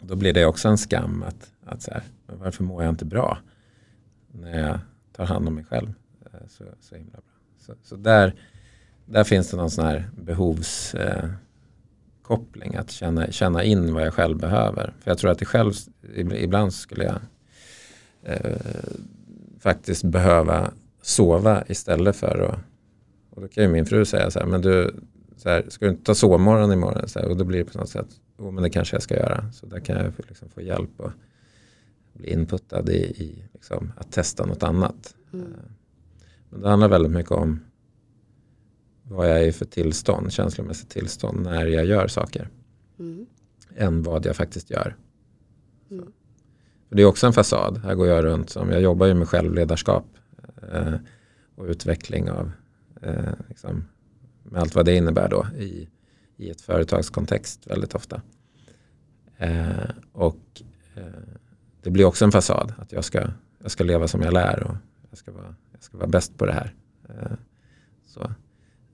då 0.00 0.16
blir 0.16 0.32
det 0.32 0.46
också 0.46 0.68
en 0.68 0.78
skam 0.78 1.24
att, 1.28 1.52
att 1.64 1.82
så 1.82 1.90
här, 1.90 2.02
varför 2.26 2.64
mår 2.64 2.82
jag 2.82 2.92
inte 2.92 3.04
bra 3.04 3.38
när 4.32 4.60
jag 4.60 4.78
tar 5.12 5.24
hand 5.24 5.48
om 5.48 5.54
mig 5.54 5.64
själv 5.64 5.92
så, 6.48 6.64
så 6.80 6.94
himla 6.94 7.12
bra. 7.12 7.22
Så, 7.58 7.74
så 7.82 7.96
där, 7.96 8.34
där 9.06 9.24
finns 9.24 9.50
det 9.50 9.56
någon 9.56 9.70
sån 9.70 9.84
här 9.84 10.10
behovskoppling. 10.16 12.74
Eh, 12.74 12.80
att 12.80 12.90
känna, 12.90 13.26
känna 13.26 13.64
in 13.64 13.94
vad 13.94 14.06
jag 14.06 14.14
själv 14.14 14.38
behöver. 14.38 14.94
För 15.00 15.10
jag 15.10 15.18
tror 15.18 15.30
att 15.30 15.38
det 15.38 15.44
själv, 15.44 15.72
ibland 16.16 16.72
skulle 16.72 17.04
jag 17.04 17.20
eh, 18.22 18.56
faktiskt 19.58 20.04
behöva 20.04 20.70
sova 21.02 21.64
istället 21.68 22.16
för 22.16 22.38
att 22.38 22.58
och 23.30 23.42
då 23.42 23.48
kan 23.48 23.64
ju 23.64 23.70
min 23.70 23.86
fru 23.86 24.04
säga 24.04 24.30
så 24.30 24.38
här, 24.38 24.46
men 24.46 24.60
du, 24.60 24.94
så 25.36 25.48
här, 25.48 25.64
ska 25.68 25.84
du 25.84 25.90
inte 25.90 26.04
ta 26.04 26.14
sovmorgon 26.14 26.72
imorgon? 26.72 27.08
Så 27.08 27.18
här, 27.18 27.28
och 27.28 27.36
då 27.36 27.44
blir 27.44 27.58
det 27.58 27.64
på 27.64 27.78
något 27.78 27.88
sätt, 27.88 28.08
jo 28.38 28.50
men 28.50 28.62
det 28.62 28.70
kanske 28.70 28.96
jag 28.96 29.02
ska 29.02 29.16
göra. 29.16 29.52
Så 29.52 29.66
där 29.66 29.80
kan 29.80 29.96
jag 29.96 30.12
liksom 30.28 30.48
få 30.48 30.60
hjälp 30.60 30.90
och 30.96 31.10
bli 32.12 32.32
inputtad 32.32 32.88
i, 32.88 32.98
i 32.98 33.44
liksom, 33.52 33.92
att 33.96 34.12
testa 34.12 34.46
något 34.46 34.62
annat. 34.62 35.14
Mm. 35.32 35.54
Men 36.50 36.60
det 36.60 36.68
handlar 36.68 36.88
väldigt 36.88 37.12
mycket 37.12 37.32
om 37.32 37.60
vad 39.02 39.30
jag 39.30 39.44
är 39.44 39.52
för 39.52 39.64
tillstånd, 39.64 40.32
känslomässigt 40.32 40.90
tillstånd 40.90 41.42
när 41.42 41.66
jag 41.66 41.84
gör 41.84 42.06
saker. 42.06 42.48
Mm. 42.98 43.26
Än 43.76 44.02
vad 44.02 44.26
jag 44.26 44.36
faktiskt 44.36 44.70
gör. 44.70 44.96
Mm. 45.90 46.12
För 46.88 46.96
det 46.96 47.02
är 47.02 47.06
också 47.06 47.26
en 47.26 47.32
fasad. 47.32 47.78
Här 47.78 47.94
går 47.94 48.06
jag 48.06 48.24
runt 48.24 48.50
som, 48.50 48.70
jag 48.70 48.80
jobbar 48.80 49.06
ju 49.06 49.14
med 49.14 49.28
självledarskap 49.28 50.04
eh, 50.72 50.94
och 51.54 51.64
utveckling 51.64 52.30
av 52.30 52.50
eh, 53.02 53.32
liksom, 53.48 53.84
med 54.42 54.60
allt 54.60 54.74
vad 54.74 54.84
det 54.84 54.96
innebär 54.96 55.28
då 55.28 55.46
i, 55.58 55.88
i 56.36 56.50
ett 56.50 56.60
företagskontext 56.60 57.66
väldigt 57.66 57.94
ofta. 57.94 58.22
Eh, 59.36 59.90
och 60.12 60.62
eh, 60.94 61.04
det 61.82 61.90
blir 61.90 62.04
också 62.04 62.24
en 62.24 62.32
fasad 62.32 62.74
att 62.78 62.92
jag 62.92 63.04
ska, 63.04 63.28
jag 63.62 63.70
ska 63.70 63.84
leva 63.84 64.08
som 64.08 64.22
jag 64.22 64.32
lär 64.32 64.62
och 64.62 64.76
jag 65.10 65.18
ska 65.18 65.32
vara, 65.32 65.54
jag 65.80 65.84
ska 65.84 65.98
vara 65.98 66.08
bäst 66.08 66.38
på 66.38 66.46
det 66.46 66.52
här. 66.52 66.74
Eh, 67.08 67.32
så. 68.06 68.20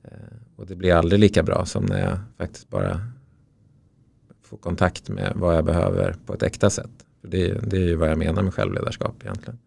Eh, 0.03 0.11
och 0.57 0.67
det 0.67 0.77
blir 0.77 0.95
aldrig 0.95 1.21
lika 1.21 1.43
bra 1.43 1.65
som 1.65 1.85
när 1.85 2.01
jag 2.01 2.19
faktiskt 2.37 2.71
bara 2.71 3.01
får 4.43 4.57
kontakt 4.57 5.09
med 5.09 5.33
vad 5.37 5.57
jag 5.57 5.65
behöver 5.65 6.17
på 6.27 6.35
ett 6.35 6.43
äkta 6.43 6.71
sätt. 6.71 6.91
För 7.21 7.29
det, 7.29 7.71
det 7.71 7.77
är 7.77 7.81
ju 7.81 7.97
vad 7.97 8.11
jag 8.11 8.19
menar 8.19 8.43
med 8.43 8.55
självledarskap 8.55 9.23
egentligen. 9.23 9.59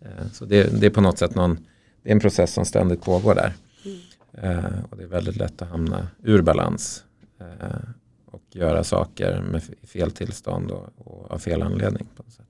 Eh, 0.00 0.30
så 0.32 0.44
det, 0.44 0.80
det 0.80 0.86
är 0.86 0.90
på 0.90 1.00
något 1.00 1.18
sätt 1.18 1.34
någon, 1.34 1.66
det 2.02 2.08
är 2.08 2.12
en 2.12 2.20
process 2.20 2.52
som 2.52 2.64
ständigt 2.64 3.02
pågår 3.02 3.34
där. 3.34 3.52
Mm. 3.84 4.84
Och 4.90 4.96
det 4.96 5.02
är 5.02 5.08
väldigt 5.08 5.36
lätt 5.36 5.62
att 5.62 5.68
hamna 5.68 6.08
ur 6.22 6.42
balans 6.42 7.04
och 8.26 8.42
göra 8.50 8.84
saker 8.84 9.40
med 9.40 9.62
fel 9.82 10.10
tillstånd 10.10 10.70
och, 10.70 10.88
och 10.96 11.30
av 11.30 11.38
fel 11.38 11.62
anledning. 11.62 12.06
På 12.16 12.22
något 12.22 12.32
sätt. 12.32 12.46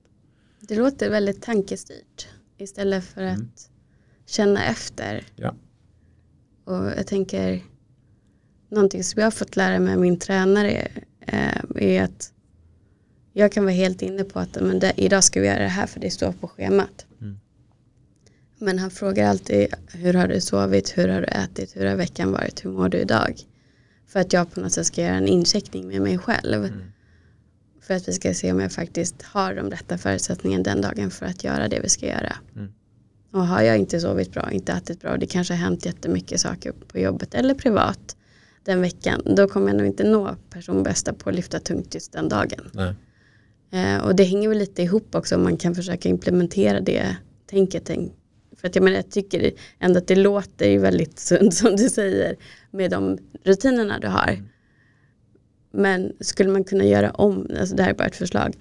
Det 0.59 0.75
låter 0.75 1.09
väldigt 1.09 1.41
tankestyrt 1.41 2.27
istället 2.57 3.03
för 3.03 3.21
att 3.23 3.37
Mm. 3.37 3.49
känna 4.25 4.65
efter. 4.65 5.23
Ja. 5.35 5.55
Och 6.63 6.85
jag 6.85 7.07
tänker, 7.07 7.63
någonting 8.69 9.03
som 9.03 9.19
jag 9.19 9.25
har 9.25 9.31
fått 9.31 9.55
lära 9.55 9.79
mig 9.79 9.93
av 9.93 9.99
min 9.99 10.19
tränare 10.19 10.87
eh, 11.19 11.61
är 11.75 12.03
att 12.03 12.31
jag 13.33 13.51
kan 13.51 13.63
vara 13.63 13.73
helt 13.73 14.01
inne 14.01 14.23
på 14.23 14.39
att 14.39 14.61
men 14.61 14.79
det, 14.79 14.93
idag 14.95 15.23
ska 15.23 15.41
vi 15.41 15.47
göra 15.47 15.59
det 15.59 15.67
här 15.67 15.87
för 15.87 15.99
det 15.99 16.09
står 16.11 16.31
på 16.31 16.47
schemat. 16.47 17.05
Mm. 17.21 17.39
Men 18.57 18.79
han 18.79 18.91
frågar 18.91 19.29
alltid 19.29 19.67
hur 19.87 20.13
har 20.13 20.27
du 20.27 20.41
sovit, 20.41 20.97
hur 20.97 21.07
har 21.07 21.21
du 21.21 21.27
ätit, 21.27 21.75
hur 21.75 21.85
har 21.85 21.95
veckan 21.95 22.31
varit, 22.31 22.65
hur 22.65 22.69
mår 22.69 22.89
du 22.89 22.97
idag? 22.97 23.39
För 24.07 24.19
att 24.19 24.33
jag 24.33 24.51
på 24.51 24.59
något 24.59 24.71
sätt 24.71 24.85
ska 24.85 25.01
göra 25.01 25.15
en 25.15 25.27
incheckning 25.27 25.87
med 25.87 26.01
mig 26.01 26.17
själv. 26.17 26.65
Mm. 26.65 26.79
För 27.87 27.93
att 27.93 28.07
vi 28.07 28.13
ska 28.13 28.33
se 28.33 28.51
om 28.51 28.59
jag 28.59 28.71
faktiskt 28.71 29.21
har 29.21 29.55
de 29.55 29.69
rätta 29.69 29.97
förutsättningarna 29.97 30.63
den 30.63 30.81
dagen 30.81 31.11
för 31.11 31.25
att 31.25 31.43
göra 31.43 31.67
det 31.67 31.79
vi 31.79 31.89
ska 31.89 32.05
göra. 32.05 32.35
Mm. 32.55 32.71
Och 33.31 33.47
har 33.47 33.61
jag 33.61 33.77
inte 33.77 33.99
sovit 33.99 34.33
bra, 34.33 34.51
inte 34.51 34.71
ätit 34.71 35.01
bra, 35.01 35.17
det 35.17 35.27
kanske 35.27 35.53
har 35.53 35.59
hänt 35.59 35.85
jättemycket 35.85 36.41
saker 36.41 36.73
på 36.87 36.99
jobbet 36.99 37.33
eller 37.33 37.53
privat 37.53 38.15
den 38.63 38.81
veckan, 38.81 39.21
då 39.25 39.47
kommer 39.47 39.67
jag 39.67 39.77
nog 39.77 39.85
inte 39.85 40.03
nå 40.03 40.35
personbästa 40.49 41.13
på 41.13 41.29
att 41.29 41.35
lyfta 41.35 41.59
tungt 41.59 41.93
just 41.93 42.11
den 42.11 42.29
dagen. 42.29 42.71
Nej. 42.73 42.93
Eh, 43.71 44.05
och 44.05 44.15
det 44.15 44.23
hänger 44.23 44.49
väl 44.49 44.57
lite 44.57 44.81
ihop 44.81 45.15
också 45.15 45.35
om 45.35 45.43
man 45.43 45.57
kan 45.57 45.75
försöka 45.75 46.09
implementera 46.09 46.79
det 46.79 47.15
tänket. 47.49 47.83
Tänk. 47.85 48.13
För 48.57 48.67
att 48.67 48.75
jag 48.75 48.83
menar, 48.83 48.97
jag 48.97 49.11
tycker 49.11 49.51
ändå 49.79 49.97
att 49.97 50.07
det 50.07 50.15
låter 50.15 50.69
ju 50.69 50.77
väldigt 50.77 51.19
sunt 51.19 51.53
som 51.61 51.75
du 51.75 51.89
säger 51.89 52.35
med 52.71 52.91
de 52.91 53.17
rutinerna 53.43 53.99
du 53.99 54.07
har. 54.07 54.43
Men 55.75 56.13
skulle 56.19 56.49
man 56.49 56.63
kunna 56.63 56.85
göra 56.85 57.11
om, 57.11 57.47
alltså 57.59 57.75
det 57.75 57.83
här 57.83 57.89
är 57.89 57.93
bara 57.93 58.07
ett 58.07 58.15
förslag. 58.15 58.55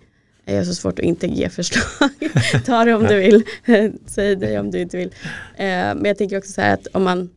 Jag 0.45 0.57
har 0.57 0.65
så 0.65 0.75
svårt 0.75 0.99
att 0.99 1.05
inte 1.05 1.27
ge 1.27 1.49
förslag. 1.49 2.11
Ta 2.65 2.85
det 2.85 2.95
om 2.95 3.03
du 3.03 3.17
vill. 3.17 3.43
Säg 4.07 4.37
det 4.37 4.59
om 4.59 4.71
du 4.71 4.81
inte 4.81 4.97
vill. 4.97 5.09
Eh, 5.57 5.67
men 5.67 6.05
jag 6.05 6.19
tänker 6.19 6.39
också 6.39 6.53
så 6.53 6.61
här 6.61 6.75
att 6.75 6.87
om 6.87 7.05
man 7.05 7.31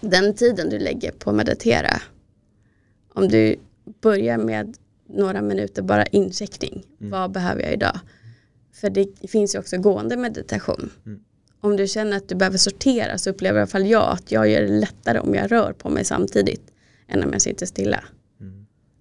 den 0.00 0.34
tiden 0.34 0.70
du 0.70 0.78
lägger 0.78 1.10
på 1.10 1.30
att 1.30 1.36
meditera. 1.36 2.02
Om 3.14 3.28
du 3.28 3.56
börjar 4.00 4.38
med 4.38 4.76
några 5.06 5.42
minuter 5.42 5.82
bara 5.82 6.06
incheckning. 6.06 6.84
Mm. 7.00 7.10
Vad 7.10 7.32
behöver 7.32 7.62
jag 7.62 7.72
idag? 7.72 8.00
För 8.72 8.90
det 8.90 9.30
finns 9.30 9.54
ju 9.54 9.58
också 9.58 9.78
gående 9.78 10.16
meditation. 10.16 10.90
Mm. 11.06 11.20
Om 11.60 11.76
du 11.76 11.86
känner 11.86 12.16
att 12.16 12.28
du 12.28 12.34
behöver 12.34 12.58
sortera 12.58 13.18
så 13.18 13.30
upplever 13.30 13.58
i 13.58 13.60
alla 13.60 13.66
fall 13.66 13.86
jag 13.86 14.12
att 14.12 14.32
jag 14.32 14.48
gör 14.48 14.60
det 14.60 14.78
lättare 14.80 15.18
om 15.18 15.34
jag 15.34 15.52
rör 15.52 15.72
på 15.72 15.90
mig 15.90 16.04
samtidigt 16.04 16.62
än 17.08 17.24
om 17.24 17.32
jag 17.32 17.42
sitter 17.42 17.66
stilla. 17.66 18.04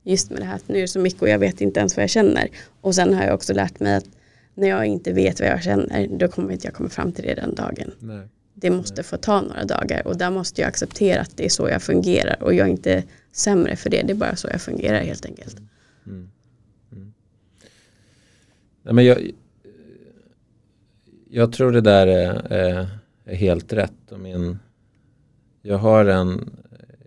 Just 0.07 0.29
med 0.29 0.39
det 0.39 0.45
här 0.45 0.55
att 0.55 0.67
nu 0.67 0.77
är 0.77 0.81
det 0.81 0.87
så 0.87 0.99
mycket 0.99 1.21
och 1.21 1.29
jag 1.29 1.39
vet 1.39 1.61
inte 1.61 1.79
ens 1.79 1.97
vad 1.97 2.03
jag 2.03 2.09
känner. 2.09 2.49
Och 2.81 2.95
sen 2.95 3.13
har 3.13 3.23
jag 3.23 3.33
också 3.33 3.53
lärt 3.53 3.79
mig 3.79 3.95
att 3.95 4.09
när 4.53 4.67
jag 4.67 4.85
inte 4.85 5.13
vet 5.13 5.39
vad 5.39 5.49
jag 5.49 5.63
känner 5.63 6.07
då 6.07 6.27
kommer 6.27 6.51
inte 6.51 6.67
jag 6.67 6.73
komma 6.73 6.89
fram 6.89 7.11
till 7.11 7.23
det 7.23 7.33
den 7.33 7.55
dagen. 7.55 7.91
Nej. 7.99 8.27
Det 8.53 8.69
måste 8.69 9.03
få 9.03 9.17
ta 9.17 9.41
några 9.41 9.65
dagar 9.65 10.07
och 10.07 10.17
där 10.17 10.31
måste 10.31 10.61
jag 10.61 10.67
acceptera 10.67 11.21
att 11.21 11.37
det 11.37 11.45
är 11.45 11.49
så 11.49 11.69
jag 11.69 11.81
fungerar 11.81 12.43
och 12.43 12.53
jag 12.53 12.67
är 12.67 12.71
inte 12.71 13.03
sämre 13.31 13.75
för 13.75 13.89
det, 13.89 14.01
det 14.01 14.13
är 14.13 14.15
bara 14.15 14.35
så 14.35 14.47
jag 14.47 14.61
fungerar 14.61 14.99
helt 14.99 15.25
enkelt. 15.25 15.57
Mm. 16.05 16.29
Mm. 16.91 17.13
Nej, 18.83 18.93
men 18.93 19.05
jag, 19.05 19.31
jag 21.29 21.53
tror 21.53 21.71
det 21.71 21.81
där 21.81 22.07
är, 22.07 22.51
är, 22.53 22.87
är 23.25 23.35
helt 23.35 23.73
rätt. 23.73 24.11
Och 24.11 24.19
min, 24.19 24.59
jag, 25.61 25.77
har 25.77 26.05
en, 26.05 26.49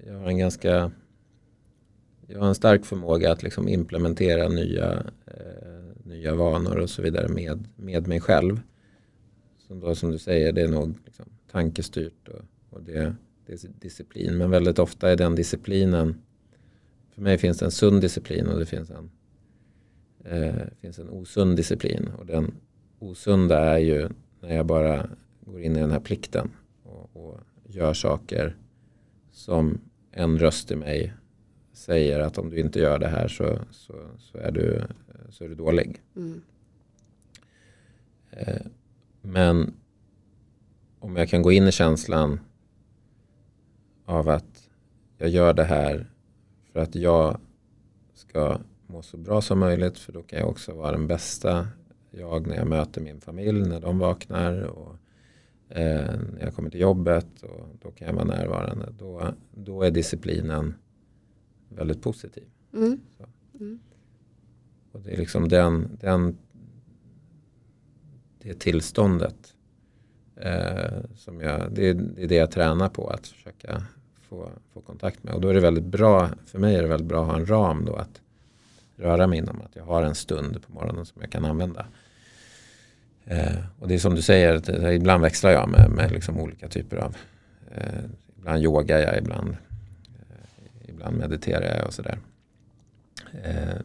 jag 0.06 0.14
har 0.14 0.26
en 0.26 0.38
ganska 0.38 0.90
jag 2.32 2.40
har 2.40 2.48
en 2.48 2.54
stark 2.54 2.84
förmåga 2.84 3.32
att 3.32 3.42
liksom 3.42 3.68
implementera 3.68 4.48
nya, 4.48 4.92
eh, 5.26 6.04
nya 6.04 6.34
vanor 6.34 6.76
och 6.76 6.90
så 6.90 7.02
vidare 7.02 7.28
med, 7.28 7.68
med 7.76 8.08
mig 8.08 8.20
själv. 8.20 8.60
Som, 9.58 9.80
då, 9.80 9.94
som 9.94 10.10
du 10.10 10.18
säger, 10.18 10.52
det 10.52 10.62
är 10.62 10.68
nog 10.68 10.94
liksom 11.04 11.26
tankestyrt 11.50 12.28
och, 12.28 12.40
och 12.70 12.82
det, 12.82 13.14
det 13.46 13.52
är 13.52 13.58
disciplin. 13.80 14.38
Men 14.38 14.50
väldigt 14.50 14.78
ofta 14.78 15.10
är 15.10 15.16
den 15.16 15.34
disciplinen, 15.34 16.14
för 17.14 17.22
mig 17.22 17.38
finns 17.38 17.58
det 17.58 17.64
en 17.64 17.70
sund 17.70 18.00
disciplin 18.00 18.46
och 18.46 18.58
det 18.58 18.66
finns 18.66 18.90
en, 18.90 19.10
eh, 20.24 20.66
finns 20.80 20.98
en 20.98 21.08
osund 21.08 21.56
disciplin. 21.56 22.10
Och 22.18 22.26
den, 22.26 22.54
osunda 22.98 23.58
är 23.58 23.78
ju 23.78 24.08
när 24.40 24.54
jag 24.56 24.66
bara 24.66 25.10
går 25.40 25.60
in 25.60 25.76
i 25.76 25.80
den 25.80 25.90
här 25.90 26.00
plikten 26.00 26.50
och, 26.82 27.10
och 27.16 27.40
gör 27.66 27.94
saker 27.94 28.56
som 29.32 29.80
en 30.12 30.38
röst 30.38 30.70
i 30.70 30.76
mig 30.76 31.14
säger 31.80 32.20
att 32.20 32.38
om 32.38 32.50
du 32.50 32.60
inte 32.60 32.78
gör 32.78 32.98
det 32.98 33.08
här 33.08 33.28
så, 33.28 33.58
så, 33.70 33.94
så, 34.18 34.38
är, 34.38 34.50
du, 34.50 34.82
så 35.30 35.44
är 35.44 35.48
du 35.48 35.54
dålig. 35.54 36.02
Mm. 36.16 36.42
Eh, 38.30 38.66
men 39.22 39.74
om 40.98 41.16
jag 41.16 41.28
kan 41.28 41.42
gå 41.42 41.52
in 41.52 41.68
i 41.68 41.72
känslan 41.72 42.40
av 44.04 44.28
att 44.28 44.68
jag 45.18 45.28
gör 45.28 45.54
det 45.54 45.64
här 45.64 46.10
för 46.72 46.80
att 46.80 46.94
jag 46.94 47.40
ska 48.14 48.58
må 48.86 49.02
så 49.02 49.16
bra 49.16 49.40
som 49.40 49.58
möjligt 49.58 49.98
för 49.98 50.12
då 50.12 50.22
kan 50.22 50.38
jag 50.38 50.48
också 50.48 50.74
vara 50.74 50.92
den 50.92 51.06
bästa 51.06 51.68
jag 52.10 52.46
när 52.46 52.56
jag 52.56 52.66
möter 52.66 53.00
min 53.00 53.20
familj 53.20 53.68
när 53.68 53.80
de 53.80 53.98
vaknar 53.98 54.62
och 54.62 54.96
eh, 55.68 56.18
när 56.32 56.40
jag 56.40 56.54
kommer 56.54 56.70
till 56.70 56.80
jobbet 56.80 57.42
och 57.42 57.68
då 57.82 57.90
kan 57.90 58.06
jag 58.06 58.14
vara 58.14 58.24
närvarande. 58.24 58.92
Då, 58.98 59.34
då 59.54 59.82
är 59.82 59.90
disciplinen 59.90 60.74
väldigt 61.76 62.02
positiv. 62.02 62.44
Mm. 62.74 63.00
Så. 63.16 63.24
Mm. 63.60 63.80
Och 64.92 65.00
det 65.00 65.12
är 65.12 65.16
liksom 65.16 65.48
den, 65.48 65.98
den 66.00 66.38
det 68.42 68.54
tillståndet 68.54 69.54
eh, 70.36 71.00
som 71.16 71.40
jag, 71.40 71.72
det, 71.72 71.88
är, 71.88 71.94
det 71.94 72.22
är 72.22 72.28
det 72.28 72.34
jag 72.34 72.50
tränar 72.50 72.88
på 72.88 73.08
att 73.08 73.26
försöka 73.26 73.82
få, 74.28 74.48
få 74.72 74.80
kontakt 74.80 75.22
med. 75.24 75.34
Och 75.34 75.40
då 75.40 75.48
är 75.48 75.54
det 75.54 75.60
väldigt 75.60 75.84
bra, 75.84 76.28
för 76.46 76.58
mig 76.58 76.76
är 76.76 76.82
det 76.82 76.88
väldigt 76.88 77.08
bra 77.08 77.22
att 77.22 77.30
ha 77.30 77.36
en 77.36 77.46
ram 77.46 77.84
då 77.84 77.94
att 77.94 78.20
röra 78.96 79.26
mig 79.26 79.38
inom. 79.38 79.60
Att 79.60 79.76
jag 79.76 79.84
har 79.84 80.02
en 80.02 80.14
stund 80.14 80.62
på 80.66 80.72
morgonen 80.72 81.06
som 81.06 81.22
jag 81.22 81.30
kan 81.30 81.44
använda. 81.44 81.86
Eh, 83.24 83.56
och 83.78 83.88
det 83.88 83.94
är 83.94 83.98
som 83.98 84.14
du 84.14 84.22
säger, 84.22 84.58
det, 84.58 84.94
ibland 84.94 85.22
växlar 85.22 85.50
jag 85.50 85.68
med, 85.68 85.90
med 85.90 86.12
liksom 86.12 86.40
olika 86.40 86.68
typer 86.68 86.96
av, 86.96 87.16
eh, 87.74 88.00
ibland 88.38 88.62
yogar 88.62 88.98
jag, 88.98 89.18
ibland, 89.18 89.48
eh, 89.50 89.56
ibland 91.00 91.18
mediterar 91.18 91.76
jag 91.76 91.86
och 91.86 91.94
sådär. 91.94 92.18
Eh, 93.42 93.80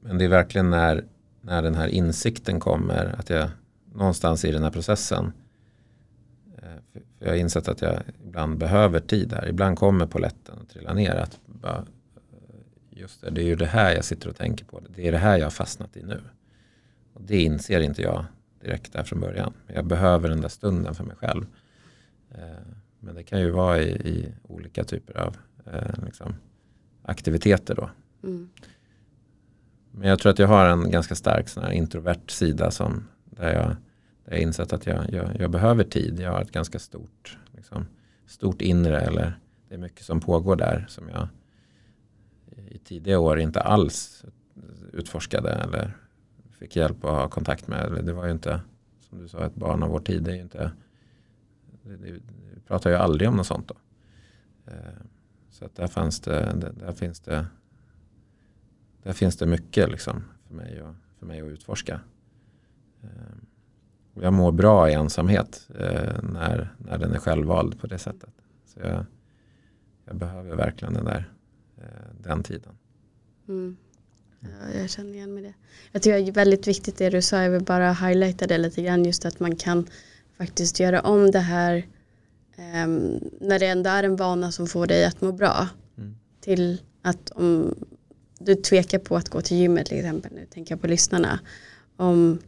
men 0.00 0.18
det 0.18 0.24
är 0.24 0.28
verkligen 0.28 0.70
när, 0.70 1.04
när 1.40 1.62
den 1.62 1.74
här 1.74 1.88
insikten 1.88 2.60
kommer, 2.60 3.14
att 3.18 3.30
jag 3.30 3.48
någonstans 3.94 4.44
i 4.44 4.52
den 4.52 4.62
här 4.62 4.70
processen 4.70 5.32
eh, 6.56 7.00
för 7.18 7.26
jag 7.26 7.28
har 7.28 7.36
insett 7.36 7.68
att 7.68 7.82
jag 7.82 8.02
ibland 8.24 8.58
behöver 8.58 9.00
tid 9.00 9.32
här. 9.32 9.48
Ibland 9.48 9.78
kommer 9.78 10.06
poletten 10.06 10.58
att 10.62 10.68
trilla 10.68 10.94
ner. 10.94 11.14
Att 11.14 11.40
bara, 11.46 11.76
eh, 11.78 12.98
just 13.00 13.20
det, 13.20 13.30
det 13.30 13.42
är 13.42 13.46
ju 13.46 13.56
det 13.56 13.66
här 13.66 13.94
jag 13.94 14.04
sitter 14.04 14.28
och 14.28 14.36
tänker 14.36 14.64
på. 14.64 14.80
Det 14.88 15.08
är 15.08 15.12
det 15.12 15.18
här 15.18 15.38
jag 15.38 15.46
har 15.46 15.50
fastnat 15.50 15.96
i 15.96 16.02
nu. 16.02 16.20
Och 17.14 17.22
det 17.22 17.42
inser 17.42 17.80
inte 17.80 18.02
jag 18.02 18.24
direkt 18.60 18.92
där 18.92 19.02
från 19.02 19.20
början. 19.20 19.52
Jag 19.66 19.86
behöver 19.86 20.28
den 20.28 20.40
där 20.40 20.48
stunden 20.48 20.94
för 20.94 21.04
mig 21.04 21.16
själv. 21.16 21.46
Eh, 22.30 22.40
men 23.00 23.14
det 23.14 23.22
kan 23.22 23.40
ju 23.40 23.50
vara 23.50 23.78
i, 23.78 23.90
i 23.90 24.32
olika 24.42 24.84
typer 24.84 25.18
av 25.18 25.36
liksom, 26.04 26.34
aktiviteter 27.02 27.74
då. 27.74 27.90
Mm. 28.22 28.50
Men 29.90 30.08
jag 30.08 30.18
tror 30.18 30.32
att 30.32 30.38
jag 30.38 30.48
har 30.48 30.66
en 30.66 30.90
ganska 30.90 31.14
stark 31.14 31.48
sån 31.48 31.62
här 31.62 31.70
introvert 31.72 32.28
sida 32.28 32.70
som 32.70 33.08
där 33.24 33.54
jag, 33.54 33.76
där 34.24 34.32
jag 34.32 34.40
insett 34.40 34.72
att 34.72 34.86
jag, 34.86 35.12
jag, 35.12 35.36
jag 35.40 35.50
behöver 35.50 35.84
tid. 35.84 36.20
Jag 36.20 36.32
har 36.32 36.40
ett 36.40 36.52
ganska 36.52 36.78
stort, 36.78 37.38
liksom, 37.52 37.86
stort 38.26 38.62
inre 38.62 39.00
eller 39.00 39.38
det 39.68 39.74
är 39.74 39.78
mycket 39.78 40.04
som 40.04 40.20
pågår 40.20 40.56
där 40.56 40.86
som 40.88 41.08
jag 41.08 41.28
i 42.68 42.78
tidiga 42.78 43.18
år 43.18 43.40
inte 43.40 43.60
alls 43.60 44.24
utforskade 44.92 45.50
eller 45.50 45.96
fick 46.58 46.76
hjälp 46.76 47.04
att 47.04 47.10
ha 47.10 47.28
kontakt 47.28 47.68
med. 47.68 48.04
Det 48.04 48.12
var 48.12 48.26
ju 48.26 48.32
inte, 48.32 48.60
som 49.00 49.18
du 49.18 49.28
sa, 49.28 49.46
ett 49.46 49.54
barn 49.54 49.82
av 49.82 49.90
vår 49.90 50.00
tid. 50.00 50.22
Det 50.22 50.30
är 50.30 50.34
ju 50.34 50.42
inte, 50.42 50.72
vi 51.82 52.20
pratar 52.66 52.90
ju 52.90 52.96
aldrig 52.96 53.28
om 53.28 53.36
något 53.36 53.46
sånt 53.46 53.68
då. 53.68 53.74
Så 55.60 55.66
att 55.66 55.76
där, 55.76 55.86
fanns 55.86 56.20
det, 56.20 56.72
där 56.76 56.92
finns 56.92 57.20
det 57.20 57.46
där 59.02 59.12
finns 59.12 59.36
det 59.36 59.46
mycket 59.46 59.90
liksom 59.90 60.24
för, 60.48 60.54
mig 60.54 60.80
att, 60.80 60.94
för 61.18 61.26
mig 61.26 61.40
att 61.40 61.46
utforska. 61.46 62.00
Eh, 63.02 63.08
och 64.14 64.22
jag 64.22 64.32
mår 64.32 64.52
bra 64.52 64.90
i 64.90 64.92
ensamhet 64.92 65.68
eh, 65.78 66.22
när, 66.22 66.74
när 66.78 66.98
den 66.98 67.12
är 67.12 67.18
självvald 67.18 67.80
på 67.80 67.86
det 67.86 67.98
sättet. 67.98 68.34
Så 68.66 68.80
jag, 68.80 69.04
jag 70.04 70.16
behöver 70.16 70.56
verkligen 70.56 70.94
den 70.94 71.04
där 71.04 71.32
eh, 71.76 71.84
den 72.20 72.42
tiden. 72.42 72.72
Mm. 73.48 73.76
Ja, 74.40 74.80
jag 74.80 74.90
känner 74.90 75.12
igen 75.12 75.34
mig 75.34 75.42
det. 75.42 75.54
Jag 75.92 76.02
tycker 76.02 76.18
det 76.18 76.28
är 76.28 76.32
väldigt 76.32 76.68
viktigt 76.68 76.96
det 76.96 77.10
du 77.10 77.22
sa, 77.22 77.42
jag 77.42 77.50
vill 77.50 77.64
bara 77.64 77.92
highlighta 77.92 78.46
det 78.46 78.58
lite 78.58 78.82
grann 78.82 79.04
just 79.04 79.24
att 79.24 79.40
man 79.40 79.56
kan 79.56 79.86
faktiskt 80.36 80.80
göra 80.80 81.00
om 81.00 81.30
det 81.30 81.38
här 81.38 81.86
eh, 82.56 82.86
när 83.40 83.58
det 83.58 83.66
ändå 83.66 83.90
är 83.90 84.02
en 84.02 84.16
vana 84.16 84.52
som 84.52 84.66
får 84.66 84.86
dig 84.86 85.04
att 85.04 85.20
må 85.20 85.32
bra 85.32 85.68
Mm. 85.98 86.14
till 86.40 86.80
att 87.02 87.30
om 87.30 87.74
du 88.38 88.54
tvekar 88.54 88.98
på 88.98 89.16
att 89.16 89.28
gå 89.28 89.40
till 89.40 89.56
gymmet 89.56 89.86
till 89.86 89.98
exempel, 89.98 90.32
nu 90.34 90.46
tänker 90.50 90.72
jag 90.72 90.80
på 90.80 90.86
lyssnarna, 90.86 91.40
om 91.96 92.38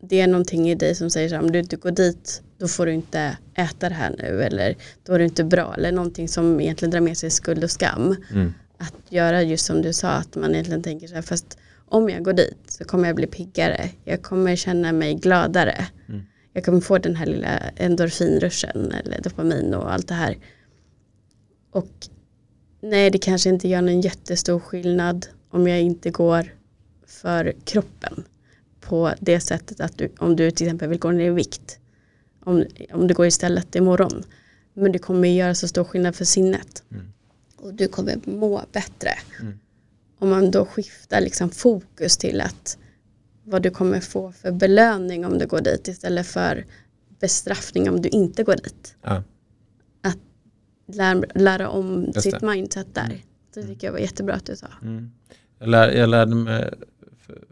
det 0.00 0.20
är 0.20 0.26
någonting 0.26 0.70
i 0.70 0.74
dig 0.74 0.94
som 0.94 1.10
säger 1.10 1.28
så 1.28 1.34
här, 1.34 1.42
om 1.42 1.52
du 1.52 1.58
inte 1.58 1.76
går 1.76 1.90
dit 1.90 2.42
då 2.58 2.68
får 2.68 2.86
du 2.86 2.92
inte 2.92 3.36
äta 3.54 3.88
det 3.88 3.94
här 3.94 4.14
nu 4.18 4.42
eller 4.42 4.76
då 5.04 5.12
är 5.12 5.18
du 5.18 5.24
inte 5.24 5.44
bra 5.44 5.74
eller 5.74 5.92
någonting 5.92 6.28
som 6.28 6.60
egentligen 6.60 6.90
drar 6.90 7.00
med 7.00 7.18
sig 7.18 7.30
skuld 7.30 7.64
och 7.64 7.70
skam. 7.70 8.16
Mm. 8.32 8.54
Att 8.78 8.94
göra 9.12 9.42
just 9.42 9.66
som 9.66 9.82
du 9.82 9.92
sa, 9.92 10.08
att 10.10 10.36
man 10.36 10.52
egentligen 10.54 10.82
tänker 10.82 11.06
så 11.06 11.14
här, 11.14 11.22
fast 11.22 11.58
om 11.88 12.08
jag 12.08 12.22
går 12.24 12.32
dit 12.32 12.58
så 12.68 12.84
kommer 12.84 13.06
jag 13.06 13.16
bli 13.16 13.26
piggare, 13.26 13.90
jag 14.04 14.22
kommer 14.22 14.56
känna 14.56 14.92
mig 14.92 15.14
gladare, 15.14 15.86
Mm. 16.08 16.22
Jag 16.58 16.64
kommer 16.64 16.80
få 16.80 16.98
den 16.98 17.16
här 17.16 17.26
lilla 17.26 17.58
endorfinruschen 17.76 18.92
eller 18.92 19.22
dopamin 19.22 19.74
och 19.74 19.92
allt 19.92 20.08
det 20.08 20.14
här. 20.14 20.36
Och 21.70 22.08
nej, 22.80 23.10
det 23.10 23.18
kanske 23.18 23.48
inte 23.48 23.68
gör 23.68 23.82
någon 23.82 24.00
jättestor 24.00 24.60
skillnad 24.60 25.26
om 25.50 25.68
jag 25.68 25.80
inte 25.80 26.10
går 26.10 26.54
för 27.06 27.54
kroppen 27.64 28.24
på 28.80 29.12
det 29.20 29.40
sättet 29.40 29.80
att 29.80 29.98
du, 29.98 30.12
om 30.18 30.36
du 30.36 30.50
till 30.50 30.66
exempel 30.66 30.88
vill 30.88 30.98
gå 30.98 31.10
ner 31.10 31.26
i 31.26 31.30
vikt, 31.30 31.78
om, 32.44 32.64
om 32.92 33.06
du 33.06 33.14
går 33.14 33.26
istället 33.26 33.74
imorgon, 33.74 34.24
men 34.74 34.92
det 34.92 34.98
kommer 34.98 35.28
göra 35.28 35.54
så 35.54 35.68
stor 35.68 35.84
skillnad 35.84 36.16
för 36.16 36.24
sinnet 36.24 36.82
Mm. 36.90 37.12
och 37.56 37.74
du 37.74 37.88
kommer 37.88 38.20
må 38.24 38.62
bättre. 38.72 39.10
Mm. 39.40 39.58
Om 40.18 40.28
man 40.28 40.50
då 40.50 40.64
skiftar 40.64 41.20
liksom 41.20 41.50
fokus 41.50 42.16
till 42.16 42.40
att 42.40 42.78
vad 43.48 43.62
du 43.62 43.70
kommer 43.70 44.00
få 44.00 44.32
för 44.32 44.52
belöning 44.52 45.26
om 45.26 45.38
du 45.38 45.46
går 45.46 45.60
dit 45.60 45.88
istället 45.88 46.26
för 46.26 46.64
bestraffning 47.20 47.90
om 47.90 48.02
du 48.02 48.08
inte 48.08 48.44
går 48.44 48.56
dit. 48.56 48.96
Ja. 49.02 49.22
Lär, 50.92 51.24
lära 51.34 51.68
om 51.68 52.04
Just 52.04 52.22
sitt 52.22 52.40
det. 52.40 52.46
mindset 52.46 52.94
där. 52.94 53.22
Det 53.54 53.62
tycker 53.62 53.86
jag 53.86 53.92
var 53.92 54.00
jättebra 54.00 54.34
att 54.34 54.46
du 54.46 54.56
sa. 54.56 54.66
Mm. 54.82 55.10
Jag, 55.58 55.68
lär, 55.68 55.90
jag 55.90 56.08
lärde 56.08 56.34
mig 56.34 56.74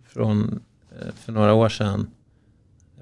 från, 0.05 0.61
eh, 1.01 1.14
för 1.14 1.32
några 1.32 1.55
år 1.55 1.68
sedan, 1.68 2.11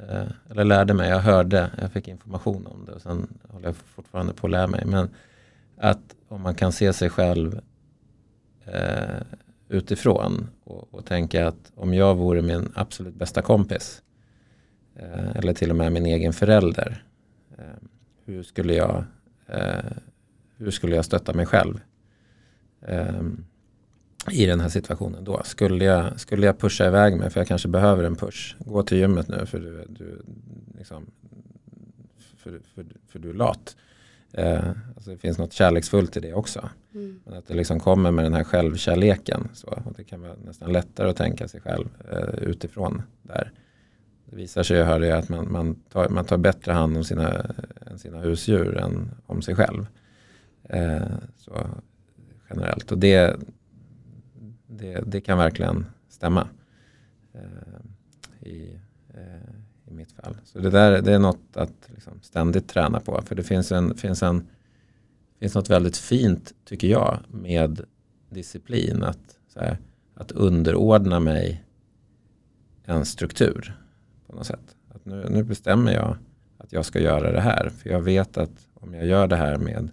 eh, 0.09 0.26
eller 0.51 0.64
lärde 0.64 0.95
mig, 0.95 1.11
jag 1.11 1.20
hörde, 1.20 1.70
jag 1.80 1.92
fick 1.92 2.09
information 2.09 2.66
om 2.66 2.84
det 2.84 2.92
och 2.92 3.03
sen 3.03 3.38
håller 3.49 3.66
jag 3.66 3.76
fortfarande 3.76 4.32
på 4.32 4.47
att 4.47 4.51
lära 4.51 4.66
mig. 4.66 4.84
Men 4.86 5.09
att 5.76 6.14
om 6.28 6.40
man 6.42 6.55
kan 6.55 6.72
se 6.72 6.92
sig 6.92 7.11
själv 7.11 7.61
eh, 8.64 9.22
utifrån 9.74 10.48
och, 10.64 10.94
och 10.94 11.06
tänka 11.06 11.48
att 11.48 11.72
om 11.74 11.94
jag 11.94 12.14
vore 12.14 12.42
min 12.42 12.72
absolut 12.74 13.14
bästa 13.14 13.42
kompis 13.42 14.02
eh, 14.96 15.36
eller 15.36 15.54
till 15.54 15.70
och 15.70 15.76
med 15.76 15.92
min 15.92 16.06
egen 16.06 16.32
förälder, 16.32 17.04
eh, 17.58 17.64
hur 18.24 18.42
skulle 18.42 18.74
jag 18.74 19.04
eh, 19.46 19.92
hur 20.56 20.70
skulle 20.70 20.96
jag 20.96 21.04
stötta 21.04 21.32
mig 21.32 21.46
själv? 21.46 21.80
Eh, 22.80 23.22
I 24.30 24.46
den 24.46 24.60
här 24.60 24.68
situationen 24.68 25.24
då. 25.24 25.42
Skulle 25.44 25.84
jag, 25.84 26.20
skulle 26.20 26.46
jag 26.46 26.58
pusha 26.58 26.86
iväg 26.86 27.16
mig, 27.16 27.30
för 27.30 27.40
jag 27.40 27.48
kanske 27.48 27.68
behöver 27.68 28.04
en 28.04 28.16
push, 28.16 28.56
gå 28.58 28.82
till 28.82 28.98
gymmet 28.98 29.28
nu 29.28 29.46
för 29.46 29.58
du, 29.58 29.84
du, 29.88 30.22
liksom, 30.78 31.06
för, 32.36 32.60
för, 32.74 32.86
för 33.08 33.18
du 33.18 33.30
är 33.30 33.34
lat. 33.34 33.76
Eh, 34.37 34.68
alltså 34.95 35.11
det 35.11 35.18
finns 35.18 35.39
något 35.39 35.53
kärleksfullt 35.53 36.16
i 36.16 36.20
det 36.20 36.35
också. 36.35 36.68
Mm. 36.95 37.20
Men 37.24 37.35
att 37.35 37.47
det 37.47 37.55
liksom 37.55 37.80
kommer 37.80 38.11
med 38.11 38.24
den 38.24 38.35
här 38.35 38.45
självkärleken. 38.45 39.49
Så, 39.53 39.66
och 39.66 39.93
det 39.97 40.05
kan 40.05 40.20
vara 40.20 40.35
nästan 40.45 40.72
lättare 40.72 41.11
att 41.11 41.16
tänka 41.16 41.49
sig 41.49 41.61
själv 41.61 41.89
eh, 42.12 42.43
utifrån 42.43 43.03
där. 43.22 43.53
Det 44.24 44.37
visar 44.37 44.62
sig, 44.62 44.78
jag 44.78 44.87
hörde, 44.87 45.16
att 45.16 45.28
man, 45.28 45.53
man, 45.53 45.74
tar, 45.74 46.09
man 46.09 46.24
tar 46.24 46.37
bättre 46.37 46.72
hand 46.72 46.97
om 46.97 47.05
sina, 47.05 47.55
sina 47.97 48.20
husdjur 48.20 48.78
än 48.78 49.11
om 49.26 49.43
sig 49.43 49.55
själv. 49.55 49.87
Eh, 50.62 51.03
så, 51.37 51.66
generellt. 52.51 52.93
Och 52.93 52.99
det, 52.99 53.37
det, 54.66 55.01
det 55.07 55.20
kan 55.20 55.39
verkligen 55.39 55.87
stämma 56.09 56.49
eh, 57.32 58.49
i, 58.49 58.78
eh, 59.14 59.91
i 59.91 59.95
mitt 59.95 60.12
fall. 60.12 60.37
Så 60.45 60.59
det 60.59 60.70
där 60.70 61.03
det 61.03 61.12
är 61.12 61.18
något 61.18 61.57
att 61.57 61.84
liksom 61.95 62.20
ständigt 62.22 62.68
träna 62.68 63.01
på. 63.01 63.22
För 63.26 63.34
det 63.34 63.42
finns, 63.42 63.72
en, 63.72 63.95
finns, 63.95 64.22
en, 64.22 64.47
finns 65.40 65.55
något 65.55 65.70
väldigt 65.70 65.97
fint, 65.97 66.55
tycker 66.64 66.88
jag, 66.88 67.18
med 67.28 67.80
disciplin. 68.30 69.03
Att, 69.03 69.38
så 69.49 69.61
här, 69.61 69.78
att 70.14 70.32
underordna 70.32 71.20
mig 71.20 71.64
en 72.84 73.05
struktur. 73.05 73.80
På 74.26 74.32
på 74.34 74.38
något 74.38 74.47
sätt. 74.47 74.76
Att 74.88 75.05
nu, 75.05 75.26
nu 75.30 75.45
bestämmer 75.45 75.92
jag 75.92 76.16
att 76.59 76.72
jag 76.72 76.84
ska 76.84 77.01
göra 77.01 77.32
det 77.32 77.40
här. 77.40 77.68
För 77.68 77.90
jag 77.90 78.01
vet 78.01 78.36
att 78.36 78.68
om 78.74 78.95
jag 78.95 79.07
gör 79.07 79.26
det 79.26 79.36
här 79.36 79.59
med 79.59 79.90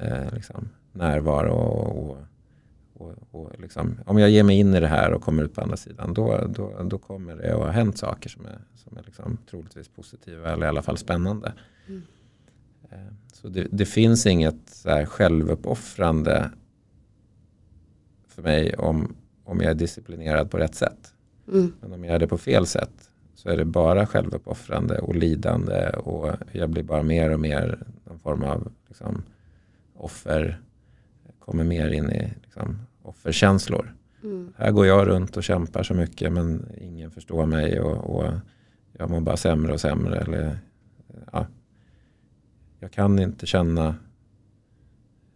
eh, 0.00 0.34
liksom, 0.34 0.68
närvaro 0.92 1.52
och, 1.52 2.10
och, 2.10 2.16
och, 3.02 3.14
och 3.30 3.60
liksom, 3.60 4.00
om 4.06 4.18
jag 4.18 4.30
ger 4.30 4.42
mig 4.42 4.58
in 4.58 4.74
i 4.74 4.80
det 4.80 4.86
här 4.86 5.12
och 5.12 5.22
kommer 5.22 5.44
ut 5.44 5.54
på 5.54 5.60
andra 5.60 5.76
sidan 5.76 6.14
då, 6.14 6.46
då, 6.48 6.82
då 6.82 6.98
kommer 6.98 7.36
det 7.36 7.54
att 7.54 7.60
ha 7.60 7.70
hänt 7.70 7.98
saker 7.98 8.28
som 8.28 8.46
är, 8.46 8.58
som 8.74 8.96
är 8.96 9.02
liksom 9.02 9.38
troligtvis 9.50 9.88
positiva 9.88 10.52
eller 10.52 10.66
i 10.66 10.68
alla 10.68 10.82
fall 10.82 10.96
spännande. 10.96 11.52
Mm. 11.88 12.02
Eh, 12.90 13.12
så 13.32 13.48
det, 13.48 13.66
det, 13.70 13.86
finns 13.86 14.26
inget 14.26 14.70
så 14.70 14.90
här 14.90 15.06
självuppoffrande 15.06 16.50
för 18.28 18.42
mig 18.42 18.76
om, 18.76 19.14
om 19.44 19.60
jag 19.60 19.70
är 19.70 19.74
disciplinerad 19.74 20.50
på 20.50 20.58
rätt 20.58 20.74
sätt. 20.74 21.14
Mm. 21.48 21.72
Men 21.80 21.92
om 21.92 22.04
jag 22.04 22.14
är 22.14 22.18
det 22.18 22.28
på 22.28 22.38
fel 22.38 22.66
sätt 22.66 23.10
så 23.34 23.48
är 23.48 23.56
det 23.56 23.64
bara 23.64 24.06
självuppoffrande 24.06 24.98
och 24.98 25.14
lidande 25.14 25.88
och 25.90 26.30
jag 26.52 26.70
blir 26.70 26.82
bara 26.82 27.02
mer 27.02 27.30
och 27.30 27.40
mer 27.40 27.78
någon 28.04 28.18
form 28.18 28.42
av 28.42 28.72
liksom, 28.88 29.22
offer. 29.94 30.60
Kommer 31.38 31.64
mer 31.64 31.90
in 31.90 32.10
i 32.10 32.32
liksom, 32.42 32.78
offerkänslor. 33.02 33.94
Mm. 34.22 34.52
Här 34.56 34.70
går 34.70 34.86
jag 34.86 35.08
runt 35.08 35.36
och 35.36 35.44
kämpar 35.44 35.82
så 35.82 35.94
mycket 35.94 36.32
men 36.32 36.68
ingen 36.80 37.10
förstår 37.10 37.46
mig 37.46 37.80
och, 37.80 38.16
och 38.16 38.32
jag 38.92 39.10
mår 39.10 39.20
bara 39.20 39.36
sämre 39.36 39.72
och 39.72 39.80
sämre. 39.80 40.20
Eller, 40.20 40.58
ja. 41.32 41.46
Jag 42.80 42.92
kan 42.92 43.18
inte 43.18 43.46
känna 43.46 43.94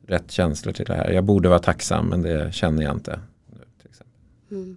rätt 0.06 0.30
känslor 0.30 0.72
till 0.72 0.84
det 0.84 0.94
här. 0.94 1.10
Jag 1.10 1.24
borde 1.24 1.48
vara 1.48 1.58
tacksam 1.58 2.06
men 2.06 2.22
det 2.22 2.54
känner 2.54 2.82
jag 2.82 2.94
inte. 2.94 3.20
till 3.80 3.90
exempel. 3.90 4.20
Mm. 4.50 4.76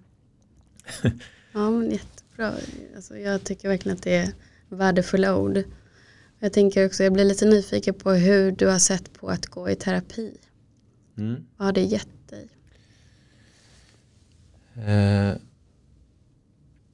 ja 1.53 1.69
men 1.71 1.91
jättebra. 1.91 2.53
Alltså, 2.95 3.17
jag 3.17 3.43
tycker 3.43 3.69
verkligen 3.69 3.95
att 3.95 4.03
det 4.03 4.15
är 4.15 4.29
värdefulla 4.69 5.35
ord. 5.35 5.63
Jag 6.39 6.53
tänker 6.53 6.85
också, 6.85 7.03
jag 7.03 7.13
blir 7.13 7.25
lite 7.25 7.45
nyfiken 7.45 7.93
på 7.93 8.11
hur 8.11 8.51
du 8.51 8.67
har 8.67 8.79
sett 8.79 9.13
på 9.13 9.27
att 9.27 9.45
gå 9.45 9.69
i 9.69 9.75
terapi. 9.75 10.37
Mm. 11.17 11.45
Vad 11.57 11.65
har 11.65 11.73
det 11.73 11.81
gett 11.81 12.18
Eh, 14.85 15.33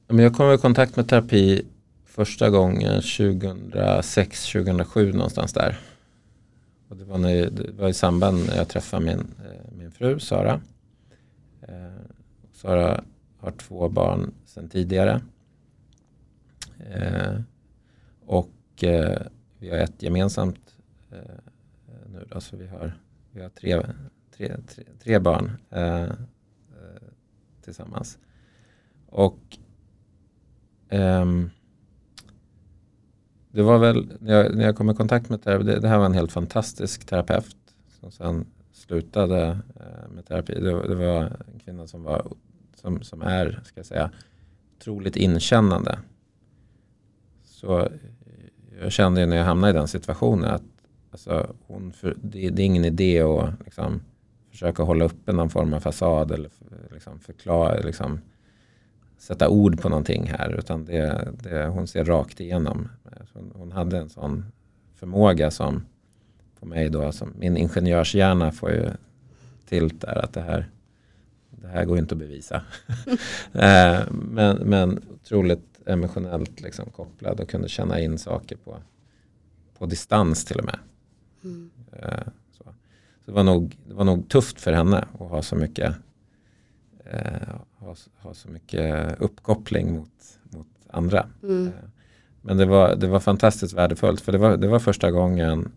men 0.07 0.19
jag 0.19 0.33
kom 0.33 0.51
i 0.51 0.57
kontakt 0.57 0.95
med 0.95 1.09
terapi 1.09 1.65
första 2.05 2.49
gången 2.49 3.01
2006-2007 3.01 5.13
någonstans 5.13 5.53
där. 5.53 5.79
Och 6.89 6.97
det, 6.97 7.05
var 7.05 7.17
när, 7.17 7.49
det 7.49 7.71
var 7.71 7.89
i 7.89 7.93
samband 7.93 8.45
när 8.47 8.57
jag 8.57 8.67
träffade 8.67 9.05
min, 9.05 9.19
eh, 9.19 9.23
min 9.77 9.91
fru 9.91 10.19
Sara. 10.19 10.61
Eh, 11.61 12.01
Sara 12.53 13.03
har 13.38 13.51
två 13.51 13.89
barn 13.89 14.33
sedan 14.45 14.69
tidigare. 14.69 15.21
Eh, 16.89 17.39
och 18.25 18.83
eh, 18.83 19.21
vi 19.59 19.69
har 19.69 19.77
ett 19.77 20.03
gemensamt 20.03 20.75
eh, 21.11 21.17
nu 22.05 22.25
då, 22.29 22.41
så 22.41 22.57
vi 22.57 22.67
har, 22.67 22.93
vi 23.31 23.41
har 23.41 23.49
tre, 23.49 23.81
tre, 24.38 24.55
tre, 24.67 24.83
tre 25.03 25.19
barn 25.19 25.51
eh, 25.69 26.09
tillsammans. 27.66 28.18
Och 29.07 29.57
um, 30.89 31.49
det 33.51 33.63
var 33.63 33.78
väl 33.78 34.13
när 34.20 34.34
jag, 34.34 34.55
när 34.55 34.66
jag 34.66 34.76
kom 34.76 34.89
i 34.89 34.93
kontakt 34.93 35.30
med 35.30 35.41
terapi, 35.43 35.63
det, 35.63 35.80
det 35.80 35.88
här 35.88 35.97
var 35.97 36.05
en 36.05 36.13
helt 36.13 36.32
fantastisk 36.32 37.05
terapeut 37.05 37.55
som 37.99 38.11
sen 38.11 38.45
slutade 38.74 39.59
eh, 39.76 40.09
med 40.16 40.26
terapi. 40.26 40.53
Det, 40.53 40.88
det, 40.88 40.95
var 40.95 41.24
en 41.24 41.59
kvinna 41.66 41.88
som, 41.88 42.03
var, 42.03 42.28
som, 42.76 43.03
som 43.03 43.22
är, 43.22 43.61
ska 43.66 43.80
jag 43.80 43.86
säga, 43.86 44.11
otroligt 44.78 45.16
inkännande. 45.16 45.99
Så 47.43 47.80
eh, 47.80 47.91
jag 48.82 48.91
kände 48.91 49.22
ju 49.22 49.28
när 49.28 49.38
jag 49.38 49.45
hamnade 49.45 49.72
i 49.72 49.74
den 49.74 49.88
situationen 49.88 50.51
att 50.51 50.63
alltså, 51.11 51.55
hon 51.68 51.91
för, 51.91 52.18
det, 52.22 52.49
det, 52.49 52.61
är 52.61 52.66
ingen 52.66 52.86
idé 52.86 53.22
att 53.22 53.49
liksom, 53.66 54.01
försöka 54.51 54.84
hålla 54.84 55.05
uppe 55.05 55.32
någon 55.32 55.49
form 55.49 55.74
av 55.74 55.80
fasad 55.80 56.32
eller 56.32 56.49
liksom, 56.91 57.19
förklara, 57.19 57.80
liksom, 57.80 58.19
sätta 59.17 59.49
ord 59.49 59.82
på 59.82 59.89
någonting 59.89 60.28
här. 60.28 60.55
Utan 60.59 60.86
det, 60.86 61.32
det, 61.43 61.65
hon 61.65 61.88
ser 61.88 62.05
rakt 62.05 62.39
igenom. 62.39 62.89
Hon, 63.34 63.51
hon 63.55 63.71
hade 63.71 63.97
en 63.97 64.09
sån 64.09 64.45
förmåga 64.95 65.51
som 65.51 65.86
på 66.59 66.65
mig 66.65 66.89
då, 66.89 67.11
som 67.11 67.34
min 67.39 67.57
ingenjörshjärna 67.57 68.51
får 68.51 68.71
ju 68.71 68.89
tilt 69.69 70.01
där 70.01 70.23
att 70.23 70.34
det 70.34 70.41
här, 70.41 70.69
det 71.49 71.67
här 71.67 71.86
går 71.86 71.97
inte 71.97 72.15
att 72.15 72.19
bevisa. 72.19 72.61
Eh, 73.53 73.99
men, 74.11 74.57
men 74.57 74.99
otroligt 75.13 75.82
emotionellt 75.86 76.61
liksom 76.61 76.89
kopplad 76.89 77.39
och 77.39 77.49
kunde 77.49 77.69
känna 77.69 77.99
in 77.99 78.17
saker 78.17 78.55
på, 78.55 78.78
på 79.78 79.86
distans 79.86 80.45
till 80.45 80.59
och 80.59 80.65
med. 80.65 80.80
Mm. 81.43 81.69
Eh, 81.91 82.23
så. 82.51 82.63
så. 82.63 82.73
det, 83.26 83.32
var 83.32 83.43
nog, 83.43 83.78
det 83.88 83.93
var 83.93 84.05
nog 84.05 84.30
tufft 84.30 84.61
för 84.61 84.73
henne 84.73 84.97
att 84.97 85.30
ha 85.30 85.41
så 85.41 85.55
mycket 85.55 85.89
eh, 85.89 85.95
ha, 87.80 87.95
ha, 88.18 88.34
så 88.34 88.49
mycket 88.49 89.16
uppkoppling 89.22 89.93
mot, 89.93 90.39
mot 90.43 90.68
andra. 90.89 91.28
Mm. 91.43 91.68
Eh, 91.68 91.74
men 92.41 92.58
det 92.58 92.66
var, 92.66 92.95
det 92.95 93.08
var 93.08 93.20
fantastiskt 93.20 93.74
värdefullt 93.74 94.22
för 94.22 94.32
det 94.32 94.38
var, 94.38 94.58
det 94.58 94.68
var 94.68 94.80
första 94.80 95.12
gången 95.12 95.72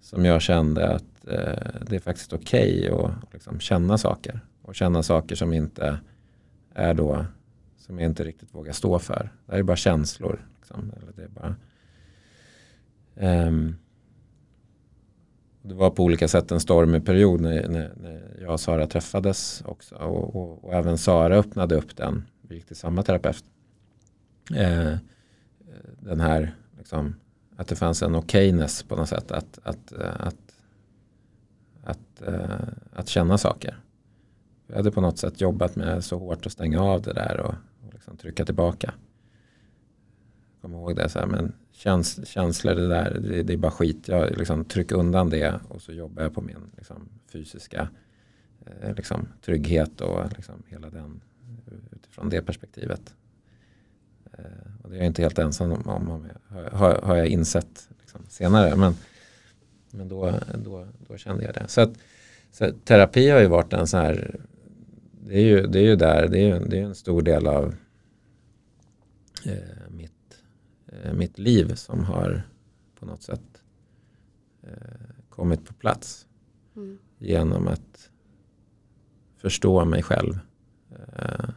som 0.00 0.24
jag 0.24 0.42
kände 0.42 0.88
att 0.94 1.26
eh, 1.26 1.80
det 1.86 1.96
är 1.96 2.00
faktiskt 2.00 2.32
okej 2.32 2.92
okay 2.92 3.12
att 3.22 3.32
liksom 3.32 3.60
känna 3.60 3.98
saker. 3.98 4.40
Och 4.62 4.74
känna 4.74 5.02
saker 5.02 5.36
som 5.36 5.52
inte 5.52 6.00
är 6.74 6.94
då 6.94 7.24
som 7.90 7.98
jag 7.98 8.10
inte 8.10 8.24
riktigt 8.24 8.54
vågar 8.54 8.72
stå 8.72 8.98
för. 8.98 9.30
Det 9.46 9.56
är 9.56 9.62
bara 9.62 9.76
känslor. 9.76 10.46
Liksom. 10.56 10.92
Eller 10.96 11.12
det, 11.16 11.22
är 11.22 11.28
bara, 11.28 11.56
um, 13.46 13.76
det 15.70 15.76
var 15.76 15.90
på 15.90 16.04
olika 16.04 16.28
sätt 16.28 16.52
en 16.52 16.60
stormig 16.60 17.06
period 17.06 17.40
när, 17.40 17.68
när, 17.68 17.92
när 17.96 18.36
jag 18.40 18.52
och 18.52 18.60
Sara 18.60 18.86
träffades 18.86 19.62
också. 19.66 19.94
Och, 19.94 20.36
och, 20.36 20.64
och, 20.64 20.74
även 20.74 20.98
Sara 20.98 21.36
öppnade 21.36 21.74
upp 21.74 21.96
den. 21.96 22.24
Vi 22.42 22.54
gick 22.54 22.66
till 22.66 22.76
samma 22.76 23.02
terapeut. 23.02 23.44
Eh, 24.54 24.94
den 26.00 26.20
här, 26.20 26.54
liksom, 26.78 27.14
att 27.56 27.68
det 27.68 27.76
fanns 27.76 28.02
en 28.02 28.14
okejness 28.14 28.82
på 28.82 28.96
något 28.96 29.08
sätt. 29.08 29.30
Att, 29.30 29.58
att, 29.62 29.92
eh, 29.92 30.20
att, 30.26 30.36
att, 31.84 32.22
eh, 32.26 32.68
att 32.92 33.08
känna 33.08 33.38
saker. 33.38 33.76
Jag 34.66 34.76
hade 34.76 34.90
på 34.90 35.00
något 35.00 35.18
sätt 35.18 35.40
jobbat 35.40 35.76
med 35.76 36.04
så 36.04 36.18
hårt 36.18 36.46
att 36.46 36.52
stänga 36.52 36.82
av 36.82 37.02
det 37.02 37.12
där 37.12 37.40
och, 37.40 37.54
och 37.86 37.94
liksom 37.94 38.16
trycka 38.16 38.44
tillbaka. 38.44 38.94
Kom 40.60 40.74
ihåg 40.74 40.96
det, 40.96 41.08
så 41.08 41.18
här, 41.18 41.26
men 41.26 41.52
käns 41.72 42.28
känslor 42.28 42.74
det 42.74 42.88
där, 42.88 43.20
det, 43.20 43.42
det, 43.42 43.52
är 43.52 43.56
bara 43.56 43.72
skit. 43.72 44.08
Jag 44.08 44.38
liksom 44.38 44.64
trycker 44.64 44.96
undan 44.96 45.30
det 45.30 45.60
och 45.68 45.82
så 45.82 45.92
jobbar 45.92 46.22
jag 46.22 46.34
på 46.34 46.40
min 46.40 46.56
liksom, 46.76 47.08
fysiska 47.32 47.88
eh, 48.66 48.94
liksom, 48.94 49.28
trygghet 49.44 50.00
och 50.00 50.32
liksom, 50.36 50.62
hela 50.68 50.90
den 50.90 51.20
eh, 51.66 51.96
utifrån 51.96 52.28
det 52.28 52.42
perspektivet. 52.42 53.14
Eh, 54.32 54.44
och 54.82 54.90
det 54.90 54.96
är 54.96 54.98
jag 54.98 55.06
inte 55.06 55.22
helt 55.22 55.38
ensam 55.38 55.72
om, 55.72 55.88
om 55.88 56.28
har, 56.72 57.02
har 57.02 57.16
jag 57.16 57.26
insett 57.26 57.88
liksom, 58.00 58.20
senare. 58.28 58.76
Men, 58.76 58.94
men 59.90 60.08
då, 60.08 60.34
då, 60.54 60.86
då 61.08 61.16
kände 61.16 61.44
jag 61.44 61.54
det. 61.54 61.68
Så, 61.68 61.80
att, 61.80 61.92
så 62.52 62.72
terapi 62.84 63.30
har 63.30 63.40
ju 63.40 63.46
varit 63.46 63.72
en 63.72 63.86
sån 63.86 64.00
här 64.00 64.40
det 65.30 65.36
är 65.36 65.42
ju, 65.42 65.66
det 65.66 65.78
är 65.78 65.82
ju 65.82 65.96
där, 65.96 66.28
det 66.28 66.38
är, 66.38 66.60
det 66.60 66.78
är 66.78 66.82
en 66.82 66.94
stor 66.94 67.22
del 67.22 67.46
av 67.46 67.74
eh, 69.46 69.54
mitt, 69.90 70.09
eh, 70.09 70.09
mitt 71.12 71.38
liv 71.38 71.74
som 71.74 72.04
har 72.04 72.42
på 72.94 73.06
något 73.06 73.22
sätt 73.22 73.62
eh, 74.62 74.70
kommit 75.28 75.66
på 75.66 75.74
plats. 75.74 76.26
Mm. 76.76 76.98
Genom 77.18 77.68
att 77.68 78.10
förstå 79.36 79.84
mig 79.84 80.02
själv 80.02 80.38
eh, 80.90 81.50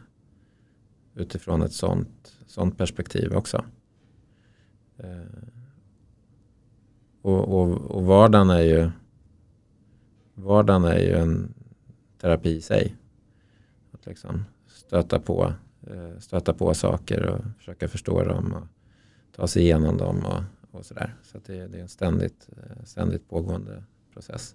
utifrån 1.14 1.62
ett 1.62 1.72
sånt, 1.72 2.36
sånt 2.46 2.78
perspektiv 2.78 3.32
också. 3.32 3.64
Eh, 4.96 5.48
och, 7.22 7.48
och, 7.48 7.80
och 7.80 8.04
vardagen 8.04 8.50
är 8.50 8.62
ju 8.62 8.90
vardagen 10.34 10.84
är 10.84 10.98
ju 10.98 11.12
en 11.12 11.54
terapi 12.20 12.56
i 12.56 12.60
sig 12.60 12.96
liksom 14.06 14.44
stöta, 14.66 15.18
på, 15.20 15.52
eh, 15.86 16.18
stöta 16.18 16.54
på 16.54 16.74
saker 16.74 17.26
och 17.26 17.44
försöka 17.58 17.88
förstå 17.88 18.24
dem 18.24 18.52
och 18.52 18.66
ta 19.36 19.46
sig 19.46 19.62
igenom 19.62 19.96
dem 19.96 20.24
och, 20.24 20.42
och 20.78 20.86
sådär. 20.86 21.14
Så, 21.22 21.30
så 21.30 21.52
det, 21.52 21.66
det, 21.66 21.78
är 21.78 21.82
en 21.82 21.88
ständigt, 21.88 22.48
eh, 22.56 22.84
ständigt 22.84 23.28
pågående 23.28 23.82
process. 24.12 24.54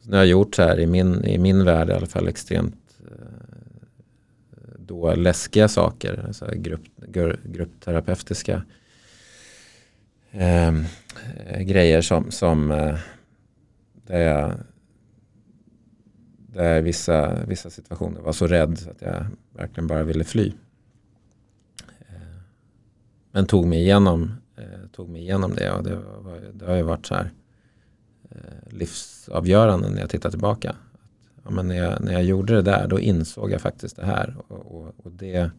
Så 0.00 0.10
nu 0.10 0.16
har 0.16 0.22
jag 0.22 0.30
gjort 0.30 0.54
så 0.54 0.62
här 0.62 0.80
i 0.80 0.86
min, 0.86 1.24
i 1.24 1.38
min 1.38 1.64
värld 1.64 1.88
i 1.88 1.92
alla 1.92 2.06
fall 2.06 2.28
extremt 2.28 2.98
eh, 3.10 3.26
då 4.78 5.14
läskiga 5.14 5.68
saker, 5.68 6.24
alltså 6.26 6.46
grupp, 6.54 6.82
gruppterapeutiska 7.44 8.62
ehm, 10.30 10.84
eh, 11.46 11.62
grejer 11.62 12.00
som, 12.00 12.30
som 12.30 12.70
eh, 12.70 12.98
där 14.06 14.20
jag 14.20 14.54
där 16.52 16.78
i 16.78 16.82
vissa, 16.82 17.44
vissa 17.44 17.70
situationer 17.70 18.20
var 18.20 18.32
så 18.32 18.46
rädd 18.46 18.78
så 18.78 18.90
att 18.90 19.02
jag 19.02 19.26
verkligen 19.52 19.86
bara 19.86 20.02
ville 20.02 20.24
fly 20.24 20.52
men 23.30 23.46
tog 23.46 23.66
mig 23.66 23.78
igenom, 23.78 24.32
eh, 24.56 24.88
tog 24.92 25.08
mig 25.08 25.20
igenom 25.20 25.54
det 25.54 25.70
och 25.70 25.84
det, 25.84 25.96
var, 25.96 26.40
det 26.52 26.66
har 26.66 26.76
ju 26.76 26.82
varit 26.82 27.06
så 27.06 27.14
här 27.14 27.30
eh, 28.30 28.72
livsavgörande 28.72 29.90
när 29.90 30.00
jag 30.00 30.10
tittar 30.10 30.30
tillbaka. 30.30 30.76
Ja, 31.44 31.50
men 31.50 31.68
när, 31.68 31.76
jag, 31.76 32.04
när 32.04 32.12
jag 32.12 32.24
gjorde 32.24 32.54
det 32.54 32.62
där 32.62 32.88
då 32.88 33.00
insåg 33.00 33.50
jag 33.50 33.60
faktiskt 33.60 33.96
det 33.96 34.06
här 34.06 34.36
och, 34.48 34.76
och, 34.76 34.94
och 34.96 35.12
det, 35.12 35.50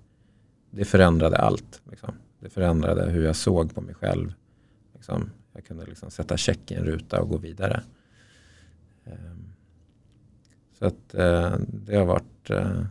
det 0.70 0.86
förändrade 0.86 1.38
allt. 1.38 1.82
Liksom. 1.90 2.14
Det 2.40 2.50
förändrade 2.50 3.10
hur 3.10 3.26
jag 3.26 3.36
såg 3.36 3.76
på 3.76 3.82
mig 3.82 3.96
själv. 3.96 4.34
Liksom. 4.94 5.30
Jag 5.54 5.66
kunde 5.66 5.86
liksom 5.86 6.12
sätta 6.12 6.38
check 6.38 6.72
i 6.72 6.76
en 6.76 6.84
ruta 6.84 7.22
och 7.22 7.30
gå 7.30 7.38
vidare. 7.38 7.84
Ehm, 9.06 9.54
så 10.80 10.86
att 10.86 11.14
eh, 11.14 11.56
det 11.68 11.96
har 11.96 12.06
varit 12.06 12.50
eh, 12.50 12.86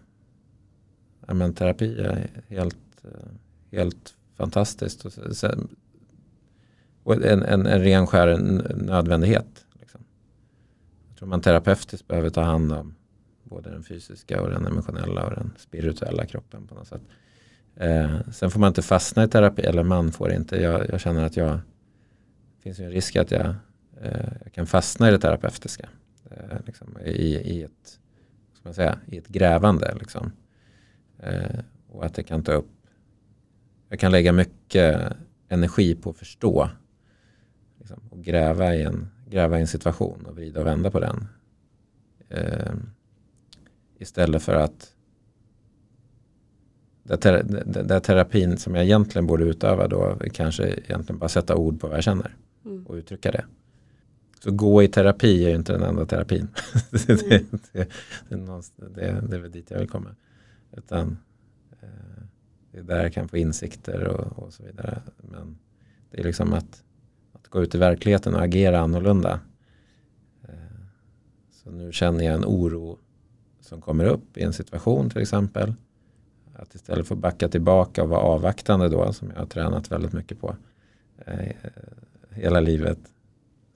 ja, 1.27 1.35
men 1.35 1.55
terapi 1.55 2.01
är 2.01 2.31
helt, 2.49 3.05
eh, 3.05 3.31
helt 3.71 4.15
fantastiskt. 4.41 5.05
Och, 5.05 5.13
sen, 5.13 5.69
och 7.03 7.15
en, 7.15 7.43
en, 7.43 7.67
en 7.67 7.81
ren 7.81 8.07
skär 8.07 8.39
nödvändighet. 8.75 9.67
Liksom. 9.81 10.01
Jag 11.09 11.19
tror 11.19 11.29
man 11.29 11.41
terapeutiskt 11.41 12.09
behöver 12.09 12.31
ta 12.31 12.43
hand 12.43 12.73
om 12.73 12.95
både 13.45 13.71
den 13.71 13.83
fysiska 13.83 14.43
och 14.43 14.51
den 14.51 14.67
emotionella 14.67 15.25
och 15.25 15.31
den 15.31 15.53
spirituella 15.59 16.27
kroppen 16.27 16.67
på 16.67 16.75
något 16.75 16.89
sätt. 16.89 17.03
Eh, 17.77 18.31
sen 18.33 18.51
får 18.51 18.61
man 18.61 18.69
inte 18.69 18.83
fastna 18.83 19.25
i 19.25 19.29
terapi, 19.29 19.63
eller 19.63 19.83
man 19.83 20.13
får 20.13 20.33
inte. 20.33 20.57
Jag, 20.57 20.89
jag 20.89 21.01
känner 21.01 21.25
att 21.25 21.37
jag, 21.37 21.51
det 22.57 22.63
finns 22.63 22.79
en 22.79 22.91
risk 22.91 23.17
att 23.17 23.31
jag, 23.31 23.55
eh, 24.01 24.33
jag 24.45 24.53
kan 24.53 24.67
fastna 24.67 25.09
i 25.09 25.11
det 25.11 25.19
terapeutiska. 25.19 25.89
Eh, 26.31 26.57
liksom, 26.67 26.99
i, 27.05 27.37
i, 27.37 27.63
ett, 27.63 27.99
ska 28.53 28.63
man 28.63 28.75
säga, 28.75 28.99
I 29.07 29.19
ett 29.19 29.29
grävande. 29.29 29.95
Liksom. 30.01 30.33
Eh, 31.19 31.61
och 31.89 32.05
att 32.05 32.15
det 32.15 32.23
kan 32.23 32.43
ta 32.43 32.53
upp, 32.53 32.71
jag 33.91 34.01
kan 34.01 34.13
lägga 34.13 34.33
mycket 34.33 35.17
energi 35.49 35.95
på 35.95 36.11
att 36.11 36.17
förstå 36.17 36.71
liksom, 37.79 38.01
och 38.11 38.25
gräva 38.25 38.75
i, 38.75 38.83
en, 38.83 39.11
gräva 39.29 39.59
i 39.59 39.61
en 39.61 39.67
situation 39.67 40.27
och 40.27 40.37
vrida 40.37 40.61
och 40.61 40.67
vända 40.67 40.91
på 40.91 41.01
den. 41.01 41.29
Eh, 42.29 42.73
istället 43.99 44.43
för 44.43 44.55
att 44.55 44.95
där, 47.03 47.43
där, 47.43 47.83
där 47.83 48.01
terapin 48.01 48.59
som 48.59 48.75
jag 48.75 48.85
egentligen 48.85 49.27
borde 49.27 49.45
utöva 49.45 49.89
då 49.89 50.19
kanske 50.33 50.65
egentligen 50.65 51.19
bara 51.19 51.29
sätta 51.29 51.57
ord 51.57 51.81
på 51.81 51.87
vad 51.87 51.97
jag 51.97 52.05
känner 52.05 52.37
mm. 52.65 52.87
och 52.87 52.95
uttrycka 52.95 53.31
det. 53.31 53.45
Så 54.45 54.51
gå 54.51 54.83
i 54.83 54.89
terapi 54.89 55.45
är 55.45 55.49
ju 55.49 55.55
inte 55.55 55.73
den 55.73 55.83
enda 55.83 56.07
terapin. 56.07 56.49
det, 56.91 57.07
det, 57.07 57.45
det, 57.73 57.89
det, 58.77 59.21
det 59.29 59.37
är 59.37 59.39
väl 59.39 59.51
dit 59.51 59.71
jag 59.71 59.79
vill 59.79 59.89
komma. 59.89 60.15
Utan 60.77 61.19
eh, 61.81 62.25
det 62.73 62.79
är 62.79 62.83
där 62.83 63.03
jag 63.03 63.13
kan 63.13 63.29
få 63.29 63.37
insikter 63.37 64.05
och, 64.09 64.43
och, 64.45 64.53
så 64.53 64.63
vidare. 64.63 65.03
Men 65.17 65.59
det 66.11 66.21
är 66.21 66.25
liksom 66.25 66.53
att, 66.53 66.85
att 67.33 67.49
gå 67.49 67.63
ut 67.63 67.75
i 67.75 67.79
verkligheten 67.79 68.35
och 68.35 68.43
agera 68.43 68.81
annorlunda. 68.81 69.41
Eh, 70.49 70.55
så 71.51 71.71
nu 71.71 71.93
känner 71.93 72.25
jag 72.25 72.35
en 72.35 72.45
oro 72.45 72.99
som 73.61 73.81
kommer 73.81 74.05
upp 74.05 74.37
i 74.37 74.43
en 74.43 74.53
situation 74.53 75.11
till 75.11 75.23
exempel. 75.23 75.75
Att 76.55 76.75
istället 76.75 77.07
för 77.07 77.15
att 77.15 77.21
backa 77.21 77.49
tillbaka 77.49 78.03
och 78.03 78.09
vara 78.09 78.21
avvaktande 78.21 78.89
då, 78.89 79.13
som 79.13 79.31
jag 79.31 79.37
har 79.37 79.47
tränat 79.47 79.93
väldigt 79.93 80.13
mycket 80.13 80.41
på 80.41 80.57
eh, 81.27 81.53
hela 82.31 82.61
livet, 82.61 82.99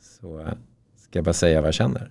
så 0.00 0.48
ska 0.96 1.18
jag 1.18 1.24
bara 1.24 1.32
säga 1.32 1.60
vad 1.60 1.68
jag 1.68 1.74
känner. 1.74 2.10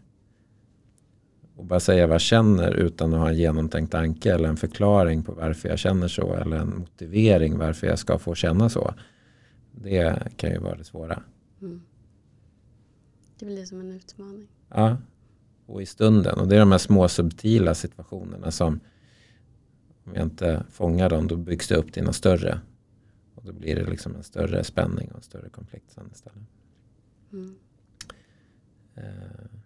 Och 1.55 1.65
bara 1.65 1.79
säga 1.79 2.07
vad 2.07 2.13
jag 2.13 2.21
känner 2.21 2.71
utan 2.71 3.13
att 3.13 3.19
ha 3.19 3.29
en 3.29 3.35
genomtänkt 3.35 3.91
tanke 3.91 4.33
eller 4.33 4.49
en 4.49 4.57
förklaring 4.57 5.23
på 5.23 5.33
varför 5.33 5.69
jag 5.69 5.79
känner 5.79 6.07
så 6.07 6.33
eller 6.33 6.57
en 6.57 6.77
motivering 6.79 7.57
varför 7.57 7.87
jag 7.87 7.99
ska 7.99 8.17
få 8.17 8.35
känna 8.35 8.69
så. 8.69 8.93
Det 9.71 10.27
kan 10.37 10.51
ju 10.51 10.57
vara 10.57 10.75
det 10.75 10.83
svåra. 10.83 11.23
Mm. 11.61 11.81
Det 13.39 13.45
blir 13.45 13.65
som 13.65 13.79
en 13.79 13.91
utmaning. 13.91 14.47
Ja, 14.69 14.97
och 15.65 15.81
i 15.81 15.85
stunden. 15.85 16.39
Och 16.39 16.47
det 16.47 16.55
är 16.55 16.59
de 16.59 16.71
här 16.71 16.77
små 16.77 17.07
subtila 17.07 17.75
situationerna 17.75 18.51
som 18.51 18.79
om 20.03 20.15
jag 20.15 20.23
inte 20.23 20.63
fångar 20.69 21.09
dem 21.09 21.27
då 21.27 21.35
byggs 21.35 21.67
det 21.67 21.75
upp 21.75 21.93
till 21.93 22.03
något 22.03 22.15
större. 22.15 22.59
Och 23.35 23.43
då 23.43 23.53
blir 23.53 23.75
det 23.75 23.85
liksom 23.85 24.15
en 24.15 24.23
större 24.23 24.63
spänning 24.63 25.11
och 25.11 25.17
en 25.17 25.23
större 25.23 25.49
konflikt 25.49 25.91
sen 25.91 26.09
istället. 26.13 26.47
Mm. 27.31 27.55
Uh, 28.97 29.59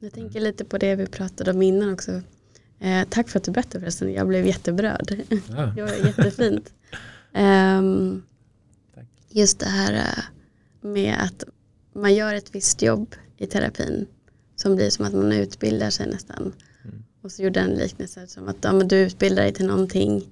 jag 0.00 0.12
tänker 0.12 0.40
lite 0.40 0.64
på 0.64 0.78
det 0.78 0.94
vi 0.94 1.06
pratade 1.06 1.50
om 1.50 1.62
innan 1.62 1.92
också. 1.92 2.22
Eh, 2.80 3.08
tack 3.10 3.28
för 3.28 3.38
att 3.38 3.44
du 3.44 3.50
berättade 3.50 3.80
förresten, 3.80 4.12
jag 4.12 4.28
blev 4.28 4.46
jätteberörd. 4.46 5.24
Ja. 5.28 5.72
det 5.76 5.82
var 5.82 6.06
jättefint. 6.06 6.72
Um, 7.34 8.22
just 9.28 9.58
det 9.58 9.66
här 9.66 9.92
eh, 9.92 10.24
med 10.80 11.16
att 11.22 11.44
man 11.92 12.14
gör 12.14 12.34
ett 12.34 12.54
visst 12.54 12.82
jobb 12.82 13.14
i 13.36 13.46
terapin 13.46 14.06
som 14.56 14.76
blir 14.76 14.90
som 14.90 15.04
att 15.04 15.12
man 15.12 15.32
utbildar 15.32 15.90
sig 15.90 16.06
nästan. 16.06 16.52
Mm. 16.84 17.04
Och 17.22 17.32
så 17.32 17.42
gjorde 17.42 17.60
en 17.60 17.70
liknelse 17.70 18.26
som 18.26 18.48
att 18.48 18.56
ja, 18.60 18.72
du 18.72 18.96
utbildar 18.96 19.42
dig 19.42 19.52
till 19.52 19.66
någonting 19.66 20.30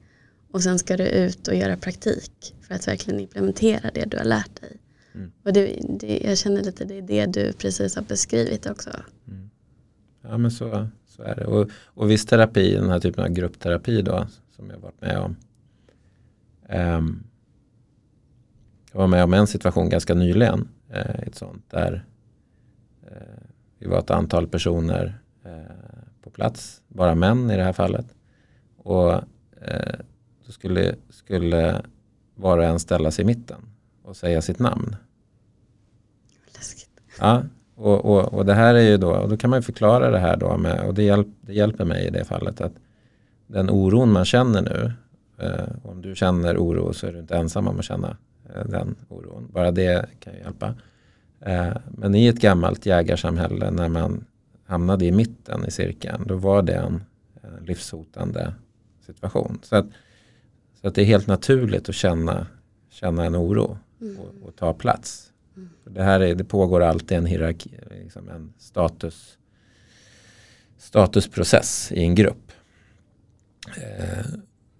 och 0.50 0.62
sen 0.62 0.78
ska 0.78 0.96
du 0.96 1.06
ut 1.06 1.48
och 1.48 1.54
göra 1.54 1.76
praktik 1.76 2.54
för 2.62 2.74
att 2.74 2.88
verkligen 2.88 3.20
implementera 3.20 3.90
det 3.94 4.04
du 4.04 4.16
har 4.16 4.24
lärt 4.24 4.60
dig. 4.60 4.76
Mm. 5.14 5.32
Och 5.42 5.52
det, 5.52 5.80
det, 6.00 6.20
jag 6.24 6.38
känner 6.38 6.62
lite 6.62 6.84
det 6.84 6.98
är 6.98 7.02
det 7.02 7.26
du 7.26 7.52
precis 7.52 7.96
har 7.96 8.02
beskrivit 8.02 8.66
också. 8.66 8.90
Mm. 9.28 9.45
Ja 10.28 10.38
men 10.38 10.50
så, 10.50 10.88
så 11.06 11.22
är 11.22 11.34
det. 11.34 11.44
Och, 11.44 11.70
och 11.84 12.10
viss 12.10 12.26
terapi, 12.26 12.74
den 12.74 12.90
här 12.90 13.00
typen 13.00 13.24
av 13.24 13.30
gruppterapi 13.30 14.02
då 14.02 14.26
som 14.50 14.70
jag 14.70 14.78
varit 14.78 15.00
med 15.00 15.18
om. 15.18 15.36
Um, 16.68 17.24
jag 18.92 19.00
var 19.00 19.06
med 19.06 19.24
om 19.24 19.34
en 19.34 19.46
situation 19.46 19.88
ganska 19.88 20.14
nyligen. 20.14 20.68
Uh, 20.90 21.22
ett 21.26 21.34
sånt 21.34 21.70
där 21.70 22.04
uh, 23.02 23.46
vi 23.78 23.86
var 23.86 23.98
ett 23.98 24.10
antal 24.10 24.48
personer 24.48 25.18
eh, 25.44 25.52
på 26.22 26.30
plats, 26.30 26.82
bara 26.88 27.14
män 27.14 27.50
i 27.50 27.56
det 27.56 27.62
här 27.62 27.72
fallet. 27.72 28.06
Och 28.76 29.12
eh, 29.60 29.98
då 30.46 30.52
skulle, 30.52 30.94
skulle 31.10 31.82
var 32.34 32.58
och 32.58 32.64
en 32.64 32.80
ställa 32.80 33.10
sig 33.10 33.22
i 33.22 33.26
mitten 33.26 33.60
och 34.02 34.16
säga 34.16 34.42
sitt 34.42 34.58
namn. 34.58 34.96
Läskigt. 36.54 37.00
Ja, 37.18 37.44
och, 37.76 38.04
och, 38.04 38.34
och 38.34 38.46
det 38.46 38.54
här 38.54 38.74
är 38.74 38.82
ju 38.90 38.96
då, 38.96 39.10
och 39.10 39.28
då 39.28 39.36
kan 39.36 39.50
man 39.50 39.62
förklara 39.62 40.10
det 40.10 40.18
här 40.18 40.36
då 40.36 40.56
med, 40.56 40.86
och 40.86 40.94
det, 40.94 41.02
hjälp, 41.02 41.28
det 41.40 41.52
hjälper 41.52 41.84
mig 41.84 42.06
i 42.06 42.10
det 42.10 42.24
fallet 42.24 42.60
att 42.60 42.72
den 43.46 43.70
oron 43.70 44.12
man 44.12 44.24
känner 44.24 44.62
nu, 44.62 44.92
eh, 45.44 45.64
om 45.82 46.02
du 46.02 46.14
känner 46.14 46.56
oro 46.56 46.92
så 46.92 47.06
är 47.06 47.12
du 47.12 47.18
inte 47.18 47.36
ensam 47.36 47.68
om 47.68 47.78
att 47.78 47.84
känna 47.84 48.16
eh, 48.54 48.66
den 48.66 48.96
oron. 49.08 49.48
Bara 49.52 49.70
det 49.70 50.06
kan 50.20 50.32
ju 50.32 50.38
hjälpa. 50.38 50.74
Eh, 51.40 51.76
men 51.90 52.14
i 52.14 52.26
ett 52.26 52.40
gammalt 52.40 52.86
jägarsamhälle 52.86 53.70
när 53.70 53.88
man 53.88 54.24
hamnade 54.66 55.04
i 55.04 55.12
mitten 55.12 55.64
i 55.66 55.70
cirkeln 55.70 56.24
då 56.26 56.36
var 56.36 56.62
det 56.62 56.74
en, 56.74 57.02
livshotande 57.60 58.54
situation. 59.06 59.58
Så 59.62 59.76
att, 59.76 59.86
så 60.80 60.88
att 60.88 60.94
det 60.94 61.02
är 61.02 61.04
helt 61.04 61.26
naturligt 61.26 61.88
att 61.88 61.94
känna, 61.94 62.46
känna 62.90 63.24
en 63.24 63.36
oro 63.36 63.78
mm. 64.00 64.18
och, 64.18 64.48
och, 64.48 64.56
ta 64.56 64.74
plats. 64.74 65.32
Mm. 65.56 65.68
Det 65.84 66.02
här 66.02 66.20
är, 66.20 66.34
det 66.34 66.44
pågår 66.44 66.82
alltid 66.82 67.18
en 67.18 67.26
hierarki, 67.26 67.70
liksom 67.90 68.28
en 68.28 68.52
status, 68.58 69.38
statusprocess 70.78 71.92
i 71.92 72.00
en 72.00 72.14
grupp. 72.14 72.52
Eh, 73.76 74.26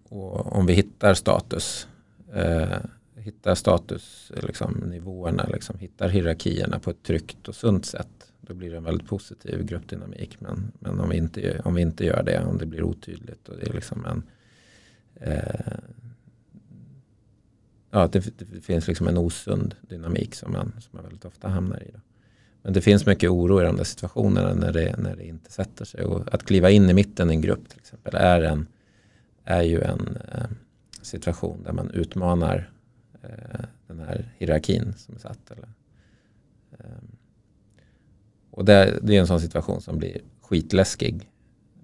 och 0.09 0.57
om 0.57 0.67
vi 0.67 0.73
hittar 0.73 1.15
status 1.15 1.89
eh, 2.35 2.79
hittar 3.27 3.55
statusnivåerna, 3.55 5.43
liksom, 5.43 5.55
liksom, 5.55 5.79
hittar 5.79 6.09
hierarkierna 6.09 6.79
på 6.79 6.91
ett 6.91 7.03
tryggt 7.03 7.49
och 7.49 7.55
sunt 7.55 7.87
sätt. 7.87 8.33
Då 8.41 8.55
blir 8.55 8.71
det 8.71 8.77
en 8.77 8.85
väldigt 8.85 9.09
positiv 9.09 9.65
gruppdynamik. 9.65 10.41
Men, 10.41 10.73
men 10.79 11.01
om, 11.01 11.09
vi 11.09 11.17
inte, 11.17 11.61
om 11.65 11.75
vi 11.75 11.83
inte 11.83 12.05
gör 12.05 12.23
det, 12.23 12.45
om 12.45 12.59
det 12.59 12.67
blir 12.67 12.83
otydligt 12.83 13.49
och 13.49 13.57
det 13.57 13.67
är 13.67 13.73
liksom 13.73 14.05
en 14.05 14.23
eh, 15.15 15.79
ja, 17.91 18.09
det, 18.13 18.39
det, 18.39 18.61
finns 18.61 18.89
liksom 18.89 19.09
en 19.09 19.19
osund 19.19 19.75
dynamik 19.81 20.35
som 20.35 20.53
man, 20.53 20.73
som 20.81 20.91
man 20.93 21.03
väldigt 21.03 21.25
ofta 21.25 21.49
hamnar 21.49 21.83
i. 21.83 21.91
Då. 21.93 22.01
Men 22.63 22.73
det 22.73 22.81
finns 22.81 23.07
mycket 23.07 23.31
oro 23.31 23.61
i 23.61 23.65
de 23.65 23.77
där 23.77 23.85
situationerna 23.85 24.55
när 24.55 24.73
det, 24.73 24.97
när 24.99 25.17
det 25.17 25.27
inte 25.27 25.53
sätter 25.53 25.85
sig. 25.85 26.05
Och 26.05 26.35
att 26.35 26.45
kliva 26.45 26.71
in 26.71 26.91
i 26.91 26.95
mitten 26.95 27.31
i 27.31 27.35
en 27.35 27.41
grupp 27.41 27.69
till 27.69 27.79
exempel 27.79 28.15
är, 28.15 28.41
en, 28.41 28.67
är 29.45 29.63
ju 29.63 29.81
en 29.81 30.19
eh, 30.33 30.47
situation 31.03 31.63
där 31.63 31.73
man 31.73 31.91
utmanar 31.91 32.71
Eh, 33.29 33.61
den 33.87 33.99
här 33.99 34.33
hierarkin 34.39 34.95
som 34.97 35.15
är 35.15 35.19
satt. 35.19 35.51
Eller, 35.51 35.69
eh, 36.79 37.03
och 38.51 38.65
det, 38.65 38.99
det, 39.03 39.17
är 39.17 39.21
en 39.21 39.27
sån 39.27 39.41
situation 39.41 39.81
som 39.81 39.99
blir 39.99 40.21
skitläskig. 40.41 41.31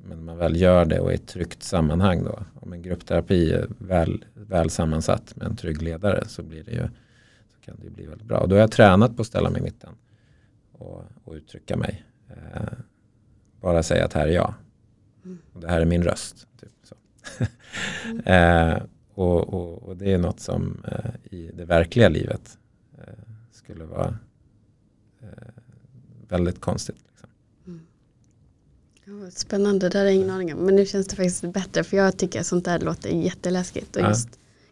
Men 0.05 0.25
man 0.25 0.39
väl 0.39 0.61
gör 0.61 0.85
det 0.85 1.01
och 1.01 1.13
i 1.13 1.15
ett 1.15 1.27
tryggt 1.27 1.63
sammanhang 1.63 2.25
då. 2.25 2.43
Om 2.55 2.73
en 2.73 2.83
gruppterapi 2.83 3.53
är 3.53 3.69
väl, 3.79 4.25
väl 4.35 4.71
sammansatt 4.71 5.37
med 5.37 5.47
en 5.47 5.57
trygg 5.57 5.83
ledare 5.83 6.25
så 6.29 6.43
blir 6.43 6.65
det 6.65 6.73
ju 6.73 6.89
så 7.49 7.61
kan 7.61 7.77
det 7.83 7.91
bli 7.91 8.07
väldigt 8.07 8.27
bra. 8.27 8.39
Och 8.39 8.49
då 8.49 8.55
har 8.55 8.61
jag 8.61 8.71
tränat 8.71 9.17
på 9.17 9.21
att 9.21 9.27
ställa 9.27 9.51
mig 9.51 9.61
i 9.61 9.65
mitten 9.65 9.95
och, 10.73 11.05
och 11.25 11.33
uttrycka 11.35 11.77
mig. 11.77 12.05
Eh, 12.29 12.73
bara 13.61 13.83
säga 13.83 14.05
att 14.05 14.13
här 14.13 14.27
är 14.27 14.33
jag. 14.33 14.55
Och 15.53 15.61
det 15.61 15.69
här 15.69 15.81
är 15.81 15.85
min 15.85 16.03
röst. 16.03 16.47
Typ, 16.61 16.73
så. 16.83 16.95
Mm. 18.05 18.21
eh, 18.75 18.83
och, 19.15 19.55
och, 19.55 19.83
och, 19.83 19.97
det 19.97 20.13
är 20.13 20.19
något 20.19 20.41
som 20.41 20.85
eh, 20.89 21.37
i 21.37 21.51
det 21.55 21.65
verkliga 21.65 22.09
livet 22.09 22.59
eh, 22.99 23.15
skulle 23.51 23.85
vara 23.85 24.19
eh, 25.21 25.49
väldigt 26.29 26.61
konstigt. 26.61 27.12
Spännande, 29.31 29.89
det 29.89 29.99
hade 29.99 30.11
jag 30.11 30.17
ingen 30.17 30.31
aning 30.31 30.55
om. 30.55 30.61
Men 30.61 30.77
nu 30.77 30.87
känns 30.87 31.07
det 31.07 31.17
faktiskt 31.17 31.43
bättre 31.43 31.85
för 31.85 31.97
jag 31.97 32.17
tycker 32.17 32.41
att 32.41 32.47
sånt 32.47 32.65
där 32.65 32.79
låter 32.79 33.11
jätteläskigt. 33.11 33.97
Och 33.97 34.03
ja. 34.03 34.09
just 34.09 34.29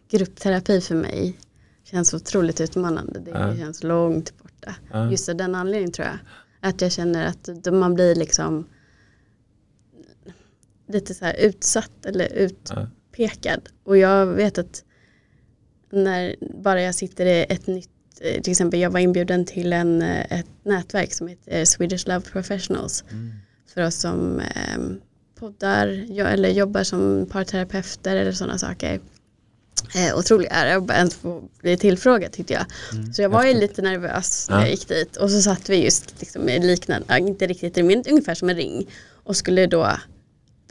gruppterapi 0.09 0.81
för 0.81 0.95
mig 0.95 1.37
känns 1.83 2.13
otroligt 2.13 2.61
utmanande. 2.61 3.19
Det 3.19 3.31
ja. 3.31 3.55
känns 3.55 3.83
långt 3.83 4.37
borta. 4.37 4.75
Ja. 4.91 5.11
Just 5.11 5.29
av 5.29 5.35
den 5.35 5.55
anledningen 5.55 5.91
tror 5.91 6.07
jag. 6.07 6.17
Att 6.59 6.81
jag 6.81 6.91
känner 6.91 7.25
att 7.25 7.73
man 7.73 7.93
blir 7.93 8.15
liksom 8.15 8.67
lite 10.87 11.13
så 11.13 11.25
här 11.25 11.35
utsatt 11.39 12.05
eller 12.05 12.33
utpekad. 12.33 13.69
Och 13.83 13.97
jag 13.97 14.25
vet 14.25 14.57
att 14.57 14.83
när 15.89 16.35
bara 16.63 16.81
jag 16.81 16.95
sitter 16.95 17.25
i 17.25 17.45
ett 17.49 17.67
nytt, 17.67 17.89
eh, 18.21 18.41
till 18.41 18.51
exempel 18.51 18.79
jag 18.79 18.89
var 18.89 18.99
inbjuden 18.99 19.45
till 19.45 19.73
en, 19.73 20.01
eh, 20.01 20.39
ett 20.39 20.49
nätverk 20.63 21.13
som 21.13 21.27
heter 21.27 21.65
Swedish 21.65 22.07
Love 22.07 22.21
Professionals. 22.21 23.03
Mm. 23.11 23.31
För 23.73 23.81
oss 23.81 23.95
som 23.95 24.39
eh, 24.39 24.77
poddar 25.39 25.87
eller 26.19 26.49
jobbar 26.49 26.83
som 26.83 27.27
parterapeuter 27.31 28.15
eller 28.15 28.31
sådana 28.31 28.57
saker. 28.57 28.99
Eh, 29.95 30.17
otrolig 30.17 30.47
ära 30.51 30.75
att 30.75 30.91
ens 30.91 31.15
få 31.15 31.43
bli 31.61 31.77
tillfrågad 31.77 32.31
tyckte 32.31 32.53
jag. 32.53 32.65
Mm. 32.91 33.13
Så 33.13 33.21
jag 33.21 33.29
var 33.29 33.45
ju 33.45 33.53
lite 33.53 33.81
nervös 33.81 34.47
när 34.49 34.59
jag 34.59 34.69
gick 34.69 34.87
dit 34.87 35.17
och 35.17 35.31
så 35.31 35.41
satt 35.41 35.69
vi 35.69 35.83
just 35.83 36.13
liksom 36.19 36.49
i 36.49 36.59
liknande, 36.59 37.17
inte 37.19 37.47
riktigt 37.47 37.85
men 37.85 38.03
ungefär 38.09 38.35
som 38.35 38.49
en 38.49 38.55
ring 38.55 38.89
och 39.23 39.35
skulle 39.35 39.65
då 39.65 39.91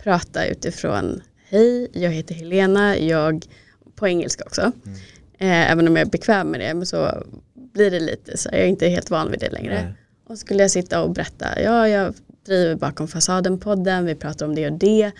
prata 0.02 0.46
utifrån 0.46 1.22
Hej, 1.48 1.88
jag 1.92 2.10
heter 2.10 2.34
Helena, 2.34 2.98
jag 2.98 3.46
på 3.94 4.08
engelska 4.08 4.44
också. 4.44 4.60
Mm. 4.60 4.98
Eh, 5.38 5.70
även 5.70 5.88
om 5.88 5.96
jag 5.96 6.06
är 6.06 6.10
bekväm 6.10 6.50
med 6.50 6.60
det 6.60 6.74
men 6.74 6.86
så 6.86 7.26
blir 7.54 7.90
det 7.90 8.00
lite 8.00 8.36
så 8.36 8.48
jag 8.52 8.60
är 8.60 8.66
inte 8.66 8.88
helt 8.88 9.10
van 9.10 9.30
vid 9.30 9.40
det 9.40 9.50
längre. 9.50 9.82
Nej. 9.84 9.94
Och 10.26 10.38
skulle 10.38 10.62
jag 10.62 10.70
sitta 10.70 11.02
och 11.02 11.10
berätta, 11.10 11.62
ja 11.62 11.88
jag 11.88 12.14
driver 12.50 12.74
bakom 12.74 13.08
fasaden-podden, 13.08 14.04
vi 14.04 14.14
pratar 14.14 14.46
om 14.46 14.54
det 14.54 14.66
och 14.66 14.78
det. 14.78 15.12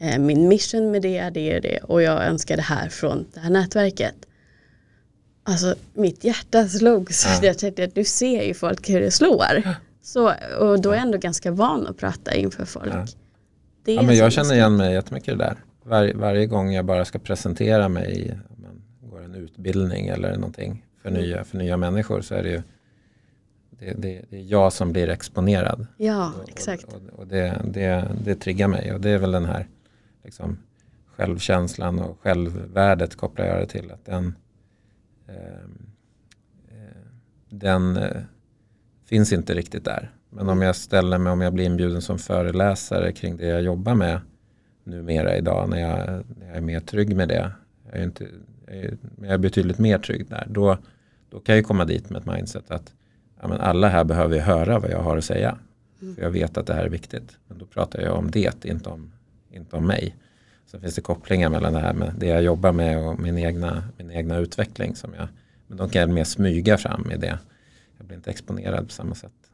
Eh, 0.00 0.18
min 0.18 0.48
mission 0.48 0.90
med 0.90 1.02
det 1.02 1.18
är 1.18 1.30
det 1.30 1.56
och 1.56 1.62
det 1.62 1.78
och 1.78 2.02
jag 2.02 2.24
önskar 2.24 2.56
det 2.56 2.62
här 2.62 2.88
från 2.88 3.26
det 3.34 3.40
här 3.40 3.50
nätverket. 3.50 4.14
Alltså 5.44 5.74
mitt 5.94 6.24
hjärta 6.24 6.68
slog 6.68 7.14
så 7.14 7.28
ja. 7.28 7.46
jag 7.46 7.58
tänkte 7.58 7.84
att 7.84 7.94
du 7.94 8.04
ser 8.04 8.42
ju 8.42 8.54
folk 8.54 8.90
hur 8.90 9.00
det 9.00 9.10
slår. 9.10 9.76
Så, 10.02 10.32
och 10.58 10.80
då 10.80 10.90
är 10.90 10.94
jag 10.94 11.02
ändå 11.02 11.18
ganska 11.18 11.50
van 11.50 11.86
att 11.86 11.96
prata 11.96 12.34
inför 12.34 12.64
folk. 12.64 12.92
Ja. 13.84 13.92
ja 13.92 14.02
men 14.02 14.16
jag 14.16 14.32
känner 14.32 14.54
igen 14.54 14.76
mig 14.76 14.94
jättemycket 14.94 15.28
i 15.28 15.30
det 15.30 15.44
där. 15.44 15.56
Var, 15.82 16.12
varje 16.14 16.46
gång 16.46 16.72
jag 16.72 16.84
bara 16.84 17.04
ska 17.04 17.18
presentera 17.18 17.88
mig, 17.88 18.38
man 18.56 18.82
går 19.10 19.24
en 19.24 19.34
utbildning 19.34 20.08
eller 20.08 20.34
någonting 20.34 20.84
för 21.02 21.08
mm. 21.08 21.22
nya, 21.22 21.44
för 21.44 21.58
nya 21.58 21.76
människor 21.76 22.20
så 22.20 22.34
är 22.34 22.42
det 22.42 22.50
ju 22.50 22.62
det, 23.84 23.94
det, 23.98 24.24
det, 24.30 24.36
är 24.36 24.42
jag 24.42 24.72
som 24.72 24.92
blir 24.92 25.08
exponerad. 25.08 25.86
Ja, 25.96 26.32
exakt. 26.48 26.84
Och, 26.84 26.94
och, 26.94 27.18
och 27.18 27.26
det, 27.26 27.62
det, 27.64 28.08
det 28.24 28.34
triggar 28.34 28.68
mig 28.68 28.92
och 28.92 29.00
det 29.00 29.10
är 29.10 29.18
väl 29.18 29.32
den 29.32 29.44
här 29.44 29.66
liksom, 30.24 30.58
självkänslan 31.06 31.98
och 31.98 32.18
självvärdet 32.20 33.16
kopplar 33.16 33.46
jag 33.46 33.60
det 33.60 33.66
till. 33.66 33.90
Att 33.90 34.04
den, 34.04 34.34
ehm, 35.28 35.86
eh, 36.68 37.08
den 37.48 37.96
eh, 37.96 38.22
finns 39.06 39.32
inte 39.32 39.54
riktigt 39.54 39.84
där. 39.84 40.10
Men 40.30 40.48
om 40.48 40.62
jag 40.62 40.76
ställer 40.76 41.18
mig, 41.18 41.32
om 41.32 41.40
jag 41.40 41.54
blir 41.54 41.64
inbjuden 41.64 42.02
som 42.02 42.18
föreläsare 42.18 43.12
kring 43.12 43.36
det 43.36 43.46
jag 43.46 43.62
jobbar 43.62 43.94
med 43.94 44.20
numera 44.84 45.36
idag 45.36 45.68
när 45.68 45.80
jag, 45.80 46.24
när 46.38 46.46
jag 46.46 46.56
är 46.56 46.60
mer 46.60 46.80
trygg 46.80 47.16
med 47.16 47.28
det. 47.28 47.52
Jag 47.90 48.00
är, 48.00 48.04
inte, 48.04 48.26
jag 48.66 48.76
är, 48.76 48.96
jag 49.20 49.30
är 49.30 49.38
betydligt 49.38 49.78
mer 49.78 49.98
trygg 49.98 50.28
där. 50.28 50.46
Då, 50.50 50.78
då 51.30 51.40
kan 51.40 51.56
jag 51.56 51.64
komma 51.64 51.84
dit 51.84 52.10
med 52.10 52.20
ett 52.20 52.26
mindset 52.26 52.70
att 52.70 52.92
ja, 53.44 53.48
men 53.48 53.60
alla 53.60 53.88
här 53.88 54.04
behöver 54.04 54.38
höra 54.38 54.78
vad 54.78 54.90
jag 54.90 55.02
har 55.02 55.16
att 55.16 55.24
säga. 55.24 55.58
Mm. 56.02 56.14
För 56.14 56.22
jag 56.22 56.30
vet 56.30 56.56
att 56.56 56.66
det 56.66 56.74
här 56.74 56.84
är 56.84 56.88
viktigt. 56.88 57.38
Men 57.48 57.58
då 57.58 57.66
pratar 57.66 58.00
jag 58.00 58.18
om 58.18 58.30
det, 58.30 58.64
inte 58.64 58.88
om 58.88 59.12
inte 59.50 59.76
om 59.76 59.86
mig. 59.86 60.16
Sen 60.66 60.80
finns 60.80 60.94
det 60.94 61.00
kopplingar 61.00 61.50
mellan 61.50 61.72
det 61.72 61.80
här 61.80 61.92
med 61.92 62.14
det 62.18 62.26
jag 62.26 62.42
jobbar 62.42 62.72
med 62.72 62.98
och 62.98 63.20
min 63.20 63.38
egna, 63.38 63.84
min 63.98 64.10
egna 64.10 64.36
utveckling. 64.36 64.96
Som 64.96 65.14
jag, 65.14 65.28
men 65.66 65.78
de 65.78 65.88
kan 65.88 66.00
jag 66.00 66.10
mer 66.10 66.24
smyga 66.24 66.78
fram 66.78 67.10
i 67.10 67.16
det. 67.16 67.38
Jag 67.98 68.06
blir 68.06 68.16
inte 68.16 68.30
exponerad 68.30 68.86
på 68.86 68.92
samma 68.92 69.14
sätt. 69.14 69.50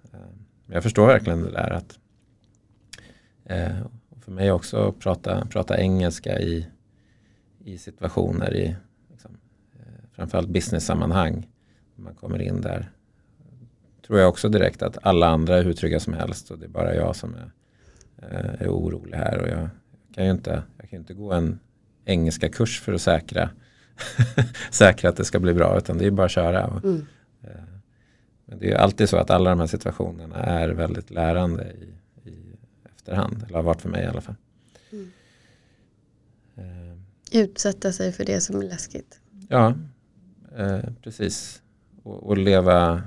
Men 0.66 0.74
jag 0.74 0.82
förstår 0.82 1.06
verkligen 1.06 1.42
det 1.42 1.50
där 1.50 1.70
att 1.70 1.98
eh, 3.44 3.76
för 4.20 4.32
mig 4.32 4.52
också 4.52 4.88
att 4.88 4.98
prata, 4.98 5.46
prata 5.46 5.78
engelska 5.78 6.40
i, 6.40 6.66
i 7.64 7.78
situationer 7.78 8.54
i 8.54 8.76
liksom, 9.10 9.30
eh, 9.78 10.08
framförallt 10.12 10.48
business-sammanhang. 10.48 11.48
Man 11.96 12.14
kommer 12.14 12.42
in 12.42 12.60
där 12.60 12.90
tror 14.10 14.20
jag 14.20 14.28
också 14.28 14.48
direkt 14.48 14.82
att 14.82 14.98
alla 15.02 15.26
andra 15.26 15.58
är 15.58 15.64
hur 15.64 15.72
trygga 15.72 16.00
som 16.00 16.12
helst 16.12 16.50
och 16.50 16.58
det 16.58 16.64
är 16.64 16.68
bara 16.68 16.94
jag 16.94 17.16
som 17.16 17.34
är, 17.34 17.52
är 18.58 18.68
orolig 18.68 19.16
här 19.16 19.42
och 19.42 19.48
jag 19.48 19.68
kan 20.14 20.24
ju 20.24 20.30
inte, 20.30 20.62
jag 20.78 20.90
kan 20.90 20.98
inte 20.98 21.14
gå 21.14 21.32
en 21.32 21.58
engelska 22.04 22.48
kurs 22.48 22.80
för 22.80 22.92
att 22.92 23.02
säkra, 23.02 23.50
säkra 24.70 25.10
att 25.10 25.16
det 25.16 25.24
ska 25.24 25.40
bli 25.40 25.54
bra 25.54 25.78
utan 25.78 25.98
det 25.98 26.06
är 26.06 26.10
bara 26.10 26.26
att 26.26 26.30
köra. 26.30 26.80
Mm. 26.84 27.06
Eh, 27.42 27.50
men 28.44 28.58
det 28.58 28.72
är 28.72 28.76
alltid 28.76 29.08
så 29.08 29.16
att 29.16 29.30
alla 29.30 29.50
de 29.50 29.60
här 29.60 29.66
situationerna 29.66 30.36
är 30.36 30.68
väldigt 30.68 31.10
lärande 31.10 31.72
i, 31.72 32.28
i 32.30 32.56
efterhand. 32.94 33.44
Eller 33.46 33.56
har 33.56 33.62
varit 33.62 33.80
för 33.80 33.88
mig 33.88 34.04
i 34.04 34.06
alla 34.06 34.20
fall. 34.20 34.36
Mm. 34.92 35.10
Uh, 36.58 36.98
Utsätta 37.32 37.92
sig 37.92 38.12
för 38.12 38.24
det 38.24 38.40
som 38.40 38.60
är 38.60 38.64
läskigt. 38.64 39.20
Ja, 39.48 39.74
uh, 40.58 40.80
precis. 41.02 41.62
Och, 42.02 42.22
och 42.22 42.38
leva, 42.38 43.02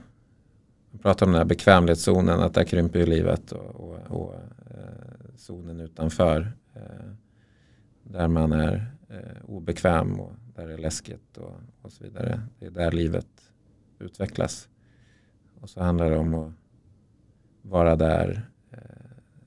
Pratar 1.01 1.25
om 1.25 1.31
den 1.31 1.39
här 1.39 1.45
bekvämlighetszonen, 1.45 2.39
att 2.39 2.53
där 2.53 2.63
krymper 2.63 2.99
ju 2.99 3.05
livet 3.05 3.51
och, 3.51 3.75
och, 3.75 3.97
och 4.09 4.33
eh, 4.35 5.35
zonen 5.35 5.79
utanför 5.79 6.53
Eh, 6.75 7.13
där 8.03 8.27
man 8.27 8.51
är 8.51 8.91
eh, 9.09 9.45
obekväm 9.45 10.19
och 10.19 10.33
där 10.55 10.67
det 10.67 10.73
är 10.73 10.77
läskigt 10.77 11.37
och, 11.37 11.55
och 11.81 11.91
så 11.91 12.03
vidare. 12.03 12.41
Det 12.59 12.65
är 12.65 12.71
där 12.71 12.91
livet 12.91 13.27
utvecklas. 13.99 14.69
Och 15.61 15.69
så 15.69 15.81
handlar 15.83 16.09
det 16.09 16.17
om 16.17 16.33
att 16.33 16.53
vara 17.61 17.95
där 17.95 18.49
eh, 18.71 18.79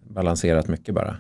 balanserat 0.03 0.69
mycket 0.69 0.95
bara. 0.95 1.17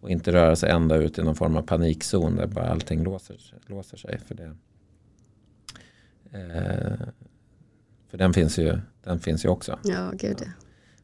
Och 0.00 0.10
inte 0.10 0.32
röra 0.32 0.56
sig 0.56 0.70
ända 0.70 0.96
ut 0.96 1.18
i 1.18 1.22
någon 1.22 1.34
form 1.34 1.56
av 1.56 1.62
panikzon 1.62 2.36
där 2.36 2.46
bara 2.46 2.68
allting 2.68 3.04
låser, 3.04 3.54
låser 3.66 3.96
sig. 3.96 4.18
För, 4.18 4.34
det, 4.34 4.56
eh, 6.30 7.08
för 8.08 8.18
den 8.18 8.32
finns 8.32 8.58
ju, 8.58 8.78
den 9.06 9.20
finns 9.20 9.44
ju 9.44 9.48
också. 9.48 9.78
Ja, 9.84 10.10
gud 10.14 10.36
ja. 10.40 10.46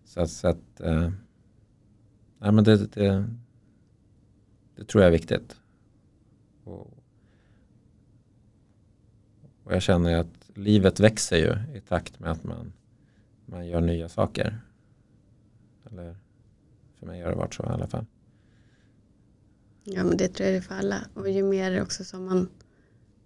Så, 0.04 0.26
så 0.26 0.48
att, 0.48 0.80
eh, 0.80 1.10
nej, 2.38 2.52
men 2.52 2.64
det, 2.64 2.76
det, 2.76 3.28
det 4.76 4.84
tror 4.84 5.02
jag 5.02 5.08
är 5.08 5.12
viktigt. 5.12 5.56
Och, 6.64 6.98
och 9.64 9.74
jag 9.74 9.82
känner 9.82 10.16
att 10.16 10.50
livet 10.54 11.00
växer 11.00 11.36
ju 11.36 11.76
i 11.76 11.80
takt 11.80 12.20
med 12.20 12.30
att 12.30 12.44
man, 12.44 12.72
man 13.46 13.66
gör 13.66 13.80
nya 13.80 14.08
saker. 14.08 14.60
Eller 15.90 16.16
för 16.98 17.06
mig 17.06 17.22
har 17.22 17.30
det 17.30 17.36
varit 17.36 17.54
så 17.54 17.62
i 17.62 17.66
alla 17.66 17.86
fall. 17.86 18.06
Ja 19.84 20.04
men 20.04 20.16
det 20.16 20.28
tror 20.28 20.46
jag 20.46 20.54
det 20.54 20.58
är 20.58 20.68
för 20.68 20.74
alla. 20.74 21.06
Och 21.14 21.30
ju 21.30 21.42
mer 21.42 21.82
också 21.82 22.04
som 22.04 22.24
man, 22.24 22.48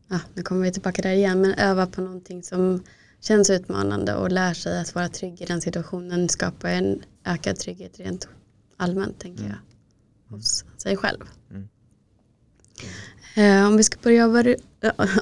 ja, 0.09 0.21
nu 0.35 0.43
kommer 0.43 0.63
vi 0.63 0.73
tillbaka 0.73 1.03
där 1.03 1.13
igen, 1.13 1.41
men 1.41 1.55
öva 1.55 1.87
på 1.87 2.01
någonting 2.01 2.43
som 2.43 2.83
känns 3.21 3.51
utmanande 3.51 4.15
och 4.15 4.33
lär 4.33 4.55
sig 4.55 4.81
att 4.81 4.95
vara 4.95 5.09
trygg 5.09 5.43
i 5.43 5.45
den 5.45 5.61
situationen 5.61 6.29
skapar 6.29 6.69
en 6.69 7.03
ökad 7.25 7.57
trygghet 7.57 8.01
rent 8.01 8.29
allmänt 8.77 9.19
tänker 9.19 9.45
mm. 9.45 9.53
jag 9.53 10.37
hos 10.37 10.65
sig 10.77 10.97
själv. 10.97 11.21
Mm. 11.51 11.69
Eh, 13.37 13.69
om 13.69 13.77
vi 13.77 13.83
ska 13.83 13.99
börja 14.03 14.57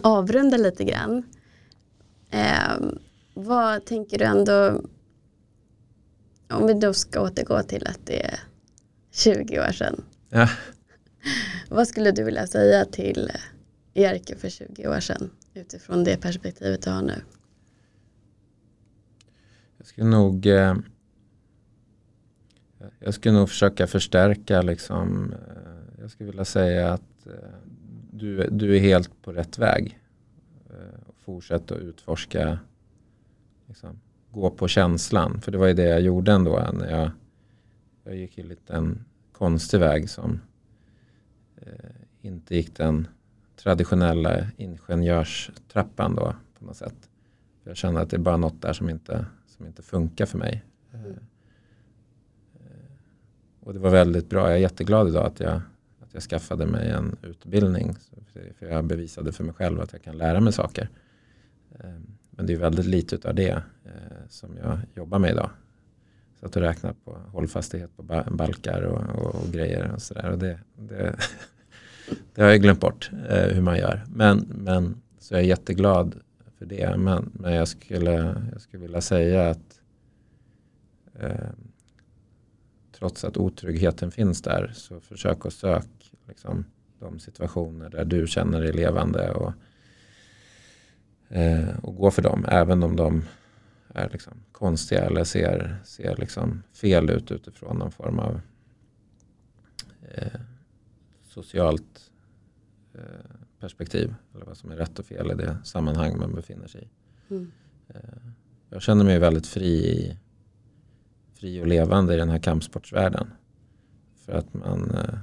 avrunda 0.02 0.56
lite 0.56 0.84
grann. 0.84 1.22
Eh, 2.30 2.78
vad 3.34 3.84
tänker 3.84 4.18
du 4.18 4.24
ändå, 4.24 4.82
om 6.50 6.66
vi 6.66 6.74
då 6.74 6.94
ska 6.94 7.20
återgå 7.20 7.62
till 7.62 7.86
att 7.86 8.00
det 8.04 8.26
är 8.26 8.40
20 9.10 9.60
år 9.60 9.72
sedan. 9.72 10.04
Ja. 10.28 10.48
Vad 11.68 11.88
skulle 11.88 12.10
du 12.10 12.24
vilja 12.24 12.46
säga 12.46 12.84
till 12.84 13.32
Jerker 13.94 14.36
för 14.36 14.48
20 14.48 14.88
år 14.88 15.00
sedan 15.00 15.30
utifrån 15.54 16.04
det 16.04 16.16
perspektivet 16.16 16.82
du 16.82 16.90
har 16.90 17.02
nu? 17.02 17.22
Jag 19.84 19.88
skulle 19.88 20.08
nog 20.08 20.46
eh, 20.46 20.74
jag 22.98 23.14
skulle 23.14 23.34
nog 23.34 23.48
försöka 23.48 23.86
förstärka 23.86 24.62
liksom, 24.62 25.32
eh, 25.32 26.00
jag 26.00 26.10
skulle 26.10 26.30
vilja 26.30 26.44
säga 26.44 26.92
att 26.92 27.26
eh, 27.26 27.32
du, 28.10 28.48
du 28.50 28.76
är 28.76 28.80
helt 28.80 29.22
på 29.22 29.32
rätt 29.32 29.58
väg. 29.58 29.98
Eh, 30.70 31.12
fortsätt 31.24 31.70
att 31.70 31.78
utforska, 31.78 32.58
liksom, 33.66 34.00
gå 34.30 34.50
på 34.50 34.68
känslan. 34.68 35.40
För 35.40 35.52
det 35.52 35.58
var 35.58 35.66
ju 35.66 35.74
det 35.74 35.88
jag 35.88 36.00
gjorde 36.00 36.32
ändå. 36.32 36.58
Eh, 36.58 36.72
när 36.72 36.90
jag, 36.90 37.10
jag 38.04 38.16
gick 38.16 38.38
ju 38.38 38.44
lite 38.44 38.74
en 38.74 39.04
konstig 39.32 39.80
väg 39.80 40.10
som 40.10 40.40
eh, 41.56 41.90
inte 42.20 42.56
gick 42.56 42.76
den 42.76 43.08
traditionella 43.56 44.46
ingenjörstrappan 44.56 46.14
då 46.14 46.34
på 46.58 46.64
något 46.64 46.76
sätt. 46.76 47.08
Jag 47.64 47.76
känner 47.76 48.00
att 48.00 48.10
det 48.10 48.16
är 48.16 48.20
bara 48.20 48.36
något 48.36 48.62
där 48.62 48.72
som 48.72 48.90
inte, 48.90 49.26
som 49.64 49.68
inte 49.68 49.82
funkar 49.82 50.26
för 50.26 50.38
mig. 50.38 50.64
Mm. 50.94 51.16
Och 53.60 53.74
det 53.74 53.78
var 53.78 53.90
väldigt 53.90 54.28
bra. 54.28 54.46
Jag 54.48 54.52
är 54.52 54.60
jätteglad 54.60 55.08
idag 55.08 55.26
att 55.26 55.40
jag, 55.40 55.60
att 56.00 56.14
jag 56.14 56.22
skaffade 56.22 56.66
mig 56.66 56.90
en 56.90 57.16
utbildning. 57.22 57.94
För 58.58 58.66
jag 58.66 58.84
bevisade 58.84 59.32
för 59.32 59.44
mig 59.44 59.54
själv 59.54 59.80
att 59.80 59.92
jag 59.92 60.02
kan 60.02 60.18
lära 60.18 60.40
mig 60.40 60.52
saker. 60.52 60.88
Eh, 61.78 61.90
men 62.30 62.46
det 62.46 62.52
är 62.52 62.56
väldigt 62.56 62.86
lite 62.86 63.28
av 63.28 63.34
det 63.34 63.62
som 64.28 64.56
jag 64.56 64.78
jobbar 64.94 65.18
med 65.18 65.30
idag. 65.30 65.50
Så 66.40 66.46
att 66.46 66.56
räkna 66.56 66.94
på 67.04 67.18
hållfastighet 67.32 67.96
på 67.96 68.02
balkar 68.30 68.82
och, 68.82 69.24
och, 69.24 69.34
och 69.34 69.52
grejer 69.52 69.92
och 69.94 70.02
sådär. 70.02 70.36
det, 70.36 70.58
det, 70.76 71.16
det, 72.34 72.42
har 72.42 72.48
jag 72.48 72.62
glömt 72.62 72.80
bort 72.80 73.10
hur 73.28 73.60
man 73.60 73.78
gör. 73.78 74.04
Men, 74.08 74.38
men 74.38 75.02
så 75.18 75.34
jag 75.34 75.40
är 75.40 75.46
jätteglad 75.46 76.23
för 76.64 76.76
det. 76.76 76.96
Men, 76.96 77.30
men 77.34 77.52
jag, 77.52 77.68
skulle, 77.68 78.42
jag 78.52 78.60
skulle 78.60 78.82
vilja 78.82 79.00
säga 79.00 79.50
att 79.50 79.80
eh, 81.14 81.50
trots 82.92 83.24
att 83.24 83.36
otryggheten 83.36 84.10
finns 84.10 84.42
där 84.42 84.72
så 84.74 85.00
försök 85.00 85.46
att 85.46 85.52
söka 85.52 85.86
liksom, 86.28 86.64
de 86.98 87.18
situationer 87.18 87.90
där 87.90 88.04
du 88.04 88.26
känner 88.26 88.60
dig 88.60 88.72
levande 88.72 89.30
och, 89.30 89.52
eh, 91.28 91.78
och 91.82 91.96
gå 91.96 92.10
för 92.10 92.22
dem. 92.22 92.46
Även 92.48 92.82
om 92.82 92.96
de 92.96 93.24
är 93.94 94.10
liksom 94.10 94.32
konstiga 94.52 95.04
eller 95.04 95.24
ser, 95.24 95.76
ser 95.84 96.16
liksom 96.16 96.62
fel 96.72 97.10
ut 97.10 97.30
utifrån 97.30 97.78
någon 97.78 97.92
form 97.92 98.18
av 98.18 98.40
eh, 100.14 100.40
socialt 101.28 102.10
eh, 102.94 103.43
perspektiv. 103.64 104.14
Eller 104.34 104.44
vad 104.44 104.56
som 104.56 104.70
är 104.70 104.76
rätt 104.76 104.98
och 104.98 105.06
fel 105.06 105.30
i 105.30 105.34
det 105.34 105.58
sammanhang 105.64 106.18
man 106.18 106.34
befinner 106.34 106.66
sig 106.66 106.82
i. 106.82 106.88
Mm. 107.34 107.52
Eh, 107.88 108.00
jag 108.70 108.82
känner 108.82 109.04
mig 109.04 109.18
väldigt 109.18 109.46
fri, 109.46 110.16
fri 111.34 111.62
och 111.62 111.66
levande 111.66 112.14
i 112.14 112.16
den 112.16 112.28
här 112.28 112.38
kampsportsvärlden. 112.38 113.30
För 114.16 114.32
att 114.32 114.54
man, 114.54 114.90
eh, 114.90 115.18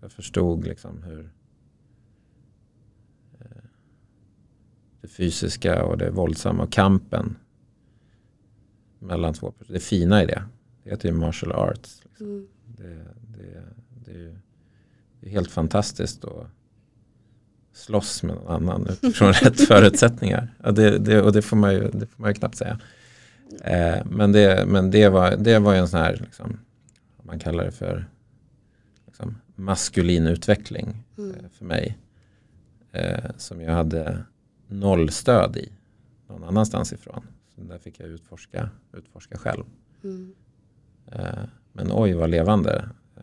jag 0.00 0.12
förstod 0.12 0.64
liksom 0.64 1.02
hur 1.02 1.30
eh, 3.40 3.64
det 5.00 5.08
fysiska 5.08 5.84
och 5.84 5.98
det 5.98 6.10
våldsamma 6.10 6.62
och 6.62 6.72
kampen 6.72 7.36
mellan 8.98 9.34
två 9.34 9.52
personer. 9.52 9.78
Det 9.78 9.84
fina 9.84 10.22
i 10.22 10.26
det, 10.26 10.44
det 10.82 10.90
heter 10.90 11.08
ju 11.08 11.14
martial 11.14 11.52
arts. 11.52 12.00
Liksom. 12.04 12.26
Mm. 12.26 12.48
Det, 12.76 13.06
det, 13.38 13.62
det, 14.04 14.10
är 14.10 14.18
ju 14.18 14.36
det 15.20 15.26
är 15.26 15.30
helt 15.30 15.50
fantastiskt 15.50 16.24
att 16.24 16.46
slåss 17.76 18.22
med 18.22 18.34
någon 18.34 18.52
annan 18.52 18.86
utifrån 18.90 19.32
rätt 19.32 19.60
förutsättningar. 19.60 20.54
Ja, 20.62 20.70
det, 20.70 20.98
det, 20.98 21.22
och 21.22 21.32
det 21.32 21.42
får, 21.42 21.56
man 21.56 21.74
ju, 21.74 21.90
det 21.92 22.06
får 22.06 22.22
man 22.22 22.30
ju 22.30 22.34
knappt 22.34 22.56
säga. 22.56 22.78
Eh, 23.64 24.04
men 24.04 24.32
det, 24.32 24.64
men 24.66 24.90
det, 24.90 25.08
var, 25.08 25.36
det 25.36 25.58
var 25.58 25.72
ju 25.72 25.78
en 25.78 25.88
sån 25.88 26.00
här, 26.00 26.16
liksom, 26.24 26.58
man 27.22 27.38
kallar 27.38 27.64
det 27.64 27.72
för 27.72 28.06
liksom, 29.06 29.36
maskulin 29.54 30.26
utveckling 30.26 31.02
mm. 31.18 31.30
eh, 31.30 31.50
för 31.58 31.64
mig. 31.64 31.98
Eh, 32.92 33.30
som 33.36 33.60
jag 33.60 33.72
hade 33.72 34.24
noll 34.68 35.10
stöd 35.10 35.56
i 35.56 35.72
någon 36.28 36.44
annanstans 36.44 36.92
ifrån. 36.92 37.26
Så 37.54 37.60
där 37.60 37.78
fick 37.78 38.00
jag 38.00 38.08
utforska, 38.08 38.70
utforska 38.92 39.38
själv. 39.38 39.64
Mm. 40.04 40.34
Eh, 41.12 41.44
men 41.72 41.88
oj 41.92 42.12
vad 42.12 42.30
levande 42.30 42.88
eh, 43.16 43.22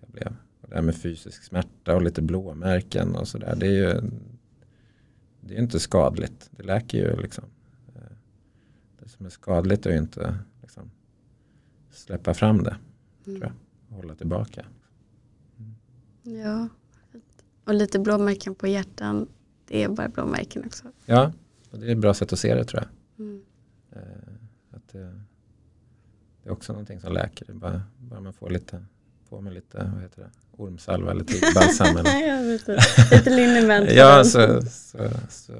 jag 0.00 0.10
blev. 0.10 0.36
Det 0.68 0.74
här 0.74 0.82
med 0.82 0.96
fysisk 0.96 1.42
smärta 1.42 1.94
och 1.94 2.02
lite 2.02 2.22
blåmärken 2.22 3.14
och 3.14 3.28
sådär. 3.28 3.56
Det 3.56 3.66
är 3.66 3.70
ju 3.70 4.10
det 5.48 5.54
är 5.54 5.58
inte 5.58 5.80
skadligt. 5.80 6.50
Det 6.50 6.62
läker 6.62 6.98
ju 6.98 7.16
liksom. 7.16 7.44
Eh, 7.94 8.02
det 9.02 9.08
som 9.08 9.26
är 9.26 9.30
skadligt 9.30 9.86
är 9.86 9.90
ju 9.90 9.98
inte 9.98 10.38
liksom, 10.62 10.90
släppa 11.90 12.34
fram 12.34 12.62
det. 12.62 12.76
Mm. 13.26 13.40
Tror 13.40 13.52
jag. 13.88 13.96
Hålla 13.96 14.14
tillbaka. 14.14 14.66
Mm. 15.58 15.74
Ja, 16.38 16.68
och 17.64 17.74
lite 17.74 17.98
blåmärken 17.98 18.54
på 18.54 18.66
hjärtan. 18.66 19.28
Det 19.66 19.82
är 19.82 19.88
bara 19.88 20.08
blåmärken 20.08 20.64
också. 20.66 20.84
Ja, 21.06 21.32
och 21.70 21.78
det 21.78 21.86
är 21.86 21.92
ett 21.92 21.98
bra 21.98 22.14
sätt 22.14 22.32
att 22.32 22.38
se 22.38 22.54
det 22.54 22.64
tror 22.64 22.82
jag. 22.82 23.26
Mm. 23.26 23.42
Eh, 23.92 24.00
att 24.70 24.88
det, 24.88 25.20
det, 26.42 26.48
är 26.48 26.52
också 26.52 26.72
någonting 26.72 27.00
som 27.00 27.12
läker. 27.12 27.52
Bara, 27.52 27.82
bara 27.98 28.20
man 28.20 28.32
får 28.32 28.50
lite, 28.50 28.84
på 29.28 29.40
med 29.40 29.52
lite 29.52 29.90
vad 29.92 30.02
heter 30.02 30.22
det, 30.22 30.30
ormsalva 30.56 31.10
eller 31.10 31.24
tigerbalsam. 31.24 31.96
eller. 31.96 33.16
lite 33.16 33.30
liniment. 33.30 33.90
ja, 33.90 34.24
så, 34.24 34.62
så, 34.62 34.98
så, 35.30 35.52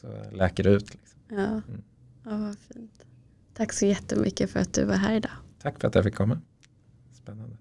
så, 0.00 0.08
läker 0.32 0.62
det 0.62 0.70
ut. 0.70 0.94
Liksom. 0.94 1.20
Ja. 1.28 1.44
Mm. 1.44 1.82
ja, 2.24 2.36
vad 2.36 2.56
fint. 2.58 3.04
Tack 3.54 3.72
så 3.72 3.86
jättemycket 3.86 4.50
för 4.50 4.60
att 4.60 4.74
du 4.74 4.84
var 4.84 4.94
här 4.94 5.14
idag. 5.14 5.32
Tack 5.62 5.80
för 5.80 5.88
att 5.88 5.94
jag 5.94 6.04
fick 6.04 6.14
komma. 6.14 6.40
Spännande. 7.22 7.56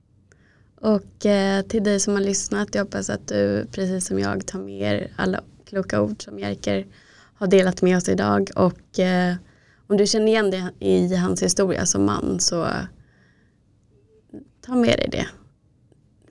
Och 0.76 1.26
eh, 1.26 1.62
till 1.62 1.84
dig 1.84 2.00
som 2.00 2.14
har 2.14 2.22
lyssnat, 2.22 2.76
jag 2.76 2.84
hoppas 2.84 3.10
att 3.10 3.28
du 3.28 3.68
precis 3.72 4.06
som 4.06 4.20
jag 4.20 4.48
tar 4.48 4.60
med 4.60 4.82
er 4.82 5.12
alla 5.16 5.44
kloka 5.66 6.02
ord 6.02 6.24
som 6.24 6.39
Jerker 6.39 6.88
har 7.36 7.48
delat 7.48 7.82
med 7.82 7.98
oss 7.98 8.10
idag. 8.10 8.50
Och 8.56 9.00
eh, 9.00 9.36
om 9.88 9.98
du 9.98 10.08
känner 10.08 10.28
igen 10.28 10.52
dig 10.52 10.64
i 10.80 11.16
hans 11.16 11.44
historia 11.44 11.86
som 11.86 12.06
man 12.06 12.39
så 12.39 12.68
ta 14.66 14.76
med 14.76 14.97
dig 14.97 15.09
det. 15.11 15.28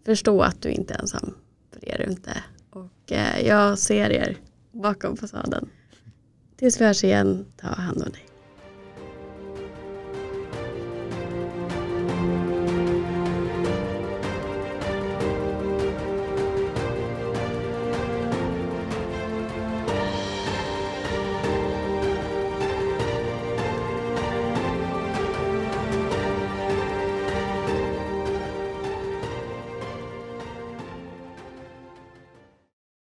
Förstå 0.04 0.42
att 0.42 0.62
du 0.62 0.70
inte 0.70 0.94
är 0.94 0.98
ensam, 0.98 1.34
för 1.72 1.80
det 1.80 1.92
är 1.92 1.98
du 1.98 2.04
inte. 2.12 2.44
Och 2.70 3.12
eh, 3.12 3.46
jag 3.46 3.78
ser 3.78 4.10
er 4.10 4.36
bakom 4.72 5.16
fasaden. 5.16 5.68
Tills 6.56 6.80
vi 6.80 6.84
hörs 6.84 7.04
igen, 7.04 7.46
ta 7.56 7.68
hand 7.68 8.02
om 8.02 8.12
dig. 8.12 8.31